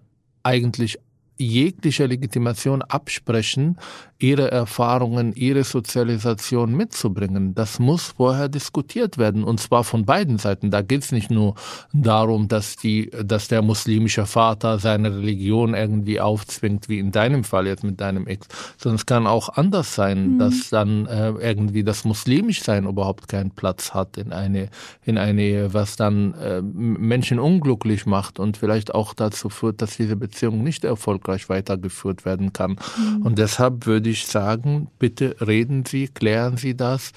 eigentlich 0.43 0.99
jegliche 1.38 2.06
Legitimation 2.06 2.82
absprechen, 2.82 3.78
ihre 4.19 4.50
Erfahrungen, 4.50 5.34
ihre 5.34 5.63
Sozialisation 5.63 6.76
mitzubringen. 6.76 7.54
Das 7.54 7.80
muss 7.80 8.13
vorher 8.17 8.50
diskutiert 8.50 9.17
werden 9.17 9.43
und 9.43 9.60
zwar 9.60 9.84
von 9.84 10.06
beiden 10.06 10.39
Seiten. 10.39 10.71
Da 10.71 10.82
geht 10.82 11.04
es 11.04 11.12
nicht 11.12 11.30
nur 11.30 11.56
darum, 11.93 12.47
dass 12.47 12.76
die, 12.78 13.12
dass 13.23 13.47
der 13.47 13.62
muslimische 13.62 14.26
Vater 14.26 14.80
seine 14.80 15.15
Religion 15.15 15.76
irgendwie 15.76 16.19
aufzwingt, 16.19 16.89
wie 16.89 17.00
in 17.00 17.12
deinem 17.12 17.43
Fall 17.43 17.67
jetzt 17.67 17.84
mit 17.84 18.02
deinem 18.02 18.26
Ex, 18.26 18.47
sondern 18.78 18.95
es 18.95 19.06
kann 19.06 19.28
auch 19.28 19.50
anders 19.50 19.93
sein, 19.93 20.39
dass 20.39 20.69
dann 20.69 21.06
äh, 21.06 21.30
irgendwie 21.30 21.84
das 21.84 22.04
muslimisch 22.04 22.63
sein 22.63 22.86
überhaupt 22.86 23.28
keinen 23.28 23.52
Platz 23.52 23.93
hat 23.93 24.17
in 24.17 24.34
eine 24.34 24.69
in 25.06 25.17
eine 25.17 25.41
Ehe, 25.41 25.73
was 25.73 25.95
dann 25.95 26.34
äh, 26.36 26.62
Menschen 26.62 27.39
unglücklich 27.39 28.06
macht 28.06 28.39
und 28.39 28.58
vielleicht 28.58 28.95
auch 28.95 29.13
dazu 29.13 29.50
führt, 29.50 29.82
dass 29.82 29.97
diese 29.97 30.15
Beziehung 30.15 30.63
nicht 30.63 30.84
erfolgreich 30.84 31.26
weitergeführt 31.49 32.25
werden 32.25 32.53
kann. 32.53 32.77
Und 33.23 33.37
deshalb 33.37 33.85
würde 33.85 34.09
ich 34.09 34.25
sagen, 34.25 34.89
bitte 34.99 35.35
reden 35.39 35.85
Sie, 35.85 36.07
klären 36.07 36.57
Sie 36.57 36.75
das. 36.75 37.11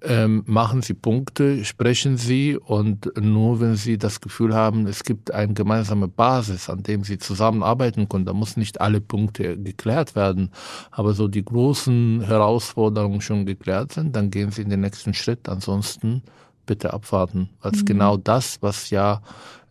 Ähm, 0.00 0.44
machen 0.46 0.80
Sie 0.80 0.94
Punkte, 0.94 1.64
sprechen 1.64 2.18
Sie 2.18 2.56
und 2.56 3.10
nur 3.20 3.58
wenn 3.60 3.74
Sie 3.74 3.98
das 3.98 4.20
Gefühl 4.20 4.54
haben, 4.54 4.86
es 4.86 5.02
gibt 5.02 5.32
eine 5.32 5.54
gemeinsame 5.54 6.06
Basis, 6.06 6.70
an 6.70 6.84
dem 6.84 7.02
Sie 7.02 7.18
zusammenarbeiten 7.18 8.08
können, 8.08 8.24
da 8.24 8.32
muss 8.32 8.56
nicht 8.56 8.80
alle 8.80 9.00
Punkte 9.00 9.58
geklärt 9.58 10.14
werden, 10.14 10.52
aber 10.92 11.14
so 11.14 11.26
die 11.26 11.44
großen 11.44 12.20
Herausforderungen 12.20 13.20
schon 13.20 13.44
geklärt 13.44 13.92
sind, 13.92 14.14
dann 14.14 14.30
gehen 14.30 14.52
Sie 14.52 14.62
in 14.62 14.70
den 14.70 14.82
nächsten 14.82 15.14
Schritt. 15.14 15.48
Ansonsten 15.48 16.22
bitte 16.68 16.92
abwarten, 16.92 17.48
weil 17.60 17.72
es 17.72 17.84
genau 17.84 18.16
das, 18.16 18.62
was 18.62 18.90
ja 18.90 19.20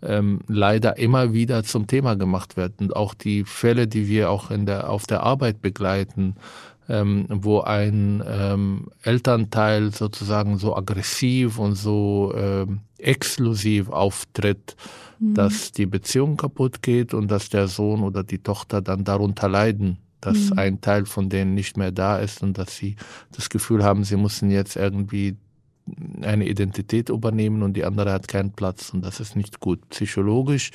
ähm, 0.01 0.41
leider 0.47 0.97
immer 0.97 1.31
wieder 1.31 1.63
zum 1.63 1.87
Thema 1.87 2.15
gemacht 2.15 2.57
wird. 2.57 2.81
Und 2.81 2.95
auch 2.95 3.13
die 3.13 3.45
Fälle, 3.45 3.87
die 3.87 4.07
wir 4.09 4.29
auch 4.29 4.51
in 4.51 4.65
der 4.65 4.89
auf 4.89 5.07
der 5.07 5.23
Arbeit 5.23 5.61
begleiten, 5.61 6.35
ähm, 6.89 7.25
wo 7.29 7.61
ein 7.61 8.23
ähm, 8.27 8.87
Elternteil 9.03 9.93
sozusagen 9.93 10.57
so 10.57 10.75
aggressiv 10.75 11.59
und 11.59 11.75
so 11.75 12.33
ähm, 12.35 12.81
exklusiv 12.97 13.89
auftritt, 13.89 14.75
dass 15.19 15.71
die 15.71 15.85
Beziehung 15.87 16.37
kaputt 16.37 16.81
geht 16.81 17.13
und 17.13 17.29
dass 17.29 17.49
der 17.49 17.67
Sohn 17.67 18.03
oder 18.03 18.23
die 18.23 18.37
Tochter 18.39 18.81
dann 18.81 19.03
darunter 19.03 19.49
leiden, 19.49 19.97
dass 20.21 20.51
ein 20.55 20.81
Teil 20.81 21.05
von 21.05 21.29
denen 21.29 21.53
nicht 21.53 21.77
mehr 21.77 21.91
da 21.91 22.19
ist 22.19 22.43
und 22.43 22.57
dass 22.57 22.75
sie 22.75 22.95
das 23.35 23.49
Gefühl 23.49 23.83
haben, 23.83 24.03
sie 24.03 24.17
müssen 24.17 24.51
jetzt 24.51 24.75
irgendwie 24.75 25.35
eine 26.21 26.47
Identität 26.47 27.09
übernehmen 27.09 27.63
und 27.63 27.73
die 27.73 27.85
andere 27.85 28.11
hat 28.11 28.27
keinen 28.27 28.51
Platz 28.51 28.91
und 28.93 29.03
das 29.03 29.19
ist 29.19 29.35
nicht 29.35 29.59
gut. 29.59 29.89
Psychologisch, 29.89 30.71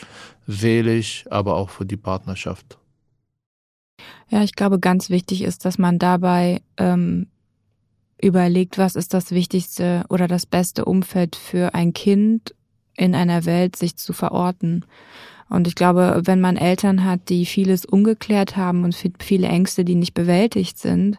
seelisch, 0.46 1.24
aber 1.30 1.56
auch 1.56 1.70
für 1.70 1.86
die 1.86 1.96
Partnerschaft. 1.96 2.78
Ja, 4.28 4.42
ich 4.42 4.54
glaube, 4.54 4.78
ganz 4.78 5.10
wichtig 5.10 5.42
ist, 5.42 5.64
dass 5.64 5.78
man 5.78 5.98
dabei 5.98 6.62
ähm, 6.78 7.26
überlegt, 8.20 8.78
was 8.78 8.96
ist 8.96 9.12
das 9.12 9.30
wichtigste 9.30 10.04
oder 10.08 10.28
das 10.28 10.46
beste 10.46 10.84
Umfeld 10.84 11.36
für 11.36 11.74
ein 11.74 11.92
Kind 11.92 12.54
in 12.96 13.14
einer 13.14 13.44
Welt, 13.44 13.76
sich 13.76 13.96
zu 13.96 14.12
verorten. 14.12 14.84
Und 15.48 15.66
ich 15.66 15.74
glaube, 15.74 16.22
wenn 16.24 16.40
man 16.40 16.56
Eltern 16.56 17.04
hat, 17.04 17.28
die 17.28 17.44
vieles 17.44 17.84
ungeklärt 17.84 18.56
haben 18.56 18.84
und 18.84 18.96
viele 19.18 19.48
Ängste, 19.48 19.84
die 19.84 19.96
nicht 19.96 20.14
bewältigt 20.14 20.78
sind, 20.78 21.18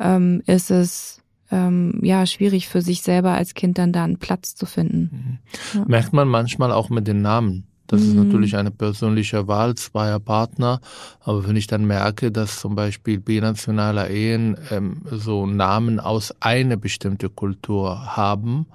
ähm, 0.00 0.42
ist 0.46 0.70
es 0.70 1.22
ähm, 1.50 2.00
ja 2.02 2.26
schwierig 2.26 2.68
für 2.68 2.82
sich 2.82 3.02
selber 3.02 3.32
als 3.32 3.54
Kind 3.54 3.78
dann 3.78 3.92
da 3.92 4.04
einen 4.04 4.18
Platz 4.18 4.54
zu 4.54 4.66
finden. 4.66 5.40
Ja. 5.74 5.84
Merkt 5.86 6.12
man 6.12 6.28
manchmal 6.28 6.72
auch 6.72 6.90
mit 6.90 7.06
den 7.06 7.22
Namen, 7.22 7.64
Das 7.88 8.02
mhm. 8.02 8.08
ist 8.08 8.14
natürlich 8.14 8.56
eine 8.56 8.70
persönliche 8.70 9.48
Wahl 9.48 9.74
zweier 9.74 10.20
Partner. 10.20 10.80
Aber 11.20 11.48
wenn 11.48 11.56
ich 11.56 11.66
dann 11.66 11.86
merke, 11.86 12.30
dass 12.30 12.60
zum 12.60 12.76
Beispiel 12.76 13.18
binationale 13.18 14.08
Ehen 14.08 14.56
ähm, 14.70 15.02
so 15.10 15.46
Namen 15.46 15.98
aus 15.98 16.34
einer 16.40 16.76
bestimmten 16.76 17.34
Kultur 17.34 18.16
haben, 18.16 18.66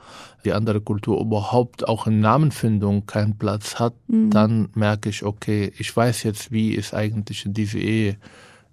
die 0.43 0.51
andere 0.51 0.81
Kultur 0.81 1.21
überhaupt 1.21 1.87
auch 1.87 2.07
in 2.07 2.19
Namenfindung 2.19 3.05
keinen 3.05 3.37
Platz 3.37 3.75
hat, 3.79 3.93
mhm. 4.07 4.31
dann 4.31 4.69
merke 4.73 5.09
ich, 5.09 5.23
okay, 5.23 5.71
ich 5.77 5.95
weiß 5.95 6.23
jetzt, 6.23 6.51
wie 6.51 6.75
es 6.75 6.93
eigentlich 6.93 7.45
in 7.45 7.53
diese 7.53 7.79
Ehe 7.79 8.17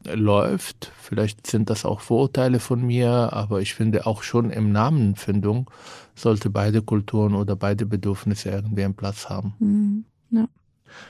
läuft. 0.05 0.93
Vielleicht 1.01 1.47
sind 1.47 1.71
das 1.71 1.85
auch 1.85 2.01
Vorurteile 2.01 2.61
von 2.61 2.83
mir, 2.83 3.33
aber 3.33 3.61
ich 3.61 3.75
finde 3.75 4.07
auch 4.07 4.23
schon 4.23 4.51
im 4.51 4.73
Namenfindung 4.73 5.71
sollte 6.15 6.51
beide 6.51 6.83
Kulturen 6.83 7.35
oder 7.35 7.57
beide 7.57 7.87
Bedürfnisse 7.87 8.51
irgendwie 8.51 8.85
einen 8.85 8.95
Platz 8.95 9.29
haben. 9.29 9.55
Mhm. 9.59 10.05
Ja. 10.31 10.49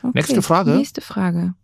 Okay. 0.03 0.13
Nächste 0.15 0.43
Frage. 0.43 0.71
Nächste 0.73 1.01
Frage. 1.01 1.55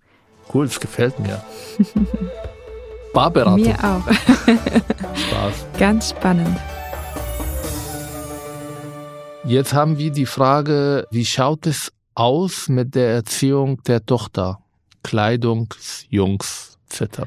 Cool, 0.53 0.67
es 0.67 0.81
gefällt 0.81 1.19
mir. 1.19 1.43
Barberatung. 3.13 3.63
Mir 3.63 3.79
auch. 3.83 4.07
Spaß. 5.17 5.67
Ganz 5.79 6.11
spannend. 6.11 6.59
Jetzt 9.45 9.73
haben 9.73 9.97
wir 9.97 10.11
die 10.11 10.27
Frage, 10.27 11.07
wie 11.11 11.25
schaut 11.25 11.67
es 11.67 11.93
aus 12.15 12.69
mit 12.69 12.95
der 12.95 13.11
Erziehung 13.11 13.83
der 13.85 14.05
Tochter? 14.05 14.59
Kleidung, 15.03 15.73
Jungs, 16.09 16.76
etc. 17.01 17.23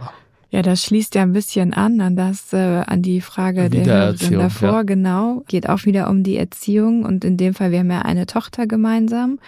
Ja, 0.51 0.63
das 0.63 0.83
schließt 0.83 1.13
ja 1.15 1.21
ein 1.21 1.33
bisschen 1.33 1.73
an 1.73 2.01
an 2.01 2.15
das, 2.15 2.53
äh, 2.53 2.83
an 2.85 3.01
die 3.03 3.21
Frage 3.21 3.69
der 3.69 3.85
Hörerin 3.85 4.39
davor, 4.39 4.69
ja. 4.69 4.83
genau. 4.83 5.43
Geht 5.47 5.69
auch 5.69 5.85
wieder 5.85 6.09
um 6.09 6.23
die 6.23 6.37
Erziehung 6.37 7.05
und 7.05 7.23
in 7.23 7.37
dem 7.37 7.53
Fall, 7.53 7.71
wir 7.71 7.79
haben 7.79 7.91
ja 7.91 8.01
eine 8.01 8.25
Tochter 8.25 8.65
gemeinsam 8.65 9.39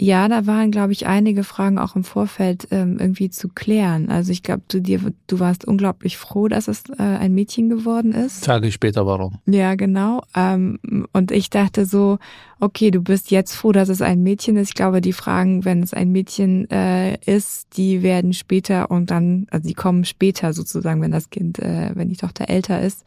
ja, 0.00 0.28
da 0.28 0.46
waren, 0.46 0.70
glaube 0.70 0.92
ich, 0.92 1.06
einige 1.06 1.44
Fragen 1.44 1.78
auch 1.78 1.94
im 1.94 2.04
Vorfeld 2.04 2.68
ähm, 2.70 2.96
irgendwie 2.98 3.28
zu 3.28 3.48
klären. 3.48 4.08
Also 4.08 4.32
ich 4.32 4.42
glaube, 4.42 4.62
du 4.66 4.80
dir, 4.80 4.98
du 5.26 5.40
warst 5.40 5.66
unglaublich 5.66 6.16
froh, 6.16 6.48
dass 6.48 6.68
es 6.68 6.84
äh, 6.98 7.02
ein 7.02 7.34
Mädchen 7.34 7.68
geworden 7.68 8.12
ist. 8.12 8.48
Ich 8.48 8.74
später 8.74 9.04
warum. 9.04 9.38
Ja, 9.44 9.74
genau. 9.74 10.22
Ähm, 10.34 10.78
und 11.12 11.32
ich 11.32 11.50
dachte 11.50 11.84
so, 11.84 12.18
okay, 12.60 12.90
du 12.90 13.02
bist 13.02 13.30
jetzt 13.30 13.54
froh, 13.54 13.72
dass 13.72 13.90
es 13.90 14.00
ein 14.00 14.22
Mädchen 14.22 14.56
ist. 14.56 14.70
Ich 14.70 14.74
glaube, 14.74 15.02
die 15.02 15.12
Fragen, 15.12 15.66
wenn 15.66 15.82
es 15.82 15.92
ein 15.92 16.10
Mädchen 16.12 16.70
äh, 16.70 17.16
ist, 17.26 17.76
die 17.76 18.02
werden 18.02 18.32
später 18.32 18.90
und 18.90 19.10
dann, 19.10 19.48
also 19.50 19.68
die 19.68 19.74
kommen 19.74 20.06
später 20.06 20.54
sozusagen, 20.54 21.02
wenn 21.02 21.12
das 21.12 21.28
Kind, 21.28 21.58
äh, 21.58 21.90
wenn 21.94 22.08
die 22.08 22.16
Tochter 22.16 22.48
älter 22.48 22.80
ist 22.80 23.04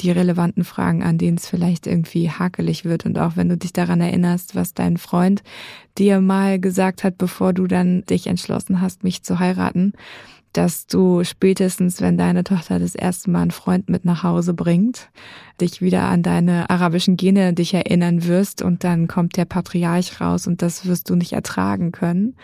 die 0.00 0.10
relevanten 0.10 0.64
Fragen, 0.64 1.02
an 1.02 1.18
denen 1.18 1.36
es 1.36 1.48
vielleicht 1.48 1.86
irgendwie 1.86 2.30
hakelig 2.30 2.84
wird. 2.84 3.06
Und 3.06 3.18
auch 3.18 3.36
wenn 3.36 3.48
du 3.48 3.56
dich 3.56 3.72
daran 3.72 4.00
erinnerst, 4.00 4.54
was 4.54 4.74
dein 4.74 4.96
Freund 4.96 5.42
dir 5.98 6.20
mal 6.20 6.58
gesagt 6.60 7.04
hat, 7.04 7.18
bevor 7.18 7.52
du 7.52 7.66
dann 7.66 8.04
dich 8.04 8.26
entschlossen 8.26 8.80
hast, 8.80 9.04
mich 9.04 9.22
zu 9.22 9.38
heiraten, 9.38 9.92
dass 10.52 10.86
du 10.86 11.24
spätestens, 11.24 12.00
wenn 12.00 12.16
deine 12.16 12.42
Tochter 12.42 12.78
das 12.78 12.94
erste 12.94 13.30
Mal 13.30 13.42
einen 13.42 13.50
Freund 13.50 13.88
mit 13.88 14.04
nach 14.04 14.22
Hause 14.22 14.54
bringt, 14.54 15.10
dich 15.60 15.82
wieder 15.82 16.04
an 16.04 16.22
deine 16.22 16.70
arabischen 16.70 17.16
Gene 17.16 17.52
dich 17.52 17.74
erinnern 17.74 18.26
wirst 18.26 18.62
und 18.62 18.82
dann 18.82 19.08
kommt 19.08 19.36
der 19.36 19.44
Patriarch 19.44 20.20
raus 20.20 20.46
und 20.46 20.62
das 20.62 20.86
wirst 20.86 21.10
du 21.10 21.16
nicht 21.16 21.32
ertragen 21.32 21.92
können, 21.92 22.34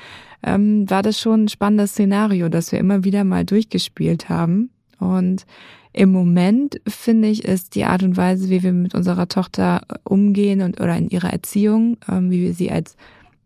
ähm, 0.43 0.89
war 0.91 1.03
das 1.03 1.19
schon 1.19 1.45
ein 1.45 1.49
spannendes 1.49 1.93
Szenario, 1.93 2.49
das 2.49 2.73
wir 2.73 2.79
immer 2.79 3.05
wieder 3.05 3.25
mal 3.25 3.45
durchgespielt 3.45 4.29
haben. 4.29 4.71
Und 4.99 5.47
im 5.95 6.11
Moment 6.11 6.81
finde 6.89 7.29
ich, 7.29 7.45
ist 7.45 7.77
die 7.77 7.85
Art 7.85 8.03
und 8.03 8.17
Weise, 8.17 8.51
wie 8.51 8.65
wir 8.65 8.73
mit 8.73 8.95
unserer 8.95 9.29
Tochter 9.29 9.83
umgehen 10.03 10.61
und 10.61 10.81
oder 10.81 10.97
in 10.97 11.09
ihrer 11.09 11.33
Erziehung, 11.33 11.97
ähm, 12.09 12.31
wie 12.31 12.43
wir 12.43 12.53
sie 12.53 12.71
als 12.71 12.97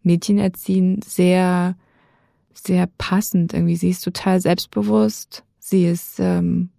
Mädchen 0.03 0.39
erziehen, 0.39 1.01
sehr, 1.05 1.77
sehr 2.55 2.89
passend. 2.97 3.53
Irgendwie, 3.53 3.77
sie 3.77 3.91
ist 3.91 4.03
total 4.03 4.41
selbstbewusst. 4.41 5.45
Sie 5.59 5.87
ist 5.87 6.19
ähm, 6.21 6.71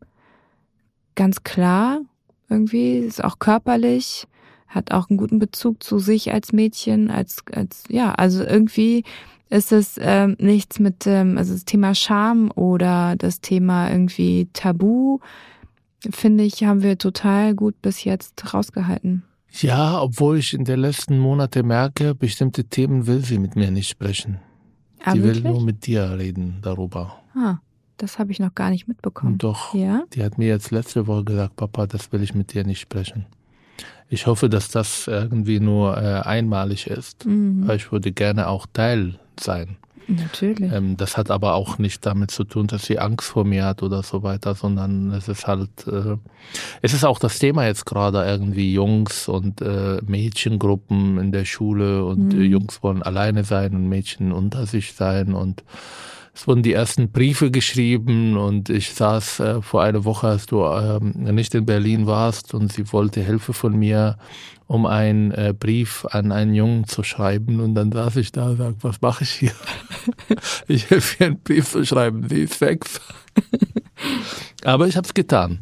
ganz 1.13 1.43
klar 1.43 2.01
irgendwie, 2.49 2.97
ist 2.97 3.23
auch 3.23 3.37
körperlich, 3.37 4.25
hat 4.67 4.91
auch 4.91 5.09
einen 5.09 5.17
guten 5.17 5.37
Bezug 5.37 5.83
zu 5.83 5.99
sich 5.99 6.33
als 6.33 6.51
Mädchen, 6.51 7.11
als, 7.11 7.43
als 7.53 7.83
ja, 7.89 8.11
also 8.13 8.43
irgendwie 8.43 9.03
ist 9.51 9.71
es 9.71 9.99
ähm, 10.01 10.35
nichts 10.39 10.79
mit, 10.79 11.05
ähm, 11.05 11.37
also 11.37 11.53
das 11.53 11.65
Thema 11.65 11.93
Scham 11.93 12.51
oder 12.55 13.15
das 13.15 13.41
Thema 13.41 13.91
irgendwie 13.91 14.47
Tabu 14.53 15.19
finde 16.09 16.43
ich, 16.43 16.63
haben 16.63 16.83
wir 16.83 16.97
total 16.97 17.55
gut 17.55 17.81
bis 17.81 18.03
jetzt 18.03 18.53
rausgehalten. 18.53 19.23
Ja, 19.51 20.01
obwohl 20.01 20.37
ich 20.37 20.53
in 20.53 20.63
den 20.63 20.79
letzten 20.79 21.17
Monaten 21.17 21.67
merke, 21.67 22.13
bestimmte 22.13 22.65
Themen 22.65 23.07
will 23.07 23.23
sie 23.23 23.39
mit 23.39 23.55
mir 23.55 23.71
nicht 23.71 23.89
sprechen. 23.89 24.39
Ah, 25.03 25.13
sie 25.13 25.23
wirklich? 25.23 25.43
will 25.43 25.51
nur 25.51 25.61
mit 25.63 25.87
dir 25.87 26.17
reden 26.17 26.59
darüber. 26.61 27.19
Ah, 27.35 27.57
das 27.97 28.19
habe 28.19 28.31
ich 28.31 28.39
noch 28.39 28.53
gar 28.53 28.69
nicht 28.69 28.87
mitbekommen. 28.87 29.37
Doch. 29.37 29.73
Ja? 29.73 30.03
Die 30.13 30.23
hat 30.23 30.37
mir 30.37 30.47
jetzt 30.47 30.71
letzte 30.71 31.07
Woche 31.07 31.25
gesagt, 31.25 31.55
Papa, 31.55 31.87
das 31.87 32.11
will 32.11 32.21
ich 32.21 32.35
mit 32.35 32.53
dir 32.53 32.63
nicht 32.63 32.79
sprechen. 32.79 33.25
Ich 34.09 34.25
hoffe, 34.25 34.49
dass 34.49 34.69
das 34.69 35.07
irgendwie 35.07 35.59
nur 35.59 35.97
äh, 35.97 36.21
einmalig 36.21 36.87
ist, 36.87 37.25
mhm. 37.25 37.67
weil 37.67 37.77
ich 37.77 37.91
würde 37.91 38.11
gerne 38.11 38.47
auch 38.47 38.65
Teil 38.73 39.15
sein. 39.39 39.77
Natürlich. 40.09 40.71
Ähm, 40.71 40.97
das 40.97 41.17
hat 41.17 41.29
aber 41.29 41.53
auch 41.53 41.77
nicht 41.77 42.05
damit 42.05 42.31
zu 42.31 42.43
tun, 42.43 42.65
dass 42.67 42.85
sie 42.85 42.97
Angst 42.97 43.27
vor 43.27 43.45
mir 43.45 43.65
hat 43.65 43.83
oder 43.83 44.01
so 44.01 44.23
weiter, 44.23 44.55
sondern 44.55 45.11
es 45.11 45.27
ist 45.27 45.45
halt, 45.45 45.69
äh, 45.87 46.17
es 46.81 46.93
ist 46.93 47.05
auch 47.05 47.19
das 47.19 47.37
Thema 47.37 47.67
jetzt 47.67 47.85
gerade 47.85 48.23
irgendwie 48.23 48.73
Jungs 48.73 49.27
und 49.27 49.61
äh, 49.61 49.99
Mädchengruppen 50.05 51.19
in 51.19 51.31
der 51.31 51.45
Schule 51.45 52.03
und 52.05 52.33
mhm. 52.33 52.41
Jungs 52.41 52.81
wollen 52.81 53.03
alleine 53.03 53.43
sein 53.43 53.75
und 53.75 53.87
Mädchen 53.87 54.31
unter 54.31 54.65
sich 54.65 54.93
sein 54.93 55.33
und 55.33 55.63
es 56.33 56.47
wurden 56.47 56.63
die 56.63 56.73
ersten 56.73 57.11
Briefe 57.11 57.51
geschrieben 57.51 58.37
und 58.37 58.69
ich 58.69 58.93
saß 58.93 59.39
äh, 59.39 59.61
vor 59.61 59.83
einer 59.83 60.05
Woche, 60.05 60.27
als 60.27 60.45
du 60.45 60.63
ähm, 60.63 61.11
nicht 61.15 61.53
in 61.55 61.65
Berlin 61.65 62.05
warst 62.07 62.53
und 62.53 62.71
sie 62.71 62.91
wollte 62.91 63.21
Hilfe 63.21 63.53
von 63.53 63.77
mir, 63.77 64.17
um 64.67 64.85
einen 64.85 65.31
äh, 65.31 65.53
Brief 65.57 66.05
an 66.05 66.31
einen 66.31 66.53
Jungen 66.53 66.85
zu 66.85 67.03
schreiben 67.03 67.59
und 67.59 67.75
dann 67.75 67.91
saß 67.91 68.17
ich 68.17 68.31
da 68.31 68.49
und 68.49 68.57
sagte, 68.57 68.83
was 68.83 69.01
mache 69.01 69.23
ich 69.23 69.31
hier? 69.31 69.51
ich 70.67 70.89
helfe 70.89 71.17
ihr 71.19 71.27
einen 71.27 71.41
Brief 71.41 71.69
zu 71.69 71.85
schreiben, 71.85 72.27
sie 72.29 72.43
ist 72.43 72.59
sechs. 72.59 73.01
Aber 74.63 74.87
ich 74.87 74.95
habe 74.95 75.07
es 75.07 75.13
getan. 75.13 75.59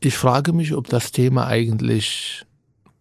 Ich 0.00 0.16
frage 0.16 0.52
mich, 0.52 0.74
ob 0.74 0.88
das 0.88 1.10
Thema 1.10 1.46
eigentlich 1.46 2.44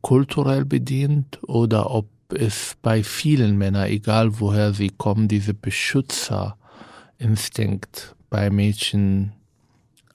kulturell 0.01 0.65
bedient 0.65 1.39
oder 1.43 1.91
ob 1.91 2.07
es 2.33 2.75
bei 2.81 3.03
vielen 3.03 3.57
Männern, 3.57 3.87
egal 3.87 4.39
woher 4.39 4.73
sie 4.73 4.89
kommen, 4.89 5.27
diese 5.27 5.53
Beschützer 5.53 6.57
Instinkt 7.17 8.15
bei 8.29 8.49
Mädchen 8.49 9.33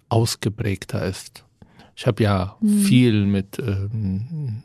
ausgeprägter 0.08 1.04
ist. 1.04 1.44
Ich 1.96 2.06
habe 2.06 2.22
ja 2.22 2.56
mhm. 2.60 2.78
viel 2.80 3.26
mit 3.26 3.58
ähm, 3.58 4.62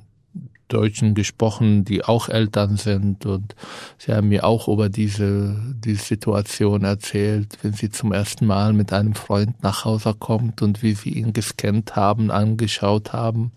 Deutschen 0.68 1.16
gesprochen, 1.16 1.86
die 1.86 2.04
auch 2.04 2.30
Eltern 2.30 2.78
sind 2.78 3.26
und 3.26 3.56
sie 3.98 4.14
haben 4.14 4.30
mir 4.30 4.44
auch 4.44 4.68
über 4.68 4.90
diese, 4.90 5.56
diese 5.76 6.04
Situation 6.04 6.84
erzählt, 6.84 7.58
wenn 7.62 7.74
sie 7.74 7.90
zum 7.90 8.12
ersten 8.12 8.46
Mal 8.46 8.74
mit 8.74 8.92
einem 8.92 9.16
Freund 9.16 9.64
nach 9.64 9.86
Hause 9.86 10.14
kommt 10.14 10.62
und 10.62 10.84
wie 10.84 10.94
sie 10.94 11.12
ihn 11.12 11.34
gescannt 11.34 11.96
haben, 11.96 12.32
angeschaut 12.32 13.14
haben. 13.14 13.52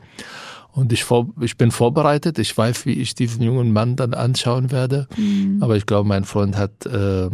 Und 0.72 0.92
ich, 0.92 1.02
vor, 1.02 1.28
ich 1.40 1.56
bin 1.56 1.72
vorbereitet, 1.72 2.38
ich 2.38 2.56
weiß, 2.56 2.86
wie 2.86 2.92
ich 2.92 3.16
diesen 3.16 3.42
jungen 3.42 3.72
Mann 3.72 3.96
dann 3.96 4.14
anschauen 4.14 4.70
werde, 4.70 5.08
mhm. 5.16 5.58
aber 5.60 5.76
ich 5.76 5.86
glaube, 5.86 6.08
mein 6.08 6.24
Freund 6.24 6.56
hat 6.56 6.86
äh, 6.86 7.28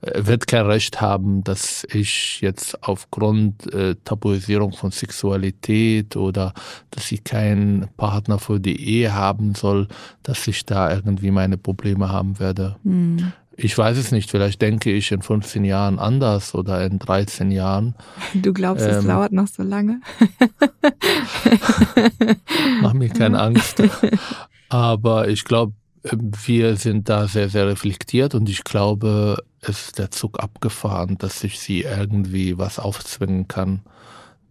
wird 0.00 0.46
kein 0.46 0.66
Recht 0.66 1.00
haben, 1.00 1.42
dass 1.42 1.86
ich 1.92 2.40
jetzt 2.40 2.82
aufgrund 2.82 3.72
äh, 3.72 3.96
Tabuisierung 4.04 4.72
von 4.72 4.90
Sexualität 4.90 6.16
oder 6.16 6.54
dass 6.90 7.10
ich 7.10 7.24
keinen 7.24 7.88
Partner 7.96 8.38
für 8.38 8.60
die 8.60 8.80
Ehe 8.80 9.12
haben 9.12 9.54
soll, 9.54 9.88
dass 10.22 10.46
ich 10.46 10.64
da 10.64 10.92
irgendwie 10.92 11.30
meine 11.30 11.58
Probleme 11.58 12.10
haben 12.10 12.38
werde. 12.38 12.76
Mhm. 12.84 13.32
Ich 13.60 13.76
weiß 13.76 13.98
es 13.98 14.12
nicht, 14.12 14.30
vielleicht 14.30 14.62
denke 14.62 14.92
ich 14.92 15.10
in 15.10 15.20
15 15.20 15.64
Jahren 15.64 15.98
anders 15.98 16.54
oder 16.54 16.86
in 16.86 17.00
13 17.00 17.50
Jahren. 17.50 17.96
Du 18.32 18.52
glaubst, 18.52 18.84
ähm, 18.84 18.90
es 18.90 19.04
dauert 19.04 19.32
noch 19.32 19.48
so 19.48 19.64
lange? 19.64 20.00
Mach 22.82 22.92
mir 22.92 23.08
keine 23.08 23.40
Angst. 23.40 23.82
Aber 24.68 25.26
ich 25.26 25.44
glaube, 25.44 25.72
wir 26.02 26.76
sind 26.76 27.08
da 27.08 27.26
sehr, 27.26 27.48
sehr 27.48 27.66
reflektiert 27.66 28.34
und 28.34 28.48
ich 28.48 28.64
glaube, 28.64 29.42
es 29.60 29.86
ist 29.86 29.98
der 29.98 30.10
Zug 30.10 30.40
abgefahren, 30.40 31.18
dass 31.18 31.42
ich 31.44 31.58
sie 31.58 31.82
irgendwie 31.82 32.58
was 32.58 32.78
aufzwingen 32.78 33.48
kann. 33.48 33.82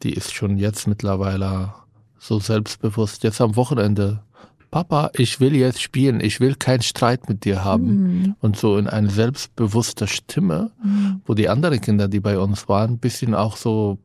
Die 0.04 0.14
ist 0.14 0.34
schon 0.34 0.58
jetzt 0.58 0.88
mittlerweile 0.88 1.74
so 2.20 2.40
selbstbewusst. 2.40 3.24
Jetzt 3.24 3.42
am 3.42 3.56
Wochenende, 3.56 4.22
Papa, 4.70 5.12
ich 5.14 5.40
will 5.40 5.56
jetzt 5.56 5.82
spielen, 5.82 6.20
ich 6.20 6.40
will 6.40 6.56
keinen 6.56 6.82
Streit 6.82 7.30
mit 7.30 7.46
dir 7.46 7.64
haben. 7.64 7.86
Mhm. 7.86 8.36
Und 8.42 8.58
so 8.58 8.78
in 8.78 8.88
eine 8.88 9.10
selbstbewusste 9.10 10.08
Stimme, 10.08 10.72
mhm. 10.84 11.22
wo 11.26 11.34
die 11.34 11.50
anderen 11.50 11.82
Kinder, 11.82 12.08
die 12.08 12.20
bei 12.20 12.38
uns 12.38 12.68
waren, 12.68 12.92
ein 12.92 13.00
bisschen 13.00 13.34
auch 13.34 13.56
so, 13.56 13.98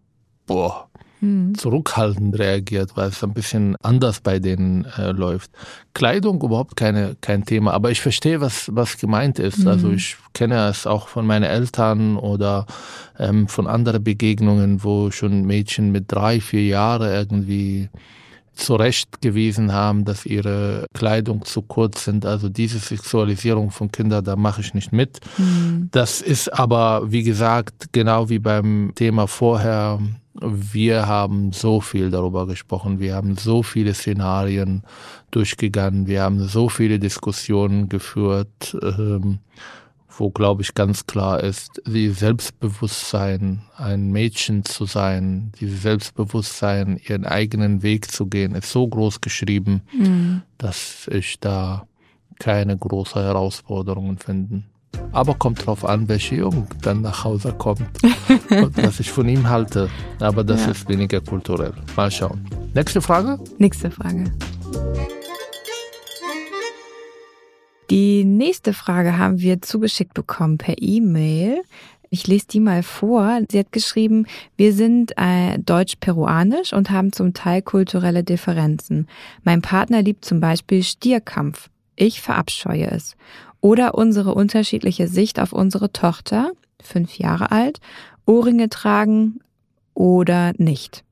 boah, 0.47 0.89
mhm. 1.23 1.55
zurückhaltend 1.55 2.39
reagiert, 2.39 2.97
weil 2.97 3.09
es 3.09 3.25
ein 3.25 3.33
bisschen 3.33 3.77
anders 3.83 4.21
bei 4.21 4.39
denen 4.39 4.85
äh, 4.99 5.13
läuft. 5.13 5.51
Kleidung 5.95 6.43
überhaupt 6.43 6.77
keine, 6.77 7.17
kein 7.21 7.45
Thema, 7.45 7.73
aber 7.73 7.91
ich 7.91 8.01
verstehe, 8.01 8.41
was, 8.41 8.71
was 8.75 8.99
gemeint 8.99 9.39
ist. 9.39 9.61
Mhm. 9.61 9.69
Also 9.69 9.91
ich 9.91 10.17
kenne 10.35 10.69
es 10.69 10.87
auch 10.87 11.09
von 11.09 11.27
meinen 11.27 11.45
Eltern 11.45 12.17
oder 12.17 12.67
ähm, 13.19 13.49
von 13.49 13.67
anderen 13.67 14.05
Begegnungen, 14.05 14.85
wo 14.85 15.11
schon 15.11 15.45
Mädchen 15.45 15.93
mit 15.93 16.13
drei, 16.13 16.41
vier 16.41 16.65
Jahren 16.65 17.11
irgendwie 17.11 17.89
zurechtgewiesen 18.55 19.73
haben, 19.73 20.05
dass 20.05 20.27
ihre 20.27 20.87
Kleidung 20.95 21.45
zu 21.45 21.63
kurz 21.63 22.05
sind. 22.05 22.27
Also 22.27 22.49
diese 22.49 22.79
Sexualisierung 22.79 23.71
von 23.71 23.91
Kindern, 23.91 24.25
da 24.25 24.37
mache 24.37 24.61
ich 24.61 24.75
nicht 24.75 24.93
mit. 24.93 25.21
Mhm. 25.39 25.89
Das 25.91 26.21
ist 26.21 26.49
aber, 26.49 27.11
wie 27.11 27.23
gesagt, 27.23 27.93
genau 27.93 28.29
wie 28.29 28.39
beim 28.39 28.93
Thema 28.95 29.27
vorher, 29.27 29.99
wir 30.35 31.07
haben 31.07 31.53
so 31.53 31.81
viel 31.81 32.11
darüber 32.11 32.47
gesprochen, 32.47 33.01
wir 33.01 33.15
haben 33.15 33.37
so 33.37 33.63
viele 33.63 33.95
Szenarien 33.95 34.83
durchgegangen, 35.31 36.07
wir 36.07 36.23
haben 36.23 36.41
so 36.47 36.69
viele 36.69 36.99
Diskussionen 36.99 37.89
geführt. 37.89 38.77
Ähm, 38.83 39.39
wo, 40.19 40.31
glaube 40.31 40.63
ich, 40.63 40.75
ganz 40.75 41.07
klar 41.07 41.41
ist, 41.41 41.83
die 41.87 42.11
Selbstbewusstsein, 42.11 43.63
ein 43.77 44.11
Mädchen 44.11 44.65
zu 44.65 44.85
sein, 44.87 45.53
dieses 45.61 45.83
Selbstbewusstsein, 45.83 47.01
ihren 47.09 47.25
eigenen 47.25 47.83
Weg 47.83 48.11
zu 48.11 48.27
gehen, 48.27 48.55
ist 48.55 48.71
so 48.71 48.87
groß 48.87 49.21
geschrieben, 49.21 49.83
mhm. 49.93 50.43
dass 50.59 51.09
ich 51.09 51.41
da 51.41 51.87
keine 52.39 52.77
großen 52.77 53.23
Herausforderungen 53.23 54.19
finde. 54.19 54.65
Aber 55.13 55.35
kommt 55.35 55.65
drauf 55.65 55.85
an, 55.85 56.09
welche 56.09 56.37
Jung 56.37 56.67
dann 56.83 57.03
nach 57.03 57.25
Hause 57.25 57.53
kommt 57.53 57.87
und 58.51 58.83
was 58.83 59.01
ich 59.01 59.11
von 59.11 59.29
ihm 59.29 59.49
halte. 59.49 59.89
Aber 60.21 60.45
das 60.45 60.65
ja. 60.65 60.73
ist 60.73 60.89
weniger 60.89 61.21
kulturell. 61.21 61.73
Mal 61.97 62.11
schauen. 62.11 62.47
Nächste 62.75 63.01
Frage? 63.01 63.39
Nächste 63.59 63.91
Frage. 63.91 64.33
Die 67.91 68.25
nächste 68.25 68.73
Frage 68.73 69.19
haben 69.19 69.41
wir 69.41 69.61
zugeschickt 69.61 70.15
bekommen 70.15 70.59
per 70.59 70.77
E-Mail. 70.81 71.63
Ich 72.11 72.27
lese 72.27 72.47
die 72.47 72.61
mal 72.61 72.83
vor. 72.83 73.41
Sie 73.51 73.59
hat 73.59 73.73
geschrieben, 73.73 74.27
wir 74.57 74.75
sind 74.75 75.13
äh, 75.17 75.59
deutsch-peruanisch 75.59 76.73
und 76.75 76.91
haben 76.91 77.13
zum 77.13 77.33
Teil 77.33 77.63
kulturelle 77.63 78.23
Differenzen. 78.23 79.09
Mein 79.45 79.63
Partner 79.63 80.03
liebt 80.03 80.25
zum 80.25 80.39
Beispiel 80.39 80.83
Stierkampf. 80.83 81.71
Ich 81.97 82.21
verabscheue 82.21 82.91
es. 82.91 83.17
Oder 83.61 83.95
unsere 83.95 84.35
unterschiedliche 84.35 85.09
Sicht 85.09 85.41
auf 85.41 85.53
unsere 85.53 85.93
Tochter, 85.93 86.53
fünf 86.83 87.17
Jahre 87.17 87.51
alt, 87.51 87.81
Ohrringe 88.27 88.69
tragen 88.69 89.41
oder 89.95 90.53
nicht. 90.59 91.05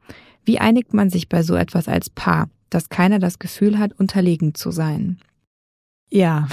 Wie 0.45 0.59
einigt 0.59 0.93
man 0.93 1.11
sich 1.11 1.29
bei 1.29 1.43
so 1.43 1.55
etwas 1.55 1.89
als 1.89 2.11
Paar, 2.11 2.49
dass 2.71 2.89
keiner 2.89 3.19
das 3.19 3.39
Gefühl 3.39 3.79
hat, 3.79 3.99
unterlegen 3.99 4.55
zu 4.55 4.71
sein? 4.71 5.19
Ja. 6.11 6.49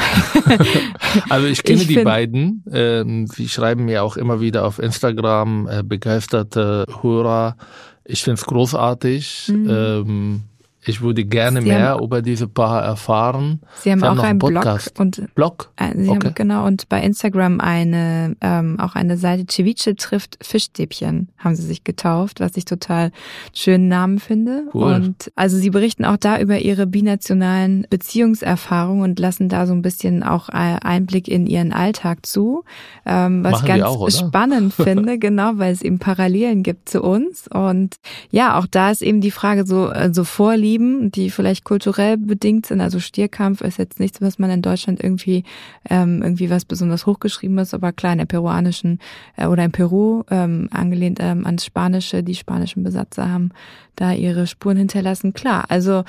also 1.30 1.48
ich 1.48 1.63
kenne 1.63 1.82
ich 1.82 1.88
die 1.88 2.04
beiden. 2.04 2.63
Ähm, 2.72 3.28
sie 3.28 3.50
schreiben 3.50 3.86
mir 3.86 4.04
auch 4.04 4.15
immer 4.15 4.39
wieder 4.39 4.65
auf 4.65 4.80
Instagram 4.80 5.67
äh, 5.67 5.84
begeisterte 5.84 6.86
Hörer. 7.02 7.58
Ich 8.06 8.24
finde 8.24 8.39
es 8.39 8.46
großartig. 8.46 9.52
Mhm. 9.52 9.70
Ähm, 9.70 10.43
ich 10.88 11.02
würde 11.02 11.26
gerne 11.26 11.62
Sie 11.62 11.67
mehr 11.67 11.89
haben, 11.89 12.04
über 12.04 12.21
diese 12.21 12.47
Paar 12.47 12.84
erfahren. 12.84 13.62
Sie 13.82 13.91
haben, 13.91 14.04
auch 14.04 14.19
einen 14.19 14.39
Podcast. 14.39 14.93
Blog 14.93 15.06
und 15.06 15.36
Blog. 15.36 15.71
Äh, 15.76 15.93
Sie 15.95 16.10
okay. 16.10 16.28
haben 16.28 16.34
genau 16.34 16.65
und 16.65 16.89
bei 16.89 17.02
Instagram 17.02 17.60
eine 17.60 18.36
ähm, 18.41 18.80
auch 18.80 18.95
eine 18.95 19.17
Seite 19.17 19.45
Ceviche 19.50 19.95
trifft 19.95 20.38
Fischstäbchen 20.41 21.30
haben 21.38 21.56
Sie 21.56 21.63
sich 21.63 21.84
getauft, 21.84 22.39
was 22.39 22.56
ich 22.58 22.65
total 22.65 23.12
schönen 23.54 23.88
Namen 23.88 24.19
finde. 24.19 24.63
Cool. 24.73 24.93
Und 24.93 25.32
also 25.36 25.58
Sie 25.58 25.69
berichten 25.69 26.06
auch 26.06 26.17
da 26.17 26.39
über 26.39 26.60
Ihre 26.60 26.88
binationalen 26.88 27.86
Beziehungserfahrungen 27.89 29.04
und 29.04 29.19
lassen 29.19 29.50
da 29.50 29.67
so 29.67 29.73
ein 29.73 29.82
bisschen 29.82 30.23
auch 30.23 30.50
äh, 30.50 30.78
Einblick 30.82 31.28
in 31.28 31.47
Ihren 31.47 31.73
Alltag 31.73 32.26
zu, 32.26 32.63
ähm, 33.06 33.43
was 33.43 33.62
ich 33.62 33.67
ganz 33.67 33.84
auch, 33.84 34.10
spannend 34.10 34.73
finde, 34.73 35.19
genau, 35.19 35.54
weil 35.56 35.73
es 35.73 35.82
eben 35.82 36.00
Parallelen 36.00 36.63
gibt 36.63 36.89
zu 36.89 37.02
uns 37.02 37.47
und 37.47 37.95
ja, 38.32 38.58
auch 38.58 38.67
da 38.67 38.91
ist 38.91 39.02
eben 39.02 39.21
die 39.21 39.32
Frage 39.32 39.65
so 39.65 39.89
äh, 39.89 40.13
so 40.13 40.23
Vorlieben 40.23 40.77
Trieben, 40.78 41.12
die 41.12 41.32
vielleicht 41.32 41.63
kulturell 41.63 42.18
bedingt 42.18 42.68
sind. 42.68 42.82
Also 42.82 43.00
Stierkampf 43.00 43.62
ist 43.62 43.80
jetzt 43.80 44.00
nichts, 44.00 44.22
was 44.22 44.38
man 44.38 44.52
in 44.52 44.62
Deutschland 44.62 45.04
irgendwie 45.04 45.44
ähm, 45.90 46.22
irgendwie 46.22 46.52
was 46.52 46.66
besonders 46.66 47.08
hochgeschrieben 47.08 47.58
ist, 47.58 47.74
aber 47.74 47.92
klar 47.92 48.12
in 48.12 48.20
der 48.20 48.26
peruanischen 48.26 49.00
äh, 49.38 49.48
oder 49.48 49.63
in 49.63 49.72
Peru 49.72 50.24
ähm, 50.30 50.70
angelehnt 50.72 51.20
ähm, 51.20 51.46
ans 51.46 51.66
Spanische, 51.66 52.22
die 52.22 52.36
spanischen 52.36 52.84
Besatzer 52.84 53.32
haben 53.32 53.50
da 53.96 54.13
ihre 54.13 54.46
Spuren 54.46 54.78
hinterlassen. 54.78 55.34
Klar, 55.34 55.66
also 55.70 56.04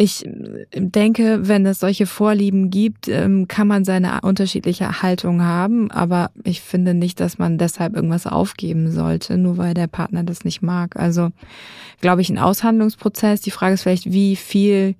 ich 0.00 0.24
denke, 0.72 1.48
wenn 1.48 1.66
es 1.66 1.80
solche 1.80 2.06
Vorlieben 2.06 2.70
gibt, 2.70 3.08
ähm, 3.08 3.48
kann 3.48 3.66
man 3.66 3.84
seine 3.84 4.20
unterschiedliche 4.22 5.02
Haltung 5.02 5.42
haben, 5.42 5.90
aber 5.90 6.30
ich 6.44 6.60
finde 6.60 6.94
nicht, 6.94 7.18
dass 7.18 7.38
man 7.38 7.58
deshalb 7.58 7.96
irgendwas 7.96 8.28
aufgeben 8.28 8.92
sollte, 8.92 9.36
nur 9.36 9.58
weil 9.58 9.74
der 9.74 9.88
Partner 9.88 10.22
das 10.22 10.44
nicht 10.44 10.62
mag. 10.62 10.94
Also, 10.94 11.30
glaube 12.00 12.22
ich, 12.22 12.30
ein 12.30 12.38
Aushandlungsprozess. 12.38 13.40
Die 13.40 13.50
Frage 13.50 13.74
ist 13.74 13.82
vielleicht, 13.82 14.12
wie 14.12 14.36
viel, 14.36 14.94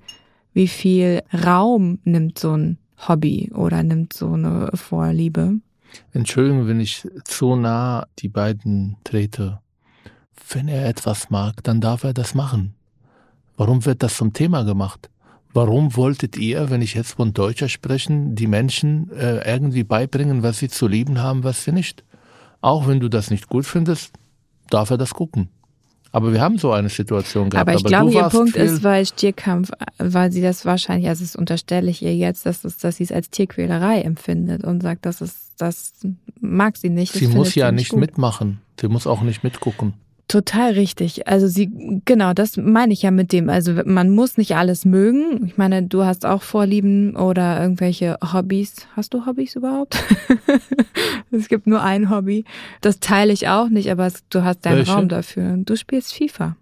wie 0.52 0.66
viel 0.66 1.22
Raum 1.32 2.00
nimmt 2.02 2.36
so 2.40 2.56
ein 2.56 2.78
Hobby 3.06 3.52
oder 3.54 3.84
nimmt 3.84 4.12
so 4.12 4.32
eine 4.32 4.70
Vorliebe? 4.74 5.60
Entschuldigung, 6.12 6.66
wenn 6.66 6.80
ich 6.80 7.06
zu 7.24 7.54
nah 7.54 8.08
die 8.18 8.28
beiden 8.28 8.96
trete. 9.04 9.60
Wenn 10.50 10.66
er 10.66 10.88
etwas 10.88 11.30
mag, 11.30 11.62
dann 11.62 11.80
darf 11.80 12.02
er 12.02 12.14
das 12.14 12.34
machen. 12.34 12.74
Warum 13.58 13.84
wird 13.84 14.02
das 14.02 14.16
zum 14.16 14.32
Thema 14.32 14.62
gemacht? 14.62 15.10
Warum 15.52 15.96
wolltet 15.96 16.36
ihr, 16.36 16.70
wenn 16.70 16.80
ich 16.80 16.94
jetzt 16.94 17.14
von 17.14 17.34
Deutscher 17.34 17.68
sprechen, 17.68 18.36
die 18.36 18.46
Menschen 18.46 19.10
äh, 19.10 19.50
irgendwie 19.50 19.82
beibringen, 19.82 20.44
was 20.44 20.58
sie 20.58 20.68
zu 20.68 20.86
lieben 20.86 21.20
haben, 21.20 21.42
was 21.42 21.64
sie 21.64 21.72
nicht? 21.72 22.04
Auch 22.60 22.86
wenn 22.86 23.00
du 23.00 23.08
das 23.08 23.30
nicht 23.30 23.48
gut 23.48 23.66
findest, 23.66 24.12
darf 24.70 24.90
er 24.90 24.96
das 24.96 25.12
gucken. 25.12 25.48
Aber 26.12 26.32
wir 26.32 26.40
haben 26.40 26.56
so 26.56 26.72
eine 26.72 26.88
Situation 26.88 27.50
gehabt. 27.50 27.68
Aber 27.68 27.76
ich 27.76 27.84
glaube, 27.84 28.12
ihr 28.12 28.28
Punkt 28.28 28.56
ist, 28.56 28.82
weil 28.82 29.04
Stierkampf, 29.04 29.70
weil 29.98 30.30
sie 30.30 30.40
das 30.40 30.64
wahrscheinlich, 30.64 31.08
also 31.08 31.24
es 31.24 31.34
unterstelle 31.34 31.90
ich 31.90 32.00
ihr 32.00 32.14
jetzt, 32.14 32.46
dass, 32.46 32.64
es, 32.64 32.78
dass 32.78 32.96
sie 32.96 33.04
es 33.04 33.12
als 33.12 33.28
Tierquälerei 33.28 34.00
empfindet 34.02 34.64
und 34.64 34.82
sagt, 34.82 35.04
dass 35.04 35.20
es, 35.20 35.50
das 35.58 35.94
mag 36.40 36.76
sie 36.76 36.90
nicht. 36.90 37.12
Sie 37.12 37.26
muss 37.26 37.54
ja 37.56 37.72
nicht 37.72 37.90
gut. 37.90 38.00
mitmachen. 38.00 38.60
Sie 38.80 38.88
muss 38.88 39.06
auch 39.06 39.22
nicht 39.22 39.42
mitgucken. 39.42 39.94
Total 40.28 40.72
richtig. 40.72 41.26
Also 41.26 41.46
sie, 41.46 41.70
genau, 42.04 42.34
das 42.34 42.58
meine 42.58 42.92
ich 42.92 43.00
ja 43.00 43.10
mit 43.10 43.32
dem. 43.32 43.48
Also 43.48 43.72
man 43.86 44.10
muss 44.10 44.36
nicht 44.36 44.56
alles 44.56 44.84
mögen. 44.84 45.46
Ich 45.46 45.56
meine, 45.56 45.84
du 45.84 46.04
hast 46.04 46.26
auch 46.26 46.42
Vorlieben 46.42 47.16
oder 47.16 47.58
irgendwelche 47.62 48.18
Hobbys. 48.22 48.86
Hast 48.94 49.14
du 49.14 49.24
Hobbys 49.24 49.56
überhaupt? 49.56 49.96
es 51.30 51.48
gibt 51.48 51.66
nur 51.66 51.82
ein 51.82 52.10
Hobby. 52.10 52.44
Das 52.82 53.00
teile 53.00 53.32
ich 53.32 53.48
auch 53.48 53.70
nicht, 53.70 53.90
aber 53.90 54.12
du 54.28 54.44
hast 54.44 54.66
deinen 54.66 54.76
Welche? 54.76 54.92
Raum 54.92 55.08
dafür. 55.08 55.56
Du 55.56 55.76
spielst 55.76 56.12
FIFA. 56.12 56.56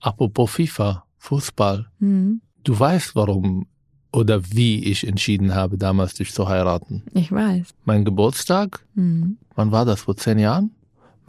Apropos 0.00 0.50
FIFA, 0.50 1.04
Fußball. 1.18 1.86
Mhm. 1.98 2.40
Du 2.64 2.78
weißt, 2.78 3.14
warum 3.14 3.66
oder 4.10 4.42
wie 4.50 4.84
ich 4.84 5.06
entschieden 5.06 5.54
habe, 5.54 5.76
damals 5.76 6.14
dich 6.14 6.32
zu 6.32 6.48
heiraten. 6.48 7.02
Ich 7.12 7.30
weiß. 7.30 7.74
Mein 7.84 8.06
Geburtstag, 8.06 8.80
mhm. 8.94 9.36
wann 9.54 9.70
war 9.70 9.84
das? 9.84 10.00
Vor 10.00 10.16
zehn 10.16 10.38
Jahren? 10.38 10.70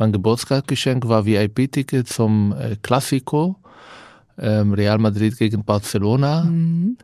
Mein 0.01 0.13
Geburtstagsgeschenk 0.13 1.07
war 1.07 1.27
VIP-Ticket 1.27 2.07
zum 2.07 2.55
äh, 2.57 2.75
Classico, 2.81 3.57
ähm, 4.39 4.73
Real 4.73 4.97
Madrid 4.97 5.37
gegen 5.37 5.63
Barcelona. 5.63 6.45
Mhm. 6.45 6.97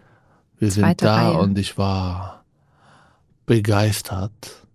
Wir 0.58 0.72
sind 0.72 0.84
Zweite 0.84 1.06
da 1.06 1.30
Reihe. 1.30 1.38
und 1.38 1.60
ich 1.60 1.78
war 1.78 2.44
begeistert. 3.46 4.66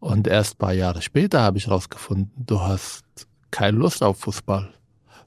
Und 0.00 0.26
erst 0.26 0.54
ein 0.54 0.58
paar 0.58 0.72
Jahre 0.72 1.02
später 1.02 1.42
habe 1.42 1.58
ich 1.58 1.66
herausgefunden, 1.66 2.30
du 2.46 2.62
hast 2.62 3.04
keine 3.50 3.76
Lust 3.76 4.02
auf 4.02 4.20
Fußball. 4.20 4.72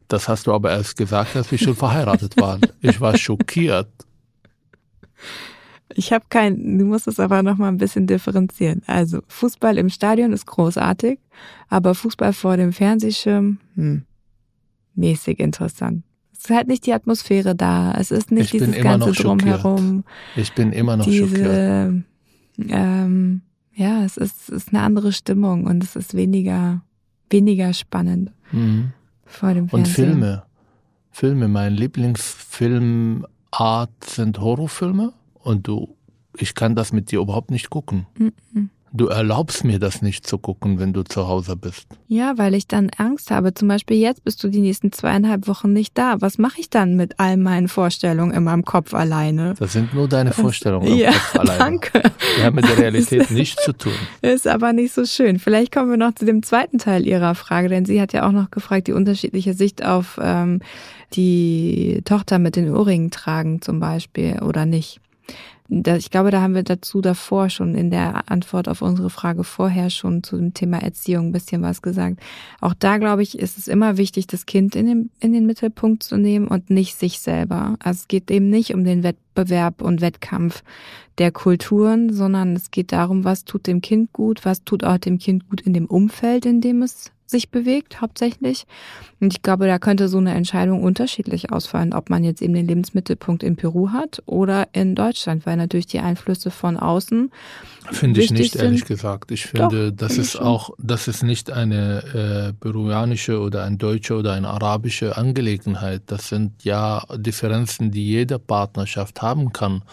Das 0.07 0.27
hast 0.27 0.47
du 0.47 0.53
aber 0.55 0.71
erst 0.71 0.97
gesagt, 0.97 1.35
als 1.35 1.51
wir 1.51 1.59
schon 1.59 1.75
verheiratet 1.75 2.35
waren. 2.37 2.61
Ich 2.81 2.99
war 2.99 3.15
schockiert. 3.15 3.91
Ich 5.95 6.13
habe 6.13 6.25
kein, 6.29 6.77
du 6.77 6.85
musst 6.85 7.07
es 7.07 7.19
aber 7.19 7.41
noch 7.41 7.57
mal 7.57 7.67
ein 7.69 7.77
bisschen 7.77 8.05
differenzieren. 8.05 8.83
Also 8.85 9.21
Fußball 9.27 9.77
im 9.77 9.89
Stadion 9.89 10.33
ist 10.33 10.45
großartig, 10.45 11.19
aber 11.67 11.95
Fußball 11.95 12.33
vor 12.33 12.57
dem 12.57 12.73
Fernsehschirm, 12.73 13.57
hm, 13.75 14.03
mäßig 14.95 15.39
interessant. 15.39 16.03
Es 16.33 16.45
ist 16.45 16.55
halt 16.55 16.67
nicht 16.67 16.85
die 16.85 16.93
Atmosphäre 16.93 17.55
da. 17.55 17.93
Es 17.97 18.11
ist 18.11 18.31
nicht 18.31 18.53
ich 18.53 18.61
dieses 18.61 18.81
ganze 18.81 19.11
drumherum. 19.11 20.05
Ich 20.35 20.53
bin 20.53 20.71
immer 20.71 20.95
noch 20.95 21.05
diese, 21.05 21.27
schockiert. 21.27 22.03
Ähm, 22.69 23.41
ja, 23.73 24.03
es 24.03 24.17
ist, 24.17 24.43
es 24.43 24.49
ist 24.49 24.69
eine 24.69 24.81
andere 24.81 25.11
Stimmung 25.11 25.65
und 25.65 25.83
es 25.83 25.95
ist 25.95 26.13
weniger, 26.13 26.81
weniger 27.29 27.73
spannend 27.73 28.31
mhm. 28.51 28.91
vor 29.25 29.53
dem 29.53 29.69
Fernsehen. 29.69 29.85
Und 29.85 29.87
Filme. 29.87 30.43
Filme, 31.11 31.47
mein 31.47 31.73
Lieblingsfilmart 31.73 33.25
sind 34.05 34.39
Horrorfilme 34.39 35.13
und 35.39 35.67
du, 35.67 35.95
ich 36.37 36.55
kann 36.55 36.75
das 36.75 36.93
mit 36.93 37.11
dir 37.11 37.19
überhaupt 37.19 37.51
nicht 37.51 37.69
gucken. 37.69 38.05
Mhm. 38.17 38.69
Du 38.91 39.05
erlaubst 39.05 39.63
mir 39.63 39.77
das 39.77 40.01
nicht 40.01 40.25
zu 40.25 40.39
gucken, 40.39 40.79
wenn 40.79 40.93
du 40.93 41.03
zu 41.03 41.27
Hause 41.27 41.55
bist. 41.55 41.87
Ja, 42.07 42.37
weil 42.37 42.55
ich 42.55 42.67
dann 42.67 42.89
Angst 42.97 43.29
habe. 43.29 43.53
Zum 43.53 43.67
Beispiel 43.67 43.97
jetzt 43.97 44.23
bist 44.23 44.43
du 44.43 44.47
die 44.47 44.61
nächsten 44.61 44.91
zweieinhalb 44.91 45.47
Wochen 45.47 45.73
nicht 45.73 45.95
da. 45.95 46.21
Was 46.21 46.39
mache 46.39 46.59
ich 46.59 46.71
dann 46.71 46.95
mit 46.95 47.19
all 47.19 47.37
meinen 47.37 47.67
Vorstellungen 47.67 48.33
in 48.33 48.43
meinem 48.43 48.65
Kopf 48.65 48.95
alleine? 48.95 49.53
Das 49.59 49.73
sind 49.73 49.93
nur 49.93 50.07
deine 50.07 50.31
Vorstellungen 50.31 50.87
im 50.87 50.97
ja, 50.97 51.11
Kopf 51.11 51.35
alleine. 51.39 51.59
Danke. 51.59 52.01
Die 52.37 52.43
haben 52.43 52.55
mit 52.55 52.67
der 52.67 52.79
Realität 52.79 53.29
nichts 53.31 53.63
zu 53.63 53.73
tun. 53.73 53.93
Ist 54.23 54.47
aber 54.47 54.73
nicht 54.73 54.93
so 54.93 55.05
schön. 55.05 55.37
Vielleicht 55.37 55.71
kommen 55.71 55.91
wir 55.91 55.97
noch 55.97 56.15
zu 56.15 56.25
dem 56.25 56.41
zweiten 56.41 56.79
Teil 56.79 57.05
Ihrer 57.05 57.35
Frage, 57.35 57.69
denn 57.69 57.85
sie 57.85 58.01
hat 58.01 58.11
ja 58.13 58.27
auch 58.27 58.31
noch 58.31 58.49
gefragt, 58.49 58.87
die 58.87 58.93
unterschiedliche 58.93 59.53
Sicht 59.53 59.85
auf 59.85 60.19
ähm, 60.21 60.61
die 61.13 62.01
Tochter 62.05 62.39
mit 62.39 62.55
den 62.55 62.73
Ohrringen 62.73 63.11
tragen 63.11 63.61
zum 63.61 63.79
Beispiel 63.79 64.39
oder 64.41 64.65
nicht 64.65 64.99
ich 65.69 66.09
glaube, 66.09 66.31
da 66.31 66.41
haben 66.41 66.55
wir 66.55 66.63
dazu 66.63 66.99
davor 66.99 67.49
schon 67.51 67.75
in 67.75 67.91
der 67.91 68.31
Antwort 68.31 68.67
auf 68.67 68.81
unsere 68.81 69.11
Frage 69.11 69.43
vorher 69.43 69.91
schon 69.91 70.23
zu 70.23 70.35
dem 70.35 70.55
Thema 70.55 70.79
Erziehung 70.81 71.27
ein 71.27 71.31
bisschen 71.31 71.61
was 71.61 71.83
gesagt. 71.83 72.19
Auch 72.59 72.73
da, 72.73 72.97
glaube 72.97 73.21
ich, 73.21 73.37
ist 73.37 73.59
es 73.59 73.67
immer 73.67 73.97
wichtig, 73.97 74.25
das 74.25 74.47
Kind 74.47 74.75
in 74.75 74.87
den, 74.87 75.11
in 75.19 75.31
den 75.31 75.45
Mittelpunkt 75.45 76.01
zu 76.01 76.17
nehmen 76.17 76.47
und 76.47 76.71
nicht 76.71 76.95
sich 76.95 77.19
selber. 77.19 77.75
Also 77.79 77.99
es 77.99 78.07
geht 78.07 78.31
eben 78.31 78.49
nicht 78.49 78.73
um 78.73 78.83
den 78.83 79.03
Wettbewerb 79.03 79.83
und 79.83 80.01
Wettkampf 80.01 80.63
der 81.19 81.31
Kulturen, 81.31 82.11
sondern 82.11 82.55
es 82.55 82.71
geht 82.71 82.91
darum, 82.91 83.23
was 83.23 83.45
tut 83.45 83.67
dem 83.67 83.81
Kind 83.81 84.11
gut, 84.11 84.45
was 84.45 84.63
tut 84.63 84.83
auch 84.83 84.97
dem 84.97 85.19
Kind 85.19 85.49
gut 85.49 85.61
in 85.61 85.73
dem 85.73 85.85
Umfeld, 85.85 86.47
in 86.47 86.61
dem 86.61 86.81
es 86.81 87.11
sich 87.29 87.49
bewegt, 87.49 88.01
hauptsächlich. 88.01 88.65
Und 89.19 89.33
ich 89.33 89.41
glaube, 89.41 89.67
da 89.67 89.79
könnte 89.79 90.07
so 90.07 90.17
eine 90.17 90.33
Entscheidung 90.33 90.83
unterschiedlich 90.83 91.51
ausfallen, 91.51 91.93
ob 91.93 92.09
man 92.09 92.23
jetzt 92.23 92.41
eben 92.41 92.53
den 92.53 92.67
Lebensmittelpunkt 92.67 93.43
in 93.43 93.55
Peru 93.55 93.89
hat 93.89 94.23
oder 94.25 94.67
in 94.73 94.95
Deutschland, 94.95 95.45
weil 95.45 95.57
natürlich 95.57 95.87
die 95.87 95.99
Einflüsse 95.99 96.51
von 96.51 96.77
außen. 96.77 97.31
Finde 97.91 98.21
ich 98.21 98.31
nicht, 98.31 98.53
sind. 98.53 98.63
ehrlich 98.63 98.85
gesagt. 98.85 99.31
Ich 99.31 99.45
finde, 99.47 99.91
Doch, 99.91 99.97
das 99.97 100.17
ist 100.17 100.33
schon. 100.33 100.45
auch, 100.45 100.71
das 100.77 101.07
ist 101.07 101.23
nicht 101.23 101.51
eine 101.51 102.49
äh, 102.49 102.53
peruanische 102.53 103.39
oder 103.39 103.63
ein 103.63 103.77
deutsche 103.77 104.15
oder 104.15 104.33
eine 104.33 104.47
arabische 104.47 105.17
Angelegenheit. 105.17 106.03
Das 106.07 106.29
sind 106.29 106.63
ja 106.63 107.03
Differenzen, 107.15 107.91
die 107.91 108.05
jede 108.05 108.39
Partnerschaft 108.39 109.21
haben 109.21 109.53
kann 109.53 109.83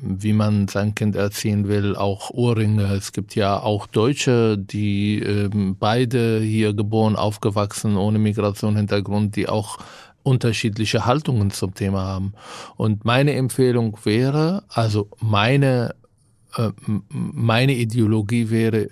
wie 0.00 0.32
man 0.32 0.68
sein 0.68 0.94
Kind 0.94 1.16
erziehen 1.16 1.68
will, 1.68 1.96
auch 1.96 2.30
Ohrringe. 2.30 2.84
Es 2.94 3.12
gibt 3.12 3.34
ja 3.34 3.60
auch 3.60 3.86
Deutsche, 3.86 4.56
die 4.56 5.18
ähm, 5.20 5.76
beide 5.78 6.40
hier 6.40 6.72
geboren, 6.74 7.16
aufgewachsen, 7.16 7.96
ohne 7.96 8.18
Migrationshintergrund, 8.18 9.36
die 9.36 9.48
auch 9.48 9.78
unterschiedliche 10.22 11.06
Haltungen 11.06 11.50
zum 11.50 11.74
Thema 11.74 12.02
haben. 12.02 12.32
Und 12.76 13.04
meine 13.04 13.34
Empfehlung 13.34 13.98
wäre, 14.04 14.64
also 14.68 15.08
meine, 15.20 15.94
äh, 16.56 16.70
meine 17.08 17.74
Ideologie 17.74 18.50
wäre, 18.50 18.88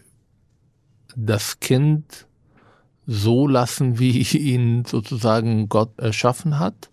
das 1.14 1.60
Kind 1.60 2.26
so 3.06 3.46
lassen, 3.46 3.98
wie 3.98 4.20
ihn 4.36 4.84
sozusagen 4.84 5.68
Gott 5.68 5.98
erschaffen 5.98 6.58
hat. 6.58 6.90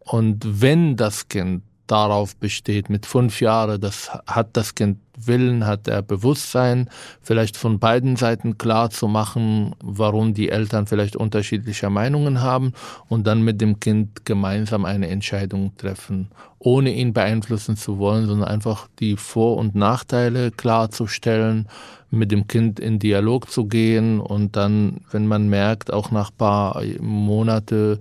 Und 0.00 0.60
wenn 0.60 0.96
das 0.96 1.28
Kind 1.28 1.62
darauf 1.90 2.36
besteht. 2.36 2.90
Mit 2.90 3.06
fünf 3.06 3.40
Jahren, 3.40 3.80
das 3.80 4.10
hat 4.26 4.50
das 4.56 4.74
Kind 4.74 4.98
Willen, 5.26 5.66
hat 5.66 5.88
er 5.88 6.02
Bewusstsein, 6.02 6.88
vielleicht 7.20 7.56
von 7.56 7.78
beiden 7.78 8.16
Seiten 8.16 8.58
klar 8.58 8.90
zu 8.90 9.08
machen, 9.08 9.74
warum 9.82 10.34
die 10.34 10.48
Eltern 10.48 10.86
vielleicht 10.86 11.16
unterschiedliche 11.16 11.90
Meinungen 11.90 12.40
haben 12.40 12.72
und 13.08 13.26
dann 13.26 13.42
mit 13.42 13.60
dem 13.60 13.80
Kind 13.80 14.24
gemeinsam 14.24 14.84
eine 14.84 15.08
Entscheidung 15.08 15.76
treffen, 15.76 16.30
ohne 16.58 16.92
ihn 16.92 17.12
beeinflussen 17.12 17.76
zu 17.76 17.98
wollen, 17.98 18.26
sondern 18.26 18.48
einfach 18.48 18.88
die 18.98 19.16
Vor- 19.16 19.56
und 19.56 19.74
Nachteile 19.74 20.50
klarzustellen, 20.50 21.68
mit 22.10 22.32
dem 22.32 22.48
Kind 22.48 22.80
in 22.80 22.98
Dialog 22.98 23.50
zu 23.50 23.66
gehen 23.66 24.20
und 24.20 24.56
dann, 24.56 25.02
wenn 25.12 25.26
man 25.26 25.48
merkt, 25.48 25.92
auch 25.92 26.10
nach 26.10 26.30
paar 26.36 26.82
Monate, 27.00 28.00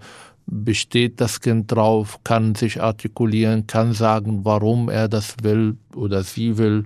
besteht 0.50 1.22
das 1.22 1.40
Kind 1.40 1.72
drauf, 1.72 2.20
kann 2.24 2.56
sich 2.56 2.82
artikulieren, 2.82 3.68
kann 3.68 3.94
sagen, 3.94 4.44
warum 4.44 4.90
er 4.90 5.08
das 5.08 5.36
will 5.42 5.78
oder 5.96 6.24
sie 6.24 6.58
will, 6.58 6.86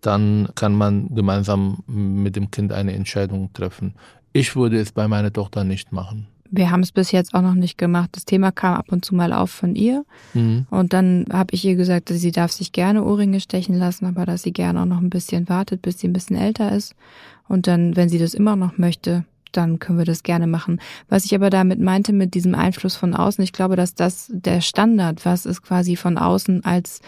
dann 0.00 0.48
kann 0.54 0.74
man 0.74 1.14
gemeinsam 1.14 1.78
mit 1.86 2.36
dem 2.36 2.50
Kind 2.50 2.72
eine 2.72 2.92
Entscheidung 2.92 3.52
treffen. 3.52 3.94
Ich 4.32 4.54
würde 4.56 4.78
es 4.78 4.92
bei 4.92 5.08
meiner 5.08 5.32
Tochter 5.32 5.64
nicht 5.64 5.92
machen. 5.92 6.26
Wir 6.52 6.70
haben 6.70 6.80
es 6.80 6.90
bis 6.90 7.12
jetzt 7.12 7.32
auch 7.34 7.42
noch 7.42 7.54
nicht 7.54 7.78
gemacht. 7.78 8.10
Das 8.12 8.24
Thema 8.24 8.50
kam 8.50 8.74
ab 8.74 8.86
und 8.90 9.04
zu 9.04 9.14
mal 9.14 9.32
auf 9.32 9.50
von 9.50 9.76
ihr. 9.76 10.04
Mhm. 10.34 10.66
Und 10.70 10.92
dann 10.92 11.26
habe 11.32 11.54
ich 11.54 11.64
ihr 11.64 11.76
gesagt, 11.76 12.10
dass 12.10 12.18
sie 12.18 12.32
darf 12.32 12.50
sich 12.50 12.72
gerne 12.72 13.04
Ohrringe 13.04 13.40
stechen 13.40 13.76
lassen, 13.76 14.06
aber 14.06 14.26
dass 14.26 14.42
sie 14.42 14.52
gerne 14.52 14.82
auch 14.82 14.86
noch 14.86 15.00
ein 15.00 15.10
bisschen 15.10 15.48
wartet, 15.48 15.80
bis 15.80 16.00
sie 16.00 16.08
ein 16.08 16.12
bisschen 16.12 16.36
älter 16.36 16.72
ist. 16.72 16.96
Und 17.46 17.68
dann, 17.68 17.94
wenn 17.94 18.08
sie 18.08 18.18
das 18.18 18.34
immer 18.34 18.56
noch 18.56 18.78
möchte, 18.78 19.24
dann 19.52 19.78
können 19.78 19.98
wir 19.98 20.04
das 20.04 20.22
gerne 20.22 20.46
machen. 20.46 20.80
Was 21.08 21.24
ich 21.24 21.34
aber 21.34 21.50
damit 21.50 21.80
meinte 21.80 22.12
mit 22.12 22.34
diesem 22.34 22.54
Einfluss 22.54 22.96
von 22.96 23.14
außen, 23.14 23.42
ich 23.42 23.52
glaube, 23.52 23.76
dass 23.76 23.94
das 23.94 24.30
der 24.32 24.60
Standard, 24.60 25.24
was 25.24 25.46
ist 25.46 25.62
quasi 25.62 25.96
von 25.96 26.18
außen 26.18 26.64
als 26.64 27.00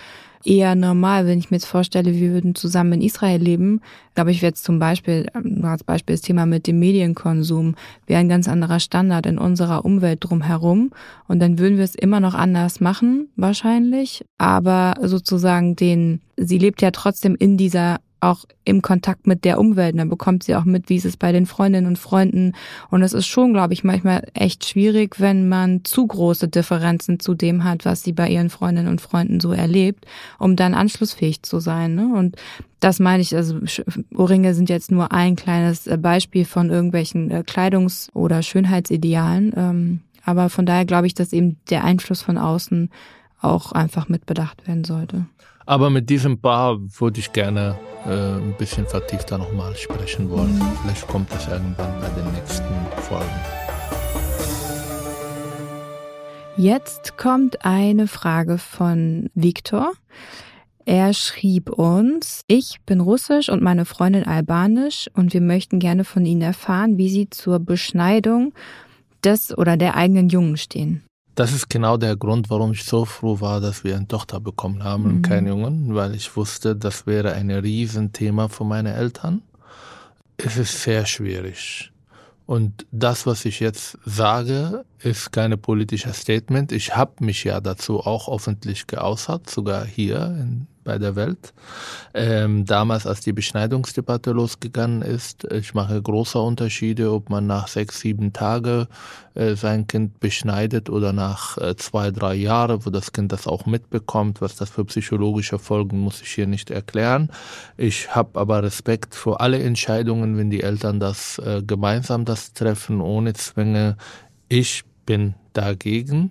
eher 0.44 0.74
normal, 0.74 1.26
wenn 1.26 1.38
ich 1.38 1.50
mir 1.50 1.56
jetzt 1.56 1.66
vorstelle, 1.66 2.14
wir 2.14 2.32
würden 2.32 2.54
zusammen 2.54 2.94
in 2.94 3.02
Israel 3.02 3.40
leben, 3.40 3.80
glaube 4.14 4.30
ich, 4.30 4.42
wäre 4.42 4.50
jetzt 4.50 4.64
zum 4.64 4.78
Beispiel, 4.78 5.26
nur 5.42 5.70
als 5.70 5.84
Beispiel 5.84 6.14
das 6.14 6.22
Thema 6.22 6.46
mit 6.46 6.66
dem 6.66 6.78
Medienkonsum, 6.78 7.76
wäre 8.06 8.20
ein 8.20 8.28
ganz 8.28 8.48
anderer 8.48 8.80
Standard 8.80 9.26
in 9.26 9.38
unserer 9.38 9.84
Umwelt 9.84 10.18
drumherum. 10.22 10.90
Und 11.28 11.40
dann 11.40 11.58
würden 11.58 11.78
wir 11.78 11.84
es 11.84 11.94
immer 11.94 12.20
noch 12.20 12.34
anders 12.34 12.80
machen, 12.80 13.28
wahrscheinlich. 13.36 14.24
Aber 14.38 14.94
sozusagen 15.02 15.76
den, 15.76 16.20
sie 16.36 16.58
lebt 16.58 16.82
ja 16.82 16.90
trotzdem 16.90 17.36
in 17.36 17.56
dieser 17.56 18.00
auch 18.22 18.44
im 18.64 18.82
Kontakt 18.82 19.26
mit 19.26 19.44
der 19.44 19.58
Umwelt. 19.58 19.98
Dann 19.98 20.08
bekommt 20.08 20.44
sie 20.44 20.54
auch 20.54 20.64
mit, 20.64 20.88
wie 20.88 20.96
ist 20.96 21.04
es 21.04 21.16
bei 21.16 21.32
den 21.32 21.46
Freundinnen 21.46 21.86
und 21.86 21.98
Freunden. 21.98 22.52
Und 22.90 23.02
es 23.02 23.12
ist 23.12 23.26
schon, 23.26 23.52
glaube 23.52 23.72
ich, 23.72 23.82
manchmal 23.82 24.28
echt 24.34 24.64
schwierig, 24.64 25.18
wenn 25.18 25.48
man 25.48 25.84
zu 25.84 26.06
große 26.06 26.48
Differenzen 26.48 27.18
zu 27.18 27.34
dem 27.34 27.64
hat, 27.64 27.84
was 27.84 28.02
sie 28.02 28.12
bei 28.12 28.28
ihren 28.28 28.50
Freundinnen 28.50 28.88
und 28.88 29.00
Freunden 29.00 29.40
so 29.40 29.52
erlebt, 29.52 30.06
um 30.38 30.54
dann 30.54 30.74
anschlussfähig 30.74 31.42
zu 31.42 31.58
sein. 31.58 31.96
Ne? 31.96 32.14
Und 32.14 32.36
das 32.78 33.00
meine 33.00 33.22
ich, 33.22 33.34
also 33.34 33.58
Ohrringe 34.14 34.54
sind 34.54 34.68
jetzt 34.68 34.92
nur 34.92 35.10
ein 35.10 35.34
kleines 35.34 35.86
äh, 35.86 35.98
Beispiel 35.98 36.44
von 36.44 36.70
irgendwelchen 36.70 37.30
äh, 37.30 37.42
Kleidungs- 37.46 38.12
oder 38.14 38.42
Schönheitsidealen. 38.42 39.52
Ähm, 39.56 40.00
aber 40.24 40.48
von 40.48 40.66
daher 40.66 40.84
glaube 40.84 41.08
ich, 41.08 41.14
dass 41.14 41.32
eben 41.32 41.56
der 41.70 41.82
Einfluss 41.82 42.22
von 42.22 42.38
außen 42.38 42.90
auch 43.40 43.72
einfach 43.72 44.08
mitbedacht 44.08 44.68
werden 44.68 44.84
sollte. 44.84 45.26
Aber 45.66 45.90
mit 45.90 46.10
diesem 46.10 46.40
Paar 46.40 46.78
würde 46.78 47.20
ich 47.20 47.32
gerne 47.32 47.78
äh, 48.06 48.10
ein 48.10 48.54
bisschen 48.58 48.86
vertiefter 48.86 49.38
nochmal 49.38 49.76
sprechen 49.76 50.28
wollen. 50.30 50.60
Vielleicht 50.82 51.06
kommt 51.06 51.32
das 51.32 51.46
irgendwann 51.48 52.00
bei 52.00 52.08
den 52.08 52.32
nächsten 52.32 52.64
Folgen. 53.02 53.30
Jetzt 56.56 57.16
kommt 57.16 57.64
eine 57.64 58.06
Frage 58.06 58.58
von 58.58 59.30
Viktor. 59.34 59.92
Er 60.84 61.14
schrieb 61.14 61.70
uns, 61.70 62.42
ich 62.48 62.80
bin 62.84 63.00
russisch 63.00 63.48
und 63.48 63.62
meine 63.62 63.84
Freundin 63.84 64.24
albanisch 64.24 65.08
und 65.14 65.32
wir 65.32 65.40
möchten 65.40 65.78
gerne 65.78 66.04
von 66.04 66.26
Ihnen 66.26 66.42
erfahren, 66.42 66.98
wie 66.98 67.08
Sie 67.08 67.30
zur 67.30 67.60
Beschneidung 67.60 68.52
des 69.24 69.56
oder 69.56 69.76
der 69.76 69.94
eigenen 69.96 70.28
Jungen 70.28 70.56
stehen. 70.56 71.04
Das 71.34 71.52
ist 71.52 71.70
genau 71.70 71.96
der 71.96 72.16
Grund, 72.16 72.50
warum 72.50 72.72
ich 72.72 72.84
so 72.84 73.04
froh 73.06 73.40
war, 73.40 73.60
dass 73.60 73.84
wir 73.84 73.96
eine 73.96 74.06
Tochter 74.06 74.38
bekommen 74.40 74.84
haben 74.84 75.04
und 75.04 75.14
Mhm. 75.16 75.22
keinen 75.22 75.46
Jungen, 75.46 75.94
weil 75.94 76.14
ich 76.14 76.36
wusste, 76.36 76.76
das 76.76 77.06
wäre 77.06 77.32
ein 77.32 77.50
Riesenthema 77.50 78.48
für 78.48 78.64
meine 78.64 78.92
Eltern. 78.94 79.42
Es 80.36 80.56
ist 80.56 80.82
sehr 80.82 81.06
schwierig. 81.06 81.90
Und 82.44 82.84
das, 82.90 83.24
was 83.24 83.44
ich 83.46 83.60
jetzt 83.60 83.96
sage, 84.04 84.84
ist 84.98 85.32
keine 85.32 85.56
politische 85.56 86.12
Statement. 86.12 86.72
Ich 86.72 86.94
habe 86.96 87.24
mich 87.24 87.44
ja 87.44 87.60
dazu 87.60 88.00
auch 88.00 88.28
öffentlich 88.28 88.86
geäußert, 88.86 89.48
sogar 89.48 89.86
hier 89.86 90.26
in, 90.38 90.66
bei 90.84 90.98
der 90.98 91.16
Welt. 91.16 91.52
Ähm, 92.14 92.64
damals, 92.64 93.06
als 93.06 93.20
die 93.20 93.32
Beschneidungsdebatte 93.32 94.32
losgegangen 94.32 95.02
ist, 95.02 95.44
ich 95.52 95.74
mache 95.74 96.00
große 96.00 96.38
Unterschiede, 96.38 97.12
ob 97.12 97.30
man 97.30 97.46
nach 97.46 97.68
sechs, 97.68 98.00
sieben 98.00 98.32
Tage 98.32 98.88
äh, 99.34 99.54
sein 99.54 99.86
Kind 99.86 100.20
beschneidet 100.20 100.90
oder 100.90 101.12
nach 101.12 101.56
äh, 101.58 101.76
zwei, 101.76 102.10
drei 102.10 102.34
Jahren, 102.34 102.84
wo 102.84 102.90
das 102.90 103.12
Kind 103.12 103.32
das 103.32 103.46
auch 103.46 103.66
mitbekommt. 103.66 104.40
Was 104.40 104.56
das 104.56 104.70
für 104.70 104.84
psychologische 104.84 105.58
Folgen 105.58 106.00
muss 106.00 106.20
ich 106.22 106.28
hier 106.28 106.46
nicht 106.46 106.70
erklären. 106.70 107.30
Ich 107.76 108.14
habe 108.14 108.38
aber 108.38 108.62
Respekt 108.62 109.14
vor 109.14 109.40
alle 109.40 109.62
Entscheidungen, 109.62 110.36
wenn 110.36 110.50
die 110.50 110.62
Eltern 110.62 111.00
das 111.00 111.38
äh, 111.38 111.62
gemeinsam 111.66 112.24
das 112.24 112.52
treffen, 112.52 113.00
ohne 113.00 113.32
Zwänge. 113.34 113.96
Ich 114.48 114.84
bin 115.06 115.34
dagegen. 115.52 116.30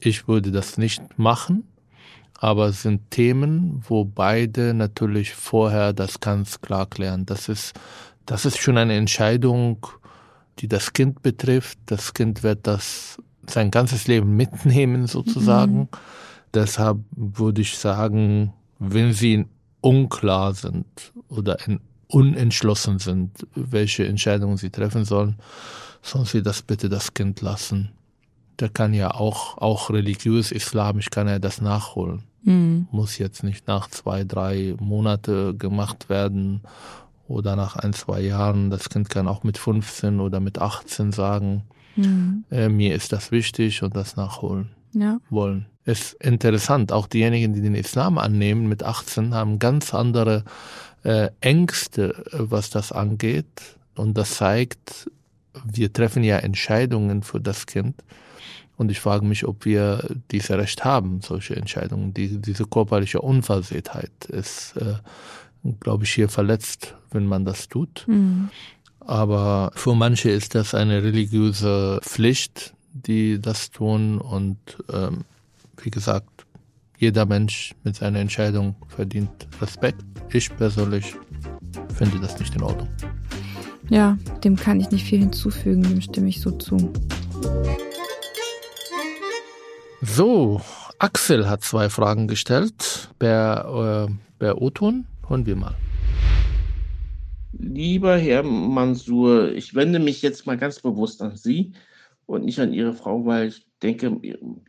Ich 0.00 0.26
würde 0.26 0.50
das 0.50 0.78
nicht 0.78 1.18
machen. 1.18 1.64
Aber 2.42 2.66
es 2.66 2.82
sind 2.82 3.08
Themen, 3.12 3.84
wo 3.88 4.04
beide 4.04 4.74
natürlich 4.74 5.32
vorher 5.32 5.92
das 5.92 6.18
ganz 6.18 6.60
klar 6.60 6.86
klären. 6.86 7.24
Das 7.24 7.48
ist, 7.48 7.72
das 8.26 8.44
ist 8.44 8.58
schon 8.58 8.78
eine 8.78 8.96
Entscheidung, 8.96 9.86
die 10.58 10.66
das 10.66 10.92
Kind 10.92 11.22
betrifft. 11.22 11.78
Das 11.86 12.14
Kind 12.14 12.42
wird 12.42 12.66
das 12.66 13.22
sein 13.46 13.70
ganzes 13.70 14.08
Leben 14.08 14.34
mitnehmen 14.34 15.06
sozusagen. 15.06 15.82
Mhm. 15.82 15.88
Deshalb 16.52 16.98
würde 17.12 17.60
ich 17.60 17.78
sagen, 17.78 18.52
wenn 18.80 19.12
sie 19.12 19.46
unklar 19.80 20.52
sind 20.54 21.12
oder 21.28 21.58
unentschlossen 22.08 22.98
sind, 22.98 23.46
welche 23.54 24.04
Entscheidungen 24.04 24.56
sie 24.56 24.70
treffen 24.70 25.04
sollen, 25.04 25.36
sollen 26.02 26.24
sie 26.24 26.42
das 26.42 26.62
bitte 26.62 26.88
das 26.88 27.14
Kind 27.14 27.40
lassen. 27.40 27.92
Der 28.58 28.68
kann 28.68 28.94
ja 28.94 29.12
auch, 29.12 29.58
auch 29.58 29.90
religiös, 29.90 30.50
islamisch 30.50 31.08
kann 31.10 31.28
er 31.28 31.38
das 31.38 31.60
nachholen. 31.60 32.24
Mhm. 32.42 32.88
Muss 32.90 33.18
jetzt 33.18 33.42
nicht 33.42 33.66
nach 33.66 33.88
zwei, 33.88 34.24
drei 34.24 34.74
Monate 34.80 35.54
gemacht 35.54 36.08
werden 36.08 36.62
oder 37.28 37.56
nach 37.56 37.76
ein, 37.76 37.92
zwei 37.92 38.20
Jahren. 38.20 38.70
Das 38.70 38.88
Kind 38.88 39.10
kann 39.10 39.28
auch 39.28 39.42
mit 39.42 39.58
15 39.58 40.20
oder 40.20 40.40
mit 40.40 40.58
18 40.58 41.12
sagen, 41.12 41.62
mhm. 41.96 42.44
äh, 42.50 42.68
mir 42.68 42.94
ist 42.94 43.12
das 43.12 43.30
wichtig 43.30 43.82
und 43.82 43.96
das 43.96 44.16
nachholen 44.16 44.70
ja. 44.94 45.18
wollen. 45.30 45.66
Ist 45.84 46.14
interessant, 46.14 46.92
auch 46.92 47.06
diejenigen, 47.06 47.54
die 47.54 47.60
den 47.60 47.74
Islam 47.74 48.18
annehmen 48.18 48.68
mit 48.68 48.84
18, 48.84 49.34
haben 49.34 49.58
ganz 49.58 49.94
andere 49.94 50.44
äh, 51.02 51.30
Ängste, 51.40 52.24
was 52.32 52.70
das 52.70 52.92
angeht. 52.92 53.76
Und 53.96 54.16
das 54.16 54.36
zeigt, 54.36 55.10
wir 55.64 55.92
treffen 55.92 56.22
ja 56.22 56.38
Entscheidungen 56.38 57.22
für 57.22 57.40
das 57.40 57.66
Kind. 57.66 58.02
Und 58.76 58.90
ich 58.90 59.00
frage 59.00 59.24
mich, 59.24 59.46
ob 59.46 59.64
wir 59.64 60.16
dieses 60.30 60.50
Recht 60.50 60.84
haben, 60.84 61.20
solche 61.20 61.56
Entscheidungen. 61.56 62.14
Die, 62.14 62.40
diese 62.40 62.64
körperliche 62.64 63.20
Unversehrtheit 63.20 64.24
ist, 64.28 64.76
äh, 64.76 64.94
glaube 65.80 66.04
ich, 66.04 66.12
hier 66.12 66.28
verletzt, 66.28 66.94
wenn 67.10 67.26
man 67.26 67.44
das 67.44 67.68
tut. 67.68 68.04
Mhm. 68.08 68.48
Aber 69.00 69.72
für 69.74 69.94
manche 69.94 70.30
ist 70.30 70.54
das 70.54 70.74
eine 70.74 71.02
religiöse 71.02 72.00
Pflicht, 72.02 72.74
die 72.92 73.40
das 73.40 73.70
tun. 73.70 74.18
Und 74.18 74.58
ähm, 74.92 75.24
wie 75.82 75.90
gesagt, 75.90 76.46
jeder 76.98 77.26
Mensch 77.26 77.74
mit 77.82 77.96
seiner 77.96 78.20
Entscheidung 78.20 78.76
verdient 78.88 79.48
Respekt. 79.60 80.04
Ich 80.32 80.56
persönlich 80.56 81.14
finde 81.94 82.20
das 82.20 82.38
nicht 82.38 82.54
in 82.54 82.62
Ordnung. 82.62 82.88
Ja, 83.90 84.16
dem 84.44 84.56
kann 84.56 84.80
ich 84.80 84.90
nicht 84.90 85.04
viel 85.04 85.18
hinzufügen, 85.18 85.82
dem 85.82 86.00
stimme 86.00 86.28
ich 86.28 86.40
so 86.40 86.52
zu. 86.52 86.92
So, 90.02 90.60
Axel 90.98 91.48
hat 91.48 91.62
zwei 91.62 91.88
Fragen 91.88 92.28
gestellt. 92.28 93.08
Per, 93.18 94.08
äh, 94.08 94.12
per 94.38 94.60
Oton 94.60 95.06
hören 95.28 95.46
wir 95.46 95.56
mal. 95.56 95.74
Lieber 97.52 98.16
Herr 98.16 98.42
Mansur, 98.42 99.52
ich 99.52 99.74
wende 99.74 99.98
mich 99.98 100.20
jetzt 100.22 100.46
mal 100.46 100.58
ganz 100.58 100.80
bewusst 100.80 101.22
an 101.22 101.36
Sie 101.36 101.72
und 102.26 102.44
nicht 102.44 102.58
an 102.58 102.72
Ihre 102.72 102.94
Frau, 102.94 103.24
weil 103.26 103.48
ich 103.48 103.66
denke, 103.82 104.18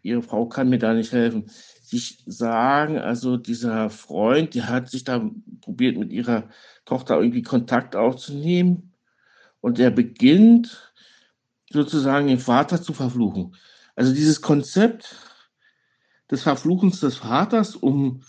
Ihre 0.03 0.21
Frau 0.21 0.45
kann 0.45 0.69
mir 0.69 0.79
da 0.79 0.93
nicht 0.93 1.11
helfen 1.11 1.49
sich 1.93 2.23
sagen, 2.25 2.97
also 2.97 3.37
dieser 3.37 3.91
Freund, 3.91 4.55
der 4.55 4.67
hat 4.67 4.89
sich 4.89 5.03
da 5.03 5.29
probiert, 5.61 5.95
mit 5.95 6.11
ihrer 6.11 6.49
Tochter 6.85 7.17
irgendwie 7.17 7.43
Kontakt 7.43 7.95
aufzunehmen 7.95 8.93
und 9.61 9.79
er 9.79 9.91
beginnt 9.91 10.93
sozusagen 11.71 12.27
den 12.27 12.39
Vater 12.39 12.81
zu 12.81 12.93
verfluchen. 12.93 13.55
Also 13.95 14.13
dieses 14.13 14.41
Konzept 14.41 15.15
des 16.31 16.43
Verfluchens 16.43 16.99
des 16.99 17.17
Vaters, 17.17 17.75
um 17.75 18.23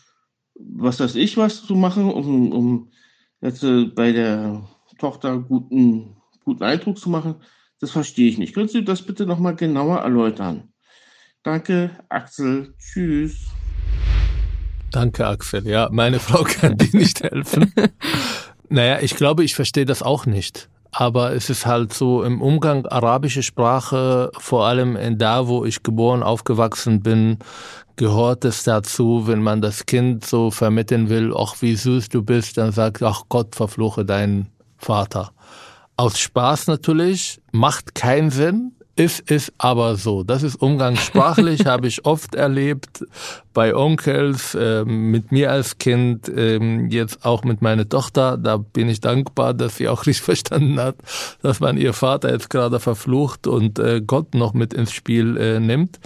was 0.54 1.00
weiß 1.00 1.14
ich 1.16 1.36
was 1.36 1.64
zu 1.64 1.74
machen, 1.74 2.10
um, 2.12 2.52
um 2.52 2.92
jetzt 3.40 3.64
äh, 3.64 3.84
bei 3.84 4.12
der 4.12 4.68
Tochter 4.98 5.38
guten, 5.38 6.16
guten 6.44 6.62
Eindruck 6.62 6.98
zu 6.98 7.10
machen, 7.10 7.36
das 7.80 7.90
verstehe 7.90 8.28
ich 8.28 8.38
nicht. 8.38 8.54
Können 8.54 8.68
Sie 8.68 8.84
das 8.84 9.02
bitte 9.02 9.26
nochmal 9.26 9.56
genauer 9.56 9.98
erläutern? 9.98 10.72
Danke, 11.42 11.90
Axel. 12.08 12.74
Tschüss. 12.78 13.46
Danke, 14.90 15.26
Axel. 15.26 15.66
Ja, 15.66 15.88
meine 15.90 16.20
Frau 16.20 16.42
kann 16.44 16.78
dir 16.78 16.96
nicht 16.96 17.22
helfen. 17.22 17.72
naja, 18.68 19.00
ich 19.00 19.16
glaube, 19.16 19.44
ich 19.44 19.54
verstehe 19.54 19.84
das 19.84 20.02
auch 20.02 20.24
nicht. 20.24 20.68
Aber 20.96 21.32
es 21.32 21.50
ist 21.50 21.66
halt 21.66 21.92
so 21.92 22.22
im 22.22 22.40
Umgang 22.40 22.86
arabische 22.86 23.42
Sprache, 23.42 24.30
vor 24.38 24.66
allem 24.66 24.94
in 24.94 25.18
da, 25.18 25.48
wo 25.48 25.64
ich 25.64 25.82
geboren, 25.82 26.22
aufgewachsen 26.22 27.02
bin, 27.02 27.38
gehört 27.96 28.44
es 28.44 28.62
dazu, 28.62 29.26
wenn 29.26 29.42
man 29.42 29.60
das 29.60 29.86
Kind 29.86 30.24
so 30.24 30.52
vermitteln 30.52 31.08
will, 31.08 31.34
ach 31.36 31.56
wie 31.62 31.74
süß 31.74 32.10
du 32.10 32.22
bist, 32.22 32.58
dann 32.58 32.70
sagt, 32.70 33.02
ach 33.02 33.22
Gott, 33.28 33.56
verfluche 33.56 34.04
deinen 34.04 34.50
Vater. 34.78 35.32
Aus 35.96 36.16
Spaß 36.16 36.68
natürlich, 36.68 37.40
macht 37.50 37.96
keinen 37.96 38.30
Sinn, 38.30 38.70
ist 38.96 39.30
ist 39.30 39.52
aber 39.58 39.96
so. 39.96 40.22
Das 40.22 40.42
ist 40.42 40.56
umgangssprachlich, 40.56 41.66
habe 41.66 41.88
ich 41.88 42.04
oft 42.04 42.34
erlebt 42.34 43.04
bei 43.52 43.74
Onkels, 43.74 44.54
äh, 44.54 44.84
mit 44.84 45.32
mir 45.32 45.50
als 45.50 45.78
Kind, 45.78 46.28
äh, 46.28 46.58
jetzt 46.88 47.24
auch 47.24 47.44
mit 47.44 47.62
meiner 47.62 47.88
Tochter. 47.88 48.36
Da 48.36 48.56
bin 48.56 48.88
ich 48.88 49.00
dankbar, 49.00 49.54
dass 49.54 49.76
sie 49.76 49.88
auch 49.88 50.00
richtig 50.06 50.24
verstanden 50.24 50.78
hat, 50.78 50.96
dass 51.42 51.60
man 51.60 51.76
ihr 51.76 51.92
Vater 51.92 52.30
jetzt 52.30 52.50
gerade 52.50 52.80
verflucht 52.80 53.46
und 53.46 53.78
äh, 53.78 54.00
Gott 54.04 54.34
noch 54.34 54.54
mit 54.54 54.72
ins 54.72 54.92
Spiel 54.92 55.36
äh, 55.36 55.60
nimmt. 55.60 55.98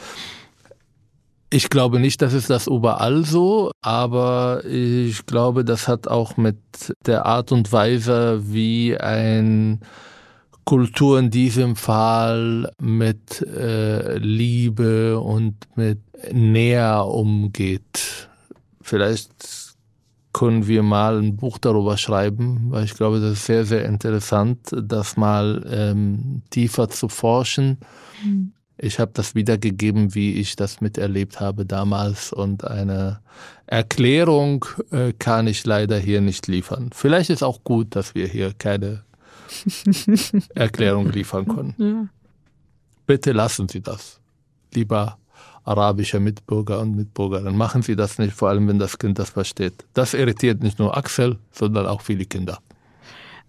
Ich 1.50 1.70
glaube 1.70 1.98
nicht, 1.98 2.20
dass 2.20 2.34
es 2.34 2.46
das 2.46 2.66
überall 2.66 3.24
so, 3.24 3.70
aber 3.80 4.62
ich 4.66 5.24
glaube, 5.24 5.64
das 5.64 5.88
hat 5.88 6.06
auch 6.06 6.36
mit 6.36 6.58
der 7.06 7.24
Art 7.24 7.52
und 7.52 7.72
Weise, 7.72 8.42
wie 8.52 8.98
ein 8.98 9.80
Kultur 10.68 11.18
in 11.18 11.30
diesem 11.30 11.76
Fall 11.76 12.70
mit 12.78 13.40
äh, 13.40 14.18
Liebe 14.18 15.18
und 15.18 15.54
mit 15.76 15.98
Näher 16.30 17.06
umgeht. 17.06 18.28
Vielleicht 18.82 19.30
können 20.34 20.66
wir 20.66 20.82
mal 20.82 21.22
ein 21.22 21.36
Buch 21.36 21.56
darüber 21.56 21.96
schreiben, 21.96 22.66
weil 22.68 22.84
ich 22.84 22.92
glaube, 22.92 23.18
das 23.18 23.32
ist 23.32 23.46
sehr, 23.46 23.64
sehr 23.64 23.86
interessant, 23.86 24.58
das 24.70 25.16
mal 25.16 25.66
ähm, 25.70 26.42
tiefer 26.50 26.90
zu 26.90 27.08
forschen. 27.08 27.78
Mhm. 28.22 28.52
Ich 28.76 28.98
habe 28.98 29.12
das 29.14 29.34
wiedergegeben, 29.34 30.14
wie 30.14 30.34
ich 30.34 30.54
das 30.54 30.82
miterlebt 30.82 31.40
habe 31.40 31.64
damals 31.64 32.30
und 32.30 32.64
eine 32.64 33.20
Erklärung 33.64 34.66
äh, 34.90 35.14
kann 35.18 35.46
ich 35.46 35.64
leider 35.64 35.98
hier 35.98 36.20
nicht 36.20 36.46
liefern. 36.46 36.90
Vielleicht 36.92 37.30
ist 37.30 37.42
auch 37.42 37.64
gut, 37.64 37.96
dass 37.96 38.14
wir 38.14 38.26
hier 38.26 38.52
keine 38.52 39.07
Erklärung 40.54 41.10
liefern 41.10 41.46
können. 41.46 41.74
Ja. 41.78 42.08
Bitte 43.06 43.32
lassen 43.32 43.68
Sie 43.68 43.80
das, 43.80 44.20
lieber 44.74 45.18
arabischer 45.64 46.20
Mitbürger 46.20 46.80
und 46.80 46.96
Mitbürgerinnen. 46.96 47.56
Machen 47.56 47.82
Sie 47.82 47.94
das 47.94 48.18
nicht, 48.18 48.32
vor 48.32 48.48
allem 48.48 48.68
wenn 48.68 48.78
das 48.78 48.98
Kind 48.98 49.18
das 49.18 49.30
versteht. 49.30 49.84
Das 49.94 50.14
irritiert 50.14 50.62
nicht 50.62 50.78
nur 50.78 50.96
Axel, 50.96 51.38
sondern 51.50 51.86
auch 51.86 52.00
viele 52.00 52.24
Kinder. 52.24 52.58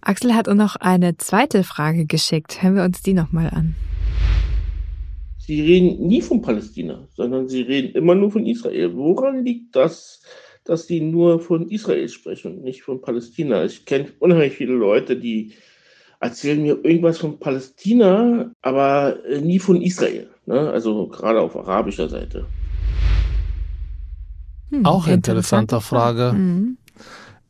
Axel 0.02 0.34
hat 0.34 0.48
uns 0.48 0.58
noch 0.58 0.76
eine 0.76 1.16
zweite 1.18 1.64
Frage 1.64 2.06
geschickt. 2.06 2.62
Hören 2.62 2.76
wir 2.76 2.84
uns 2.84 3.02
die 3.02 3.14
nochmal 3.14 3.50
an. 3.50 3.74
Sie 5.38 5.60
reden 5.60 6.06
nie 6.06 6.22
von 6.22 6.42
Palästina, 6.42 7.08
sondern 7.14 7.48
Sie 7.48 7.62
reden 7.62 7.94
immer 7.94 8.14
nur 8.14 8.30
von 8.30 8.46
Israel. 8.46 8.94
Woran 8.94 9.44
liegt 9.44 9.74
das, 9.74 10.22
dass 10.64 10.86
Sie 10.86 11.00
nur 11.00 11.40
von 11.40 11.68
Israel 11.68 12.08
sprechen 12.08 12.58
und 12.58 12.62
nicht 12.62 12.82
von 12.82 13.00
Palästina? 13.00 13.64
Ich 13.64 13.84
kenne 13.84 14.08
unheimlich 14.20 14.54
viele 14.54 14.74
Leute, 14.74 15.16
die 15.16 15.52
erzählen 16.20 16.62
mir 16.62 16.78
irgendwas 16.84 17.18
von 17.18 17.38
Palästina, 17.38 18.50
aber 18.62 19.16
äh, 19.24 19.40
nie 19.40 19.58
von 19.58 19.80
Israel. 19.80 20.28
Ne? 20.46 20.70
Also 20.70 21.06
gerade 21.06 21.40
auf 21.40 21.56
arabischer 21.56 22.08
Seite. 22.08 22.46
Hm, 24.70 24.84
Auch 24.84 25.08
interessante 25.08 25.80
Frage. 25.80 26.32
Mhm. 26.32 26.76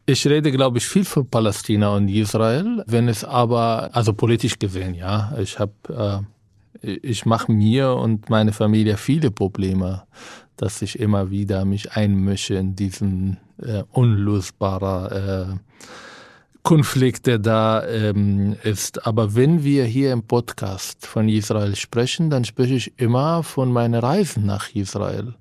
Ich 0.06 0.26
rede, 0.26 0.50
glaube 0.50 0.78
ich, 0.78 0.86
viel 0.86 1.04
von 1.04 1.28
Palästina 1.28 1.94
und 1.94 2.08
Israel. 2.08 2.82
Wenn 2.86 3.08
es 3.08 3.24
aber, 3.24 3.90
also 3.92 4.12
politisch 4.12 4.58
gesehen, 4.58 4.94
ja, 4.94 5.32
ich 5.38 5.58
habe, 5.58 6.24
äh, 6.82 6.90
ich 7.02 7.26
mache 7.26 7.52
mir 7.52 7.92
und 7.92 8.30
meine 8.30 8.52
Familie 8.52 8.96
viele 8.96 9.30
Probleme, 9.30 10.04
dass 10.56 10.82
ich 10.82 10.98
immer 10.98 11.30
wieder 11.30 11.64
mich 11.64 11.92
einmische 11.92 12.54
in 12.54 12.74
diesen 12.74 13.38
äh, 13.62 13.82
unlösbaren 13.92 15.12
äh, 15.12 15.56
Konflikt, 16.62 17.26
der 17.26 17.38
da 17.38 17.86
ähm, 17.86 18.56
ist. 18.62 19.06
Aber 19.06 19.34
wenn 19.34 19.64
wir 19.64 19.84
hier 19.84 20.12
im 20.12 20.22
Podcast 20.22 21.06
von 21.06 21.28
Israel 21.28 21.74
sprechen, 21.76 22.30
dann 22.30 22.44
spreche 22.44 22.74
ich 22.74 22.98
immer 22.98 23.42
von 23.42 23.72
meinen 23.72 23.94
Reisen 23.94 24.46
nach 24.46 24.68
Israel 24.74 25.34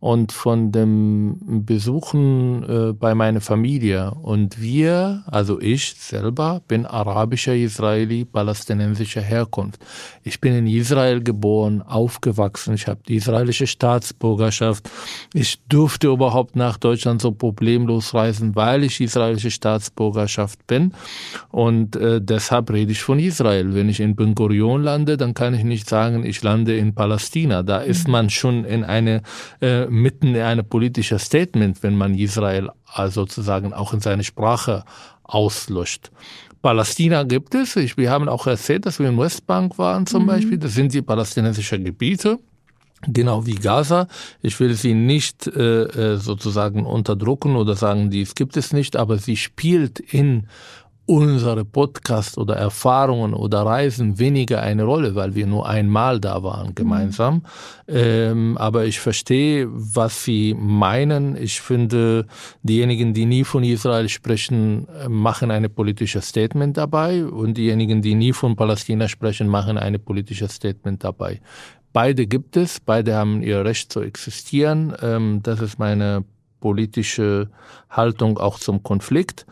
und 0.00 0.30
von 0.30 0.70
dem 0.70 1.64
Besuchen 1.66 2.62
äh, 2.62 2.92
bei 2.92 3.16
meiner 3.16 3.40
Familie. 3.40 4.12
Und 4.12 4.60
wir, 4.60 5.24
also 5.26 5.60
ich 5.60 5.94
selber, 5.94 6.62
bin 6.68 6.86
arabischer 6.86 7.54
Israeli, 7.54 8.24
palästinensischer 8.24 9.20
Herkunft. 9.20 9.80
Ich 10.22 10.40
bin 10.40 10.54
in 10.54 10.68
Israel 10.68 11.20
geboren, 11.20 11.82
aufgewachsen. 11.82 12.74
Ich 12.74 12.86
habe 12.86 13.00
die 13.08 13.16
israelische 13.16 13.66
Staatsbürgerschaft. 13.66 14.88
Ich 15.34 15.58
durfte 15.68 16.08
überhaupt 16.08 16.54
nach 16.54 16.76
Deutschland 16.76 17.20
so 17.20 17.32
problemlos 17.32 18.14
reisen, 18.14 18.54
weil 18.54 18.84
ich 18.84 19.00
israelische 19.00 19.50
Staatsbürgerschaft 19.50 20.64
bin. 20.68 20.92
Und 21.50 21.96
äh, 21.96 22.20
deshalb 22.22 22.70
rede 22.70 22.92
ich 22.92 23.02
von 23.02 23.18
Israel. 23.18 23.74
Wenn 23.74 23.88
ich 23.88 23.98
in 23.98 24.14
Ben 24.14 24.36
Gurion 24.36 24.84
lande, 24.84 25.16
dann 25.16 25.34
kann 25.34 25.54
ich 25.54 25.64
nicht 25.64 25.88
sagen, 25.88 26.24
ich 26.24 26.40
lande 26.40 26.76
in 26.76 26.94
Palästina. 26.94 27.64
Da 27.64 27.78
ist 27.78 28.06
mhm. 28.06 28.12
man 28.12 28.30
schon 28.30 28.64
in 28.64 28.84
eine 28.84 29.22
äh, 29.60 29.87
mitten 29.88 30.34
in 30.34 30.42
einem 30.42 30.64
politischen 30.64 31.18
Statement, 31.18 31.82
wenn 31.82 31.96
man 31.96 32.14
Israel 32.14 32.70
also 32.86 33.22
sozusagen 33.22 33.72
auch 33.72 33.92
in 33.92 34.00
seine 34.00 34.24
Sprache 34.24 34.84
auslöscht. 35.24 36.10
Palästina 36.62 37.22
gibt 37.22 37.54
es. 37.54 37.76
Ich, 37.76 37.96
wir 37.96 38.10
haben 38.10 38.28
auch 38.28 38.46
erzählt, 38.46 38.86
dass 38.86 38.98
wir 38.98 39.08
in 39.08 39.18
Westbank 39.18 39.78
waren 39.78 40.06
zum 40.06 40.22
mhm. 40.22 40.26
Beispiel. 40.26 40.58
Das 40.58 40.74
sind 40.74 40.92
die 40.92 41.02
palästinensischen 41.02 41.84
Gebiete. 41.84 42.38
Genau 43.06 43.46
wie 43.46 43.54
Gaza. 43.54 44.08
Ich 44.42 44.58
will 44.58 44.74
sie 44.74 44.94
nicht 44.94 45.46
äh, 45.46 45.82
äh 45.82 46.16
sozusagen 46.16 46.84
unterdrucken 46.84 47.54
oder 47.54 47.76
sagen, 47.76 48.10
dies 48.10 48.34
gibt 48.34 48.56
es 48.56 48.72
nicht, 48.72 48.96
aber 48.96 49.18
sie 49.18 49.36
spielt 49.36 50.00
in 50.00 50.48
unsere 51.08 51.64
Podcast 51.64 52.36
oder 52.36 52.56
Erfahrungen 52.56 53.32
oder 53.32 53.62
Reisen 53.62 54.18
weniger 54.18 54.60
eine 54.60 54.84
Rolle, 54.84 55.14
weil 55.14 55.34
wir 55.34 55.46
nur 55.46 55.66
einmal 55.66 56.20
da 56.20 56.42
waren 56.42 56.74
gemeinsam. 56.74 57.36
Mhm. 57.86 57.94
Ähm, 57.96 58.58
aber 58.58 58.84
ich 58.84 59.00
verstehe, 59.00 59.68
was 59.70 60.24
Sie 60.24 60.54
meinen. 60.54 61.34
Ich 61.34 61.62
finde, 61.62 62.26
diejenigen, 62.62 63.14
die 63.14 63.24
nie 63.24 63.44
von 63.44 63.64
Israel 63.64 64.10
sprechen, 64.10 64.86
machen 65.08 65.50
ein 65.50 65.72
politisches 65.74 66.28
Statement 66.28 66.76
dabei 66.76 67.24
und 67.24 67.56
diejenigen, 67.56 68.02
die 68.02 68.14
nie 68.14 68.34
von 68.34 68.54
Palästina 68.54 69.08
sprechen, 69.08 69.48
machen 69.48 69.78
ein 69.78 69.98
politisches 69.98 70.52
Statement 70.52 71.02
dabei. 71.04 71.40
Beide 71.94 72.26
gibt 72.26 72.58
es, 72.58 72.80
beide 72.80 73.14
haben 73.14 73.42
ihr 73.42 73.64
Recht 73.64 73.90
zu 73.90 74.02
existieren. 74.02 74.94
Ähm, 75.00 75.40
das 75.42 75.60
ist 75.60 75.78
meine 75.78 76.24
politische 76.60 77.48
Haltung 77.88 78.36
auch 78.36 78.58
zum 78.58 78.82
Konflikt. 78.82 79.46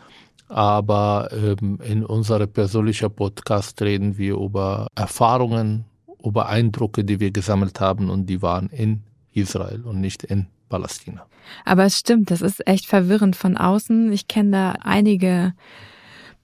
Aber 0.49 1.29
ähm, 1.31 1.79
in 1.83 2.05
unserem 2.05 2.49
persönlichen 2.51 3.11
Podcast 3.11 3.81
reden 3.81 4.17
wir 4.17 4.35
über 4.35 4.87
Erfahrungen, 4.95 5.85
über 6.23 6.47
Eindrücke, 6.47 7.03
die 7.03 7.19
wir 7.19 7.31
gesammelt 7.31 7.79
haben 7.79 8.09
und 8.09 8.27
die 8.27 8.41
waren 8.41 8.69
in 8.69 9.03
Israel 9.33 9.81
und 9.83 9.99
nicht 9.99 10.23
in 10.23 10.47
Palästina. 10.69 11.25
Aber 11.65 11.85
es 11.85 11.97
stimmt, 11.97 12.31
das 12.31 12.41
ist 12.41 12.65
echt 12.67 12.85
verwirrend 12.85 13.35
von 13.35 13.57
außen. 13.57 14.11
Ich 14.11 14.27
kenne 14.27 14.51
da 14.51 14.71
einige 14.81 15.53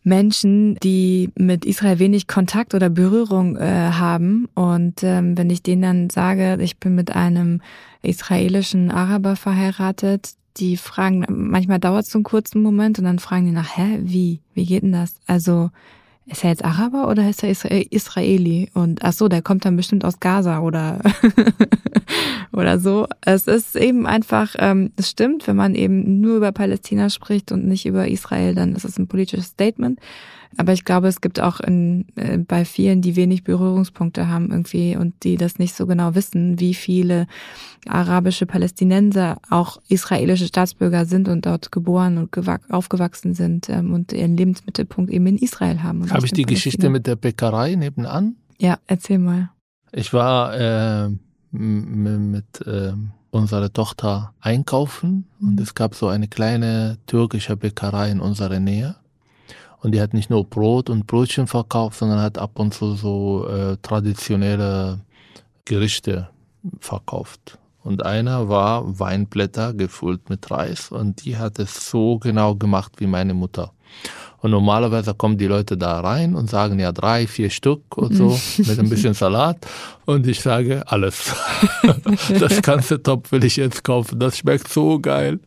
Menschen, 0.03 0.75
die 0.83 1.31
mit 1.37 1.65
Israel 1.65 1.99
wenig 1.99 2.27
Kontakt 2.27 2.73
oder 2.73 2.89
Berührung 2.89 3.55
äh, 3.55 3.91
haben. 3.91 4.47
Und 4.53 5.03
ähm, 5.03 5.37
wenn 5.37 5.49
ich 5.49 5.63
denen 5.63 5.81
dann 5.81 6.09
sage, 6.09 6.57
ich 6.61 6.77
bin 6.77 6.95
mit 6.95 7.15
einem 7.15 7.61
israelischen 8.01 8.91
Araber 8.91 9.35
verheiratet, 9.35 10.33
die 10.57 10.77
fragen, 10.77 11.25
manchmal 11.29 11.79
dauert 11.79 12.05
es 12.05 12.15
einen 12.15 12.23
kurzen 12.23 12.61
Moment 12.61 12.99
und 12.99 13.05
dann 13.05 13.19
fragen 13.19 13.45
die 13.45 13.51
nach, 13.51 13.77
hä, 13.77 13.99
wie? 14.01 14.41
Wie 14.53 14.65
geht 14.65 14.83
denn 14.83 14.91
das? 14.91 15.15
Also, 15.27 15.71
ist 16.25 16.43
er 16.43 16.51
jetzt 16.51 16.63
Araber 16.63 17.09
oder 17.09 17.29
ist 17.29 17.43
er 17.43 17.91
Israeli? 17.91 18.69
Und 18.73 19.03
ach 19.03 19.13
so, 19.13 19.27
der 19.27 19.41
kommt 19.41 19.65
dann 19.65 19.75
bestimmt 19.75 20.05
aus 20.05 20.19
Gaza 20.19 20.59
oder 20.59 21.01
oder 22.53 22.79
so. 22.79 23.07
Es 23.21 23.47
ist 23.47 23.75
eben 23.75 24.07
einfach, 24.07 24.55
ähm, 24.57 24.91
es 24.95 25.09
stimmt, 25.09 25.47
wenn 25.47 25.57
man 25.57 25.75
eben 25.75 26.21
nur 26.21 26.37
über 26.37 26.51
Palästina 26.51 27.09
spricht 27.09 27.51
und 27.51 27.65
nicht 27.65 27.85
über 27.85 28.07
Israel, 28.07 28.55
dann 28.55 28.73
ist 28.73 28.85
es 28.85 28.97
ein 28.97 29.07
politisches 29.07 29.47
Statement. 29.47 29.99
Aber 30.57 30.73
ich 30.73 30.85
glaube, 30.85 31.07
es 31.07 31.21
gibt 31.21 31.39
auch 31.39 31.59
in, 31.59 32.05
äh, 32.15 32.37
bei 32.37 32.65
vielen, 32.65 33.01
die 33.01 33.15
wenig 33.15 33.43
Berührungspunkte 33.43 34.27
haben 34.27 34.51
irgendwie 34.51 34.95
und 34.95 35.23
die 35.23 35.37
das 35.37 35.59
nicht 35.59 35.75
so 35.75 35.87
genau 35.87 36.15
wissen, 36.15 36.59
wie 36.59 36.73
viele 36.73 37.27
arabische 37.87 38.45
Palästinenser 38.45 39.39
auch 39.49 39.81
israelische 39.89 40.47
Staatsbürger 40.47 41.05
sind 41.05 41.27
und 41.27 41.45
dort 41.45 41.71
geboren 41.71 42.17
und 42.17 42.35
aufgewachsen 42.69 43.33
sind 43.33 43.69
ähm, 43.69 43.93
und 43.93 44.13
ihren 44.13 44.37
Lebensmittelpunkt 44.37 45.11
eben 45.11 45.27
in 45.27 45.37
Israel 45.37 45.83
haben. 45.83 46.09
Habe 46.09 46.25
ich 46.25 46.33
die 46.33 46.43
Geschichte 46.43 46.89
mit 46.89 47.07
der 47.07 47.15
Bäckerei 47.15 47.75
nebenan? 47.75 48.35
Ja, 48.59 48.77
erzähl 48.87 49.19
mal. 49.19 49.49
Ich 49.91 50.13
war 50.13 51.05
äh, 51.05 51.09
mit 51.51 52.65
äh, 52.65 52.93
unserer 53.31 53.71
Tochter 53.73 54.33
einkaufen 54.39 55.25
und 55.41 55.55
mhm. 55.55 55.61
es 55.61 55.75
gab 55.75 55.95
so 55.95 56.07
eine 56.07 56.27
kleine 56.27 56.97
türkische 57.07 57.57
Bäckerei 57.57 58.11
in 58.11 58.19
unserer 58.19 58.59
Nähe. 58.59 58.95
Und 59.83 59.91
die 59.91 60.01
hat 60.01 60.13
nicht 60.13 60.29
nur 60.29 60.45
Brot 60.45 60.89
und 60.89 61.07
Brötchen 61.07 61.45
verkauft, 61.45 61.99
sondern 61.99 62.21
hat 62.21 62.37
ab 62.37 62.57
und 62.57 62.73
zu 62.73 62.95
so 62.95 63.47
äh, 63.47 63.77
traditionelle 63.81 65.01
Gerichte 65.65 66.29
verkauft. 66.79 67.59
Und 67.83 68.05
einer 68.05 68.47
war 68.47 68.97
Weinblätter 68.97 69.73
gefüllt 69.73 70.29
mit 70.29 70.49
Reis 70.49 70.89
und 70.89 71.25
die 71.25 71.37
hat 71.37 71.59
es 71.59 71.89
so 71.89 72.17
genau 72.17 72.55
gemacht 72.55 72.93
wie 72.97 73.07
meine 73.07 73.33
Mutter. 73.33 73.73
Und 74.39 74.51
normalerweise 74.51 75.13
kommen 75.13 75.37
die 75.37 75.47
Leute 75.47 75.77
da 75.77 75.99
rein 75.99 76.35
und 76.35 76.49
sagen 76.49 76.79
ja 76.79 76.91
drei, 76.93 77.27
vier 77.27 77.49
Stück 77.49 77.97
und 77.97 78.15
so 78.15 78.39
mit 78.57 78.79
ein 78.79 78.89
bisschen 78.89 79.13
Salat. 79.13 79.65
Und 80.05 80.27
ich 80.27 80.41
sage 80.41 80.83
alles. 80.85 81.33
das 82.39 82.61
ganze 82.61 83.03
Top 83.03 83.31
will 83.33 83.43
ich 83.43 83.57
jetzt 83.57 83.83
kaufen. 83.83 84.19
Das 84.19 84.37
schmeckt 84.37 84.69
so 84.69 84.99
geil. 84.99 85.39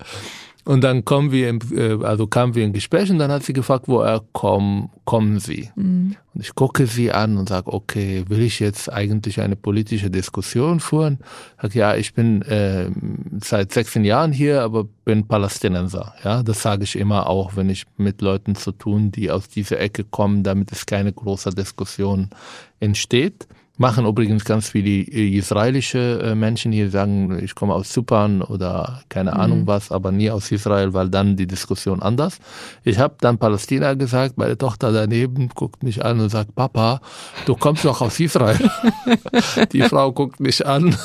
Und 0.67 0.83
dann 0.83 1.05
kommen 1.05 1.31
wir, 1.31 1.49
im, 1.49 1.61
äh, 1.71 2.05
also 2.05 2.27
kamen 2.27 2.57
wir 2.57 2.65
in 2.65 2.73
Gespräch 2.73 3.09
und 3.09 3.21
dann 3.21 3.31
hat 3.31 3.45
sie 3.45 3.53
gefragt, 3.53 3.85
woher 3.87 4.21
kommen, 4.33 4.91
kommen 5.05 5.39
Sie? 5.39 5.71
Mhm. 5.77 6.17
Und 6.35 6.41
ich 6.41 6.57
gucke 6.57 6.89
sie 6.89 7.13
an 7.13 7.39
und 7.39 7.49
sage, 7.49 7.73
okay, 7.73 8.25
will 8.27 8.43
ich 8.43 8.59
jetzt 8.59 8.93
eigentlich 8.93 9.41
eine 9.41 9.55
politische 9.55 10.11
Diskussion 10.11 10.81
führen? 10.81 11.21
Sag, 11.63 11.77
ja, 11.77 11.95
ich 11.95 12.15
bin 12.15 12.43
äh, 12.43 12.91
seit 13.41 13.73
16 13.73 14.05
Jahren 14.05 14.33
hier, 14.33 14.63
aber 14.63 14.89
bin 15.05 15.29
Palästinenser. 15.29 16.15
Ja, 16.25 16.43
das 16.43 16.63
sage 16.63 16.83
ich 16.83 16.99
immer 16.99 17.29
auch, 17.29 17.55
wenn 17.55 17.71
ich 17.71 17.85
mit 17.97 18.21
Leuten 18.21 18.57
zu 18.57 18.73
tun, 18.73 19.13
die 19.13 19.31
aus 19.31 19.49
dieser 19.49 19.79
Ecke 19.79 20.03
kommen, 20.03 20.43
damit 20.43 20.73
es 20.73 20.85
keine 20.85 21.13
große 21.13 21.51
Diskussion 21.51 22.31
entsteht. 22.81 23.47
Machen 23.79 24.07
übrigens 24.07 24.45
ganz 24.47 24.71
viele 24.71 24.89
äh, 24.89 25.37
israelische 25.37 26.21
äh, 26.23 26.35
Menschen 26.35 26.73
hier 26.73 26.91
sagen, 26.91 27.39
ich 27.43 27.55
komme 27.55 27.75
aus 27.75 27.91
Zypern 27.91 28.41
oder 28.41 29.03
keine 29.11 29.33
mhm. 29.33 29.41
Ahnung 29.41 29.67
was, 29.67 29.93
aber 29.93 30.13
nie 30.13 30.31
aus 30.31 30.51
Israel, 30.51 30.95
weil 30.95 31.11
dann 31.11 31.37
die 31.37 31.47
Diskussion 31.47 32.01
anders. 32.01 32.39
Ich 32.85 32.99
habe 32.99 33.17
dann 33.21 33.37
Palästina 33.37 33.93
gesagt, 33.93 34.39
meine 34.39 34.57
Tochter 34.57 34.93
daneben 34.93 35.51
guckt 35.51 35.83
mich 35.83 36.03
an 36.03 36.21
und 36.21 36.31
sagt, 36.31 36.55
Papa, 36.55 37.01
du 37.45 37.55
kommst 37.55 37.85
doch 37.85 38.01
aus 38.01 38.19
Israel. 38.19 38.71
die 39.73 39.83
Frau 39.83 40.11
guckt 40.11 40.41
mich 40.41 40.67
an. 40.67 40.97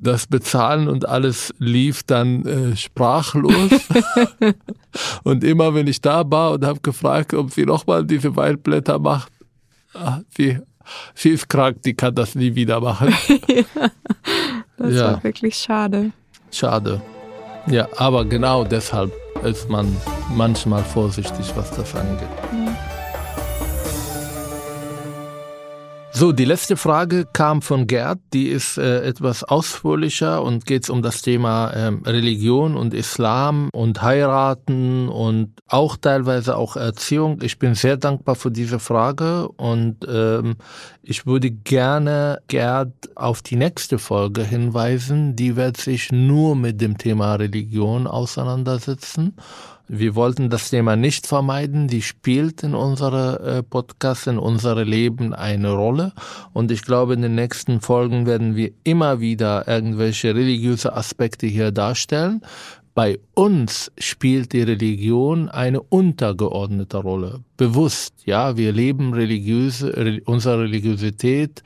das 0.00 0.26
Bezahlen 0.26 0.88
und 0.88 1.08
alles 1.08 1.54
lief 1.58 2.02
dann 2.02 2.44
äh, 2.44 2.76
sprachlos. 2.76 3.70
und 5.22 5.44
immer 5.44 5.74
wenn 5.74 5.86
ich 5.86 6.02
da 6.02 6.30
war 6.30 6.52
und 6.52 6.64
habe 6.66 6.80
gefragt, 6.80 7.32
ob 7.32 7.52
sie 7.52 7.64
nochmal 7.64 8.04
diese 8.04 8.36
Waldblätter 8.36 8.98
macht, 8.98 9.32
sie, 10.36 10.58
sie 11.14 11.30
ist 11.30 11.48
krank, 11.48 11.82
die 11.82 11.94
kann 11.94 12.14
das 12.14 12.34
nie 12.34 12.54
wieder 12.54 12.80
machen. 12.80 13.14
ja, 13.48 13.90
das 14.76 14.94
ja. 14.94 15.12
war 15.12 15.24
wirklich 15.24 15.56
schade. 15.56 16.12
Schade. 16.50 17.00
Ja, 17.66 17.88
aber 17.96 18.24
genau 18.24 18.64
deshalb 18.64 19.12
ist 19.44 19.68
man 19.68 19.96
manchmal 20.30 20.82
vorsichtig, 20.82 21.52
was 21.54 21.70
das 21.70 21.94
angeht. 21.94 22.28
Ja. 22.52 22.71
So, 26.14 26.30
die 26.30 26.44
letzte 26.44 26.76
Frage 26.76 27.26
kam 27.32 27.62
von 27.62 27.86
Gerd, 27.86 28.18
die 28.34 28.48
ist 28.48 28.76
äh, 28.76 29.02
etwas 29.02 29.44
ausführlicher 29.44 30.42
und 30.42 30.66
geht 30.66 30.90
um 30.90 31.00
das 31.00 31.22
Thema 31.22 31.72
ähm, 31.74 32.02
Religion 32.04 32.76
und 32.76 32.92
Islam 32.92 33.70
und 33.72 34.02
Heiraten 34.02 35.08
und 35.08 35.54
auch 35.68 35.96
teilweise 35.96 36.58
auch 36.58 36.76
Erziehung. 36.76 37.38
Ich 37.40 37.58
bin 37.58 37.74
sehr 37.74 37.96
dankbar 37.96 38.34
für 38.34 38.50
diese 38.50 38.78
Frage 38.78 39.48
und 39.48 40.06
ähm, 40.06 40.56
ich 41.02 41.24
würde 41.24 41.50
gerne 41.50 42.40
Gerd 42.46 42.92
auf 43.16 43.40
die 43.40 43.56
nächste 43.56 43.98
Folge 43.98 44.44
hinweisen. 44.44 45.34
Die 45.34 45.56
wird 45.56 45.78
sich 45.78 46.12
nur 46.12 46.54
mit 46.56 46.82
dem 46.82 46.98
Thema 46.98 47.36
Religion 47.36 48.06
auseinandersetzen. 48.06 49.34
Wir 49.88 50.14
wollten 50.14 50.48
das 50.48 50.70
Thema 50.70 50.96
nicht 50.96 51.26
vermeiden. 51.26 51.88
Die 51.88 52.02
spielt 52.02 52.62
in 52.62 52.74
unserer 52.74 53.40
äh, 53.40 53.62
Podcast, 53.62 54.26
in 54.26 54.38
unserem 54.38 54.88
Leben 54.88 55.34
eine 55.34 55.72
Rolle. 55.72 56.12
Und 56.52 56.70
ich 56.70 56.82
glaube, 56.82 57.14
in 57.14 57.22
den 57.22 57.34
nächsten 57.34 57.80
Folgen 57.80 58.26
werden 58.26 58.56
wir 58.56 58.70
immer 58.84 59.20
wieder 59.20 59.68
irgendwelche 59.68 60.34
religiöse 60.34 60.94
Aspekte 60.94 61.46
hier 61.46 61.72
darstellen. 61.72 62.42
Bei 62.94 63.18
uns 63.34 63.90
spielt 63.98 64.52
die 64.52 64.62
Religion 64.62 65.48
eine 65.48 65.80
untergeordnete 65.80 66.98
Rolle. 66.98 67.40
Bewusst, 67.56 68.14
ja. 68.26 68.56
Wir 68.56 68.72
leben 68.72 69.14
religiöse, 69.14 70.20
unsere 70.26 70.60
Religiosität 70.62 71.62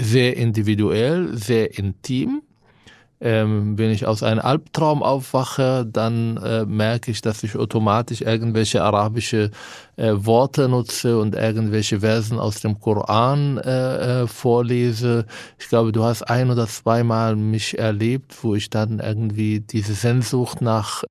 sehr 0.00 0.36
individuell, 0.36 1.36
sehr 1.36 1.78
intim. 1.78 2.42
Ähm, 3.20 3.78
wenn 3.78 3.90
ich 3.90 4.06
aus 4.06 4.22
einem 4.22 4.40
Albtraum 4.40 5.02
aufwache, 5.02 5.86
dann 5.90 6.36
äh, 6.38 6.64
merke 6.66 7.10
ich, 7.10 7.22
dass 7.22 7.42
ich 7.42 7.56
automatisch 7.56 8.20
irgendwelche 8.20 8.82
arabische 8.82 9.50
äh, 9.96 10.12
Worte 10.14 10.68
nutze 10.68 11.18
und 11.18 11.34
irgendwelche 11.34 12.00
Versen 12.00 12.38
aus 12.38 12.60
dem 12.60 12.80
Koran 12.80 13.58
äh, 13.58 14.22
äh, 14.22 14.26
vorlese. 14.26 15.26
Ich 15.58 15.68
glaube, 15.68 15.92
du 15.92 16.02
hast 16.04 16.22
ein 16.22 16.50
oder 16.50 16.66
zweimal 16.66 17.36
mich 17.36 17.78
erlebt, 17.78 18.36
wo 18.42 18.54
ich 18.54 18.68
dann 18.68 18.98
irgendwie 18.98 19.60
diese 19.60 19.94
Sehnsucht 19.94 20.60
nach 20.60 21.04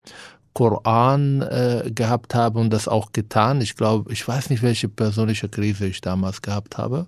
Koran 0.54 1.42
äh, 1.42 1.92
gehabt 1.94 2.36
habe 2.36 2.60
und 2.60 2.70
das 2.72 2.88
auch 2.88 3.12
getan. 3.12 3.62
Ich 3.62 3.76
glaube, 3.76 4.12
ich 4.14 4.28
weiß 4.28 4.50
nicht, 4.50 4.62
welche 4.62 4.88
persönliche 4.88 5.50
Krise 5.50 5.88
ich 5.88 6.02
damals 6.02 6.42
gehabt 6.42 6.78
habe, 6.78 7.08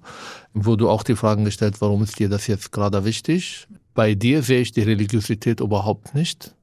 wo 0.54 0.76
du 0.76 0.90
auch 0.90 1.04
die 1.04 1.16
Fragen 1.16 1.46
gestellt, 1.46 1.80
warum 1.80 2.04
ist 2.04 2.18
dir 2.18 2.30
das 2.30 2.48
jetzt 2.48 2.72
gerade 2.72 3.06
wichtig? 3.06 3.68
Bei 3.96 4.14
dir 4.14 4.44
sehe 4.44 4.60
ich 4.60 4.74
die 4.74 4.82
Religiosität 4.84 5.62
überhaupt 5.62 6.14
nicht, 6.14 6.54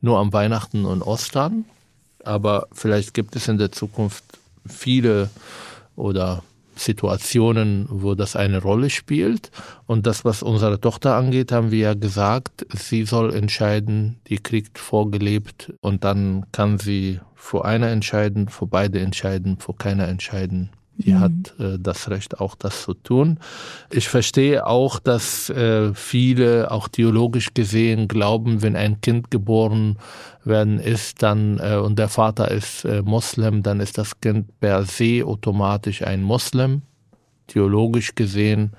nur 0.00 0.18
am 0.18 0.32
Weihnachten 0.32 0.86
und 0.86 1.02
Ostern. 1.02 1.66
Aber 2.24 2.66
vielleicht 2.72 3.12
gibt 3.12 3.36
es 3.36 3.46
in 3.46 3.58
der 3.58 3.70
Zukunft 3.70 4.24
viele 4.66 5.28
oder 5.96 6.42
Situationen, 6.76 7.86
wo 7.90 8.14
das 8.14 8.36
eine 8.36 8.62
Rolle 8.62 8.88
spielt. 8.88 9.50
Und 9.86 10.06
das, 10.06 10.24
was 10.24 10.42
unsere 10.42 10.80
Tochter 10.80 11.14
angeht, 11.14 11.52
haben 11.52 11.70
wir 11.70 11.78
ja 11.78 11.94
gesagt, 11.94 12.66
sie 12.74 13.04
soll 13.04 13.34
entscheiden, 13.34 14.18
die 14.28 14.38
kriegt 14.38 14.78
vorgelebt 14.78 15.74
und 15.82 16.04
dann 16.04 16.46
kann 16.52 16.78
sie 16.78 17.20
vor 17.34 17.66
einer 17.66 17.88
entscheiden, 17.88 18.48
vor 18.48 18.68
beide 18.68 19.00
entscheiden, 19.00 19.58
vor 19.58 19.76
keiner 19.76 20.08
entscheiden. 20.08 20.70
Die 20.98 21.12
mhm. 21.12 21.20
hat 21.20 21.54
äh, 21.58 21.78
das 21.78 22.10
Recht, 22.10 22.40
auch 22.40 22.54
das 22.54 22.82
zu 22.82 22.94
tun. 22.94 23.38
Ich 23.90 24.08
verstehe 24.08 24.66
auch, 24.66 24.98
dass 24.98 25.48
äh, 25.48 25.94
viele, 25.94 26.70
auch 26.70 26.88
theologisch 26.88 27.54
gesehen, 27.54 28.08
glauben, 28.08 28.62
wenn 28.62 28.76
ein 28.76 29.00
Kind 29.00 29.30
geboren 29.30 29.96
werden 30.44 30.80
ist, 30.80 31.22
dann 31.22 31.58
äh, 31.60 31.76
und 31.76 31.98
der 31.98 32.08
Vater 32.08 32.50
ist 32.50 32.84
äh, 32.84 33.02
Moslem, 33.02 33.62
dann 33.62 33.80
ist 33.80 33.96
das 33.96 34.20
Kind 34.20 34.58
per 34.60 34.84
se 34.84 35.24
automatisch 35.24 36.02
ein 36.02 36.22
Moslem. 36.22 36.82
Theologisch 37.46 38.14
gesehen, 38.14 38.72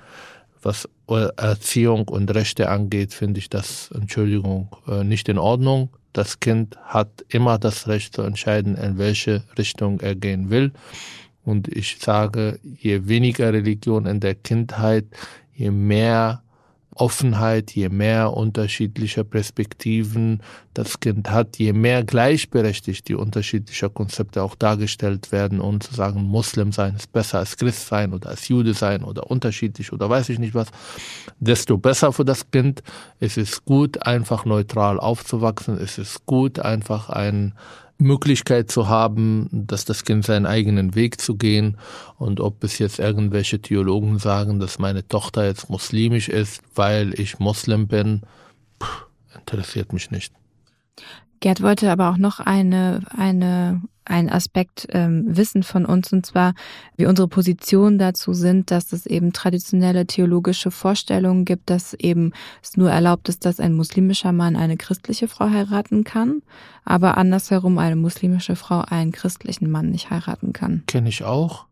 was 0.62 0.88
Erziehung 1.08 2.06
und 2.08 2.32
Rechte 2.32 2.68
angeht, 2.68 3.14
finde 3.14 3.38
ich 3.40 3.48
das, 3.48 3.90
Entschuldigung, 3.92 4.68
äh, 4.86 5.02
nicht 5.02 5.28
in 5.28 5.38
Ordnung. 5.38 5.90
Das 6.12 6.38
Kind 6.40 6.76
hat 6.84 7.24
immer 7.28 7.58
das 7.58 7.88
Recht 7.88 8.14
zu 8.14 8.22
entscheiden, 8.22 8.76
in 8.76 8.98
welche 8.98 9.42
Richtung 9.56 10.00
er 10.00 10.14
gehen 10.14 10.50
will. 10.50 10.72
Und 11.44 11.68
ich 11.68 11.98
sage, 11.98 12.60
je 12.62 13.08
weniger 13.08 13.52
Religion 13.52 14.06
in 14.06 14.20
der 14.20 14.34
Kindheit, 14.34 15.06
je 15.52 15.70
mehr 15.70 16.42
Offenheit, 17.00 17.70
je 17.70 17.88
mehr 17.88 18.34
unterschiedliche 18.36 19.24
Perspektiven 19.24 20.42
das 20.74 21.00
Kind 21.00 21.30
hat, 21.30 21.56
je 21.56 21.72
mehr 21.72 22.04
gleichberechtigt 22.04 23.08
die 23.08 23.14
unterschiedlichen 23.14 23.94
Konzepte 23.94 24.42
auch 24.42 24.54
dargestellt 24.54 25.32
werden 25.32 25.60
und 25.60 25.84
zu 25.84 25.94
sagen, 25.94 26.22
Muslim 26.22 26.72
sein 26.72 26.96
ist 26.96 27.12
besser 27.12 27.38
als 27.38 27.56
Christ 27.56 27.86
sein 27.86 28.12
oder 28.12 28.30
als 28.30 28.48
Jude 28.48 28.74
sein 28.74 29.04
oder 29.04 29.30
unterschiedlich 29.30 29.92
oder 29.92 30.10
weiß 30.10 30.28
ich 30.28 30.38
nicht 30.38 30.54
was, 30.54 30.68
desto 31.38 31.78
besser 31.78 32.12
für 32.12 32.24
das 32.24 32.50
Kind. 32.50 32.82
Es 33.18 33.36
ist 33.36 33.64
gut, 33.64 34.04
einfach 34.04 34.44
neutral 34.44 34.98
aufzuwachsen. 35.00 35.78
Es 35.78 35.96
ist 35.96 36.26
gut, 36.26 36.58
einfach 36.58 37.08
ein 37.08 37.54
Möglichkeit 38.00 38.70
zu 38.70 38.88
haben, 38.88 39.48
dass 39.52 39.84
das 39.84 40.04
Kind 40.04 40.24
seinen 40.24 40.46
eigenen 40.46 40.94
Weg 40.94 41.20
zu 41.20 41.36
gehen. 41.36 41.76
Und 42.18 42.40
ob 42.40 42.64
es 42.64 42.78
jetzt 42.78 42.98
irgendwelche 42.98 43.60
Theologen 43.60 44.18
sagen, 44.18 44.58
dass 44.58 44.78
meine 44.78 45.06
Tochter 45.06 45.46
jetzt 45.46 45.70
muslimisch 45.70 46.28
ist, 46.28 46.62
weil 46.74 47.18
ich 47.18 47.38
Muslim 47.38 47.86
bin, 47.86 48.22
interessiert 49.34 49.92
mich 49.92 50.10
nicht. 50.10 50.32
Gerd 51.40 51.62
wollte 51.62 51.90
aber 51.90 52.10
auch 52.10 52.18
noch 52.18 52.38
eine, 52.38 53.00
eine, 53.16 53.80
einen 54.04 54.28
Aspekt 54.28 54.86
ähm, 54.90 55.24
wissen 55.26 55.62
von 55.62 55.86
uns, 55.86 56.12
und 56.12 56.26
zwar, 56.26 56.52
wie 56.98 57.06
unsere 57.06 57.28
Position 57.28 57.98
dazu 57.98 58.34
sind, 58.34 58.70
dass 58.70 58.92
es 58.92 59.06
eben 59.06 59.32
traditionelle 59.32 60.06
theologische 60.06 60.70
Vorstellungen 60.70 61.46
gibt, 61.46 61.70
dass 61.70 61.94
eben 61.94 62.32
es 62.62 62.76
nur 62.76 62.90
erlaubt 62.90 63.30
ist, 63.30 63.46
dass 63.46 63.58
ein 63.58 63.72
muslimischer 63.72 64.32
Mann 64.32 64.54
eine 64.54 64.76
christliche 64.76 65.28
Frau 65.28 65.48
heiraten 65.48 66.04
kann, 66.04 66.42
aber 66.84 67.16
andersherum 67.16 67.78
eine 67.78 67.96
muslimische 67.96 68.54
Frau 68.54 68.80
einen 68.80 69.12
christlichen 69.12 69.70
Mann 69.70 69.88
nicht 69.88 70.10
heiraten 70.10 70.52
kann. 70.52 70.82
Kenne 70.86 71.08
ich 71.08 71.24
auch, 71.24 71.64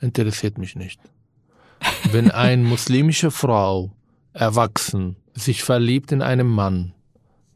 interessiert 0.00 0.58
mich 0.58 0.74
nicht. 0.74 1.00
Wenn 2.10 2.32
eine 2.32 2.64
muslimische 2.64 3.30
Frau 3.30 3.92
erwachsen 4.32 5.14
sich 5.34 5.62
verliebt 5.62 6.10
in 6.10 6.20
einen 6.20 6.48
Mann, 6.48 6.94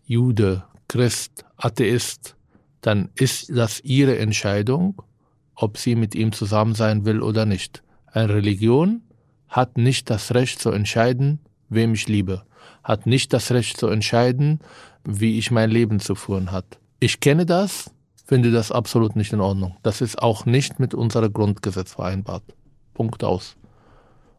Jude, 0.04 0.62
Christ, 0.92 1.46
Atheist, 1.56 2.36
dann 2.82 3.08
ist 3.14 3.48
das 3.48 3.80
ihre 3.80 4.18
Entscheidung, 4.18 5.00
ob 5.54 5.78
sie 5.78 5.94
mit 5.94 6.14
ihm 6.14 6.32
zusammen 6.32 6.74
sein 6.74 7.06
will 7.06 7.22
oder 7.22 7.46
nicht. 7.46 7.82
Eine 8.08 8.34
Religion 8.34 9.00
hat 9.48 9.78
nicht 9.78 10.10
das 10.10 10.34
Recht 10.34 10.60
zu 10.60 10.70
entscheiden, 10.70 11.40
wem 11.70 11.94
ich 11.94 12.08
liebe, 12.08 12.42
hat 12.84 13.06
nicht 13.06 13.32
das 13.32 13.50
Recht 13.52 13.78
zu 13.78 13.86
entscheiden, 13.86 14.60
wie 15.02 15.38
ich 15.38 15.50
mein 15.50 15.70
Leben 15.70 15.98
zu 15.98 16.14
führen 16.14 16.52
hat. 16.52 16.78
Ich 17.00 17.20
kenne 17.20 17.46
das, 17.46 17.90
finde 18.26 18.50
das 18.50 18.70
absolut 18.70 19.16
nicht 19.16 19.32
in 19.32 19.40
Ordnung. 19.40 19.78
Das 19.82 20.02
ist 20.02 20.18
auch 20.18 20.44
nicht 20.44 20.78
mit 20.78 20.92
unserem 20.92 21.32
Grundgesetz 21.32 21.94
vereinbart. 21.94 22.44
Punkt 22.92 23.24
aus. 23.24 23.56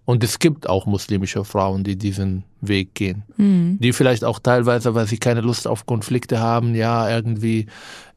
Und 0.06 0.24
es 0.24 0.40
gibt 0.40 0.68
auch 0.68 0.86
muslimische 0.86 1.46
Frauen, 1.46 1.86
die 1.86 1.96
diesen 1.96 2.44
Weg 2.60 2.94
gehen. 2.94 3.24
Mhm. 3.38 3.78
Die 3.80 3.94
vielleicht 3.94 4.26
auch 4.26 4.40
teilweise, 4.40 4.96
weil 4.96 5.08
sie 5.08 5.18
keine 5.18 5.40
Lust 5.40 5.66
auf 5.66 5.86
Konflikte 5.86 6.40
haben, 6.42 6.76
ja, 6.76 7.10
irgendwie 7.10 7.68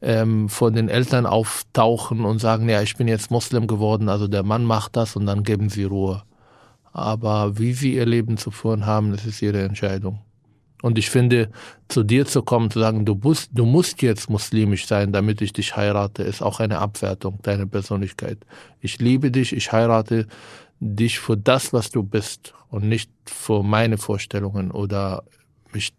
ähm, 0.01 0.49
von 0.49 0.73
den 0.73 0.89
Eltern 0.89 1.25
auftauchen 1.25 2.25
und 2.25 2.39
sagen, 2.39 2.67
ja, 2.67 2.81
ich 2.81 2.97
bin 2.97 3.07
jetzt 3.07 3.31
Muslim 3.31 3.67
geworden, 3.67 4.09
also 4.09 4.27
der 4.27 4.43
Mann 4.43 4.65
macht 4.65 4.97
das 4.97 5.15
und 5.15 5.25
dann 5.25 5.43
geben 5.43 5.69
sie 5.69 5.85
Ruhe. 5.85 6.23
Aber 6.91 7.57
wie 7.57 7.73
sie 7.73 7.93
ihr 7.93 8.05
Leben 8.05 8.37
zu 8.37 8.51
führen 8.51 8.85
haben, 8.85 9.11
das 9.11 9.25
ist 9.25 9.41
ihre 9.41 9.63
Entscheidung. 9.63 10.19
Und 10.81 10.97
ich 10.97 11.09
finde, 11.09 11.49
zu 11.87 12.03
dir 12.03 12.25
zu 12.25 12.43
kommen, 12.43 12.69
zu 12.69 12.79
sagen, 12.79 13.05
du 13.05 13.15
musst, 13.15 13.49
du 13.53 13.65
musst 13.65 14.01
jetzt 14.01 14.29
muslimisch 14.29 14.85
sein, 14.85 15.11
damit 15.11 15.41
ich 15.41 15.53
dich 15.53 15.75
heirate, 15.75 16.21
ist 16.21 16.43
auch 16.43 16.59
eine 16.59 16.79
Abwertung 16.79 17.39
deiner 17.41 17.65
Persönlichkeit. 17.65 18.37
Ich 18.79 18.99
liebe 18.99 19.31
dich, 19.31 19.53
ich 19.53 19.71
heirate 19.71 20.27
dich 20.79 21.19
für 21.19 21.37
das, 21.37 21.73
was 21.73 21.89
du 21.89 22.03
bist 22.03 22.53
und 22.69 22.87
nicht 22.87 23.09
für 23.25 23.63
meine 23.63 23.97
Vorstellungen 23.97 24.71
oder 24.71 25.23
mich, 25.73 25.93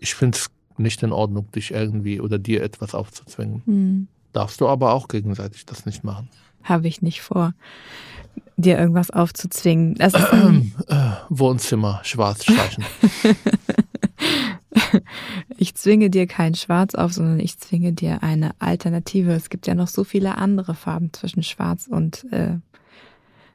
ich 0.00 0.14
finde 0.14 0.38
es 0.38 0.50
nicht 0.78 1.02
in 1.02 1.12
Ordnung, 1.12 1.50
dich 1.52 1.72
irgendwie 1.72 2.20
oder 2.20 2.38
dir 2.38 2.62
etwas 2.62 2.94
aufzuzwingen. 2.94 3.62
Mhm. 3.66 4.08
Darfst 4.32 4.60
du 4.60 4.68
aber 4.68 4.92
auch 4.92 5.08
gegenseitig 5.08 5.66
das 5.66 5.86
nicht 5.86 6.04
machen. 6.04 6.28
Habe 6.62 6.88
ich 6.88 7.02
nicht 7.02 7.22
vor, 7.22 7.54
dir 8.56 8.78
irgendwas 8.78 9.10
aufzuzwingen. 9.10 9.96
Das 9.96 10.14
ist 10.14 10.32
Wohnzimmer 11.28 12.00
schwarz 12.04 12.44
streichen. 12.44 12.84
ich 15.58 15.74
zwinge 15.74 16.08
dir 16.08 16.26
kein 16.26 16.54
Schwarz 16.54 16.94
auf, 16.94 17.12
sondern 17.12 17.40
ich 17.40 17.58
zwinge 17.58 17.92
dir 17.92 18.22
eine 18.22 18.52
Alternative. 18.58 19.32
Es 19.32 19.50
gibt 19.50 19.66
ja 19.66 19.74
noch 19.74 19.88
so 19.88 20.04
viele 20.04 20.38
andere 20.38 20.74
Farben 20.74 21.12
zwischen 21.12 21.42
Schwarz 21.42 21.88
und 21.90 22.24
äh, 22.32 22.54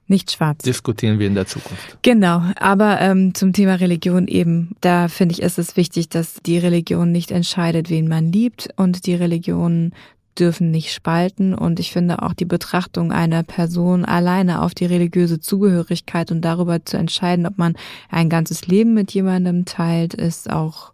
nicht 0.10 0.32
schwarz. 0.32 0.64
Diskutieren 0.64 1.20
wir 1.20 1.28
in 1.28 1.36
der 1.36 1.48
Zukunft. 1.48 1.98
Genau, 2.02 2.42
aber 2.60 3.02
ähm, 3.02 3.34
zum 3.34 3.54
Thema 3.54 3.76
Religion 3.76 4.28
eben, 4.28 4.76
da 4.82 5.08
finde 5.08 5.34
ich, 5.34 5.42
ist 5.42 5.60
es 5.60 5.76
wichtig, 5.76 6.10
dass 6.10 6.36
die 6.46 6.58
Religion 6.58 7.12
nicht 7.12 7.32
entscheidet, 7.32 7.90
wen 7.90 8.08
man 8.08 8.32
liebt 8.32 8.70
und 8.78 9.06
die 9.06 9.16
Religionen 9.16 9.94
dürfen 10.40 10.72
nicht 10.72 10.94
spalten 10.94 11.54
und 11.54 11.80
ich 11.80 11.92
finde 11.92 12.22
auch 12.22 12.34
die 12.34 12.46
Betrachtung 12.46 13.12
einer 13.12 13.44
Person 13.44 14.06
alleine 14.06 14.62
auf 14.62 14.74
die 14.74 14.86
religiöse 14.86 15.40
Zugehörigkeit 15.40 16.32
und 16.32 16.42
darüber 16.42 16.84
zu 16.86 16.98
entscheiden, 16.98 17.46
ob 17.46 17.58
man 17.58 17.76
ein 18.10 18.30
ganzes 18.30 18.68
Leben 18.68 18.94
mit 18.94 19.12
jemandem 19.12 19.66
teilt, 19.66 20.14
ist 20.14 20.50
auch, 20.50 20.94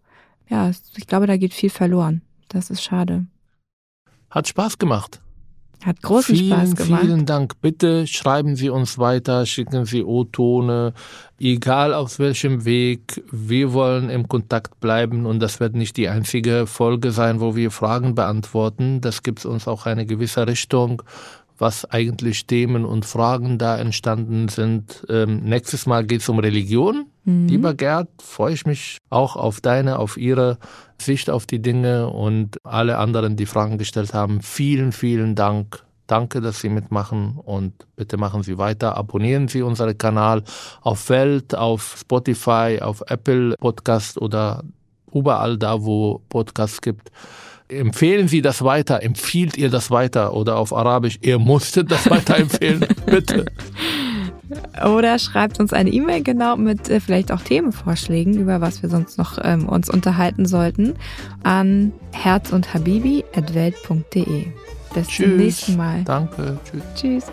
ja, 0.50 0.72
ich 0.96 1.08
glaube, 1.08 1.28
da 1.28 1.38
geht 1.38 1.54
viel 1.54 1.70
verloren. 1.70 2.22
Das 2.48 2.70
ist 2.70 2.84
schade. 2.84 3.26
Hat 4.30 4.48
Spaß 4.48 4.78
gemacht. 4.78 5.22
Hat 5.86 6.02
großen 6.02 6.36
vielen, 6.36 6.68
Spaß 6.68 6.76
gemacht. 6.76 7.02
Vielen 7.02 7.26
Dank. 7.26 7.62
Bitte 7.62 8.08
schreiben 8.08 8.56
Sie 8.56 8.70
uns 8.70 8.98
weiter, 8.98 9.46
schicken 9.46 9.86
Sie 9.86 10.04
O-Tone, 10.04 10.94
egal 11.40 11.94
auf 11.94 12.20
welchem 12.20 12.66
Weg. 12.66 13.24
Wir 13.32 13.74
wollen 13.74 14.10
im 14.10 14.28
Kontakt 14.28 14.80
bleiben 14.80 15.26
und 15.26 15.40
das 15.40 15.60
wird 15.60 15.76
nicht 15.76 15.98
die 15.98 16.10
einzige 16.10 16.68
Folge 16.68 17.12
sein, 17.12 17.42
wo 17.42 17.56
wir 17.56 17.72
Fragen 17.72 18.16
beantworten. 18.16 19.02
Das 19.02 19.24
gibt 19.24 19.46
uns 19.46 19.68
auch 19.68 19.86
eine 19.86 20.06
gewisse 20.06 20.48
Richtung, 20.48 21.04
was 21.58 21.86
eigentlich 21.86 22.48
Themen 22.48 22.86
und 22.86 23.06
Fragen 23.06 23.58
da 23.58 23.78
entstanden 23.78 24.48
sind. 24.48 25.06
Ähm, 25.10 25.44
nächstes 25.44 25.86
Mal 25.86 26.06
geht 26.06 26.22
es 26.22 26.30
um 26.30 26.40
Religion. 26.40 27.08
Mhm. 27.26 27.48
Lieber 27.48 27.74
Gerd, 27.74 28.10
freue 28.22 28.54
ich 28.54 28.66
mich 28.66 28.98
auch 29.10 29.36
auf 29.36 29.62
deine, 29.62 30.00
auf 30.00 30.18
ihre 30.18 30.58
Sicht 31.02 31.30
auf 31.30 31.46
die 31.46 31.62
Dinge 31.62 32.10
und 32.10 32.58
alle 32.64 32.98
anderen, 32.98 33.36
die 33.36 33.46
Fragen 33.46 33.78
gestellt 33.78 34.14
haben. 34.14 34.42
Vielen, 34.42 34.92
vielen 34.92 35.36
Dank. 35.36 35.84
Danke, 36.08 36.42
dass 36.42 36.60
Sie 36.60 36.70
mitmachen 36.70 37.40
und 37.44 37.74
bitte 37.96 38.18
machen 38.18 38.44
Sie 38.44 38.58
weiter. 38.58 38.98
Abonnieren 38.98 39.48
Sie 39.48 39.62
unseren 39.62 39.98
Kanal 39.98 40.44
auf 40.82 41.10
Welt, 41.10 41.56
auf 41.56 41.96
Spotify, 42.00 42.80
auf 42.82 43.02
Apple 43.08 43.56
Podcast 43.58 44.22
oder 44.22 44.64
überall 45.14 45.58
da, 45.58 45.84
wo 45.84 46.22
Podcasts 46.30 46.82
gibt 46.82 47.10
empfehlen 47.70 48.28
Sie 48.28 48.42
das 48.42 48.64
weiter, 48.64 49.02
empfiehlt 49.02 49.58
ihr 49.58 49.70
das 49.70 49.90
weiter 49.90 50.34
oder 50.34 50.58
auf 50.58 50.74
Arabisch, 50.74 51.18
ihr 51.22 51.40
musstet 51.40 51.90
das 51.92 52.10
weiterempfehlen, 52.10 52.86
bitte. 53.06 53.46
Oder 54.86 55.20
schreibt 55.20 55.60
uns 55.60 55.74
eine 55.74 55.90
E-Mail 55.90 56.24
genau 56.24 56.58
mit 56.58 56.90
äh, 56.90 57.00
vielleicht 57.00 57.32
auch 57.32 57.42
Themenvorschlägen, 57.42 58.38
über 58.38 58.62
was 58.62 58.82
wir 58.82 58.90
sonst 58.90 59.18
noch 59.18 59.38
ähm, 59.42 59.68
uns 59.68 59.90
unterhalten 59.90 60.46
sollten, 60.46 60.96
an 61.44 61.94
herz 62.12 62.52
und 62.52 62.74
habibi.welt.de. 62.74 64.46
Bis 64.94 65.08
Tschüss. 65.08 65.26
zum 65.28 65.38
nächsten 65.38 65.78
Mal. 65.78 66.04
Danke. 66.04 66.60
Tschüss. 66.66 66.84
Tschüss. 66.96 67.26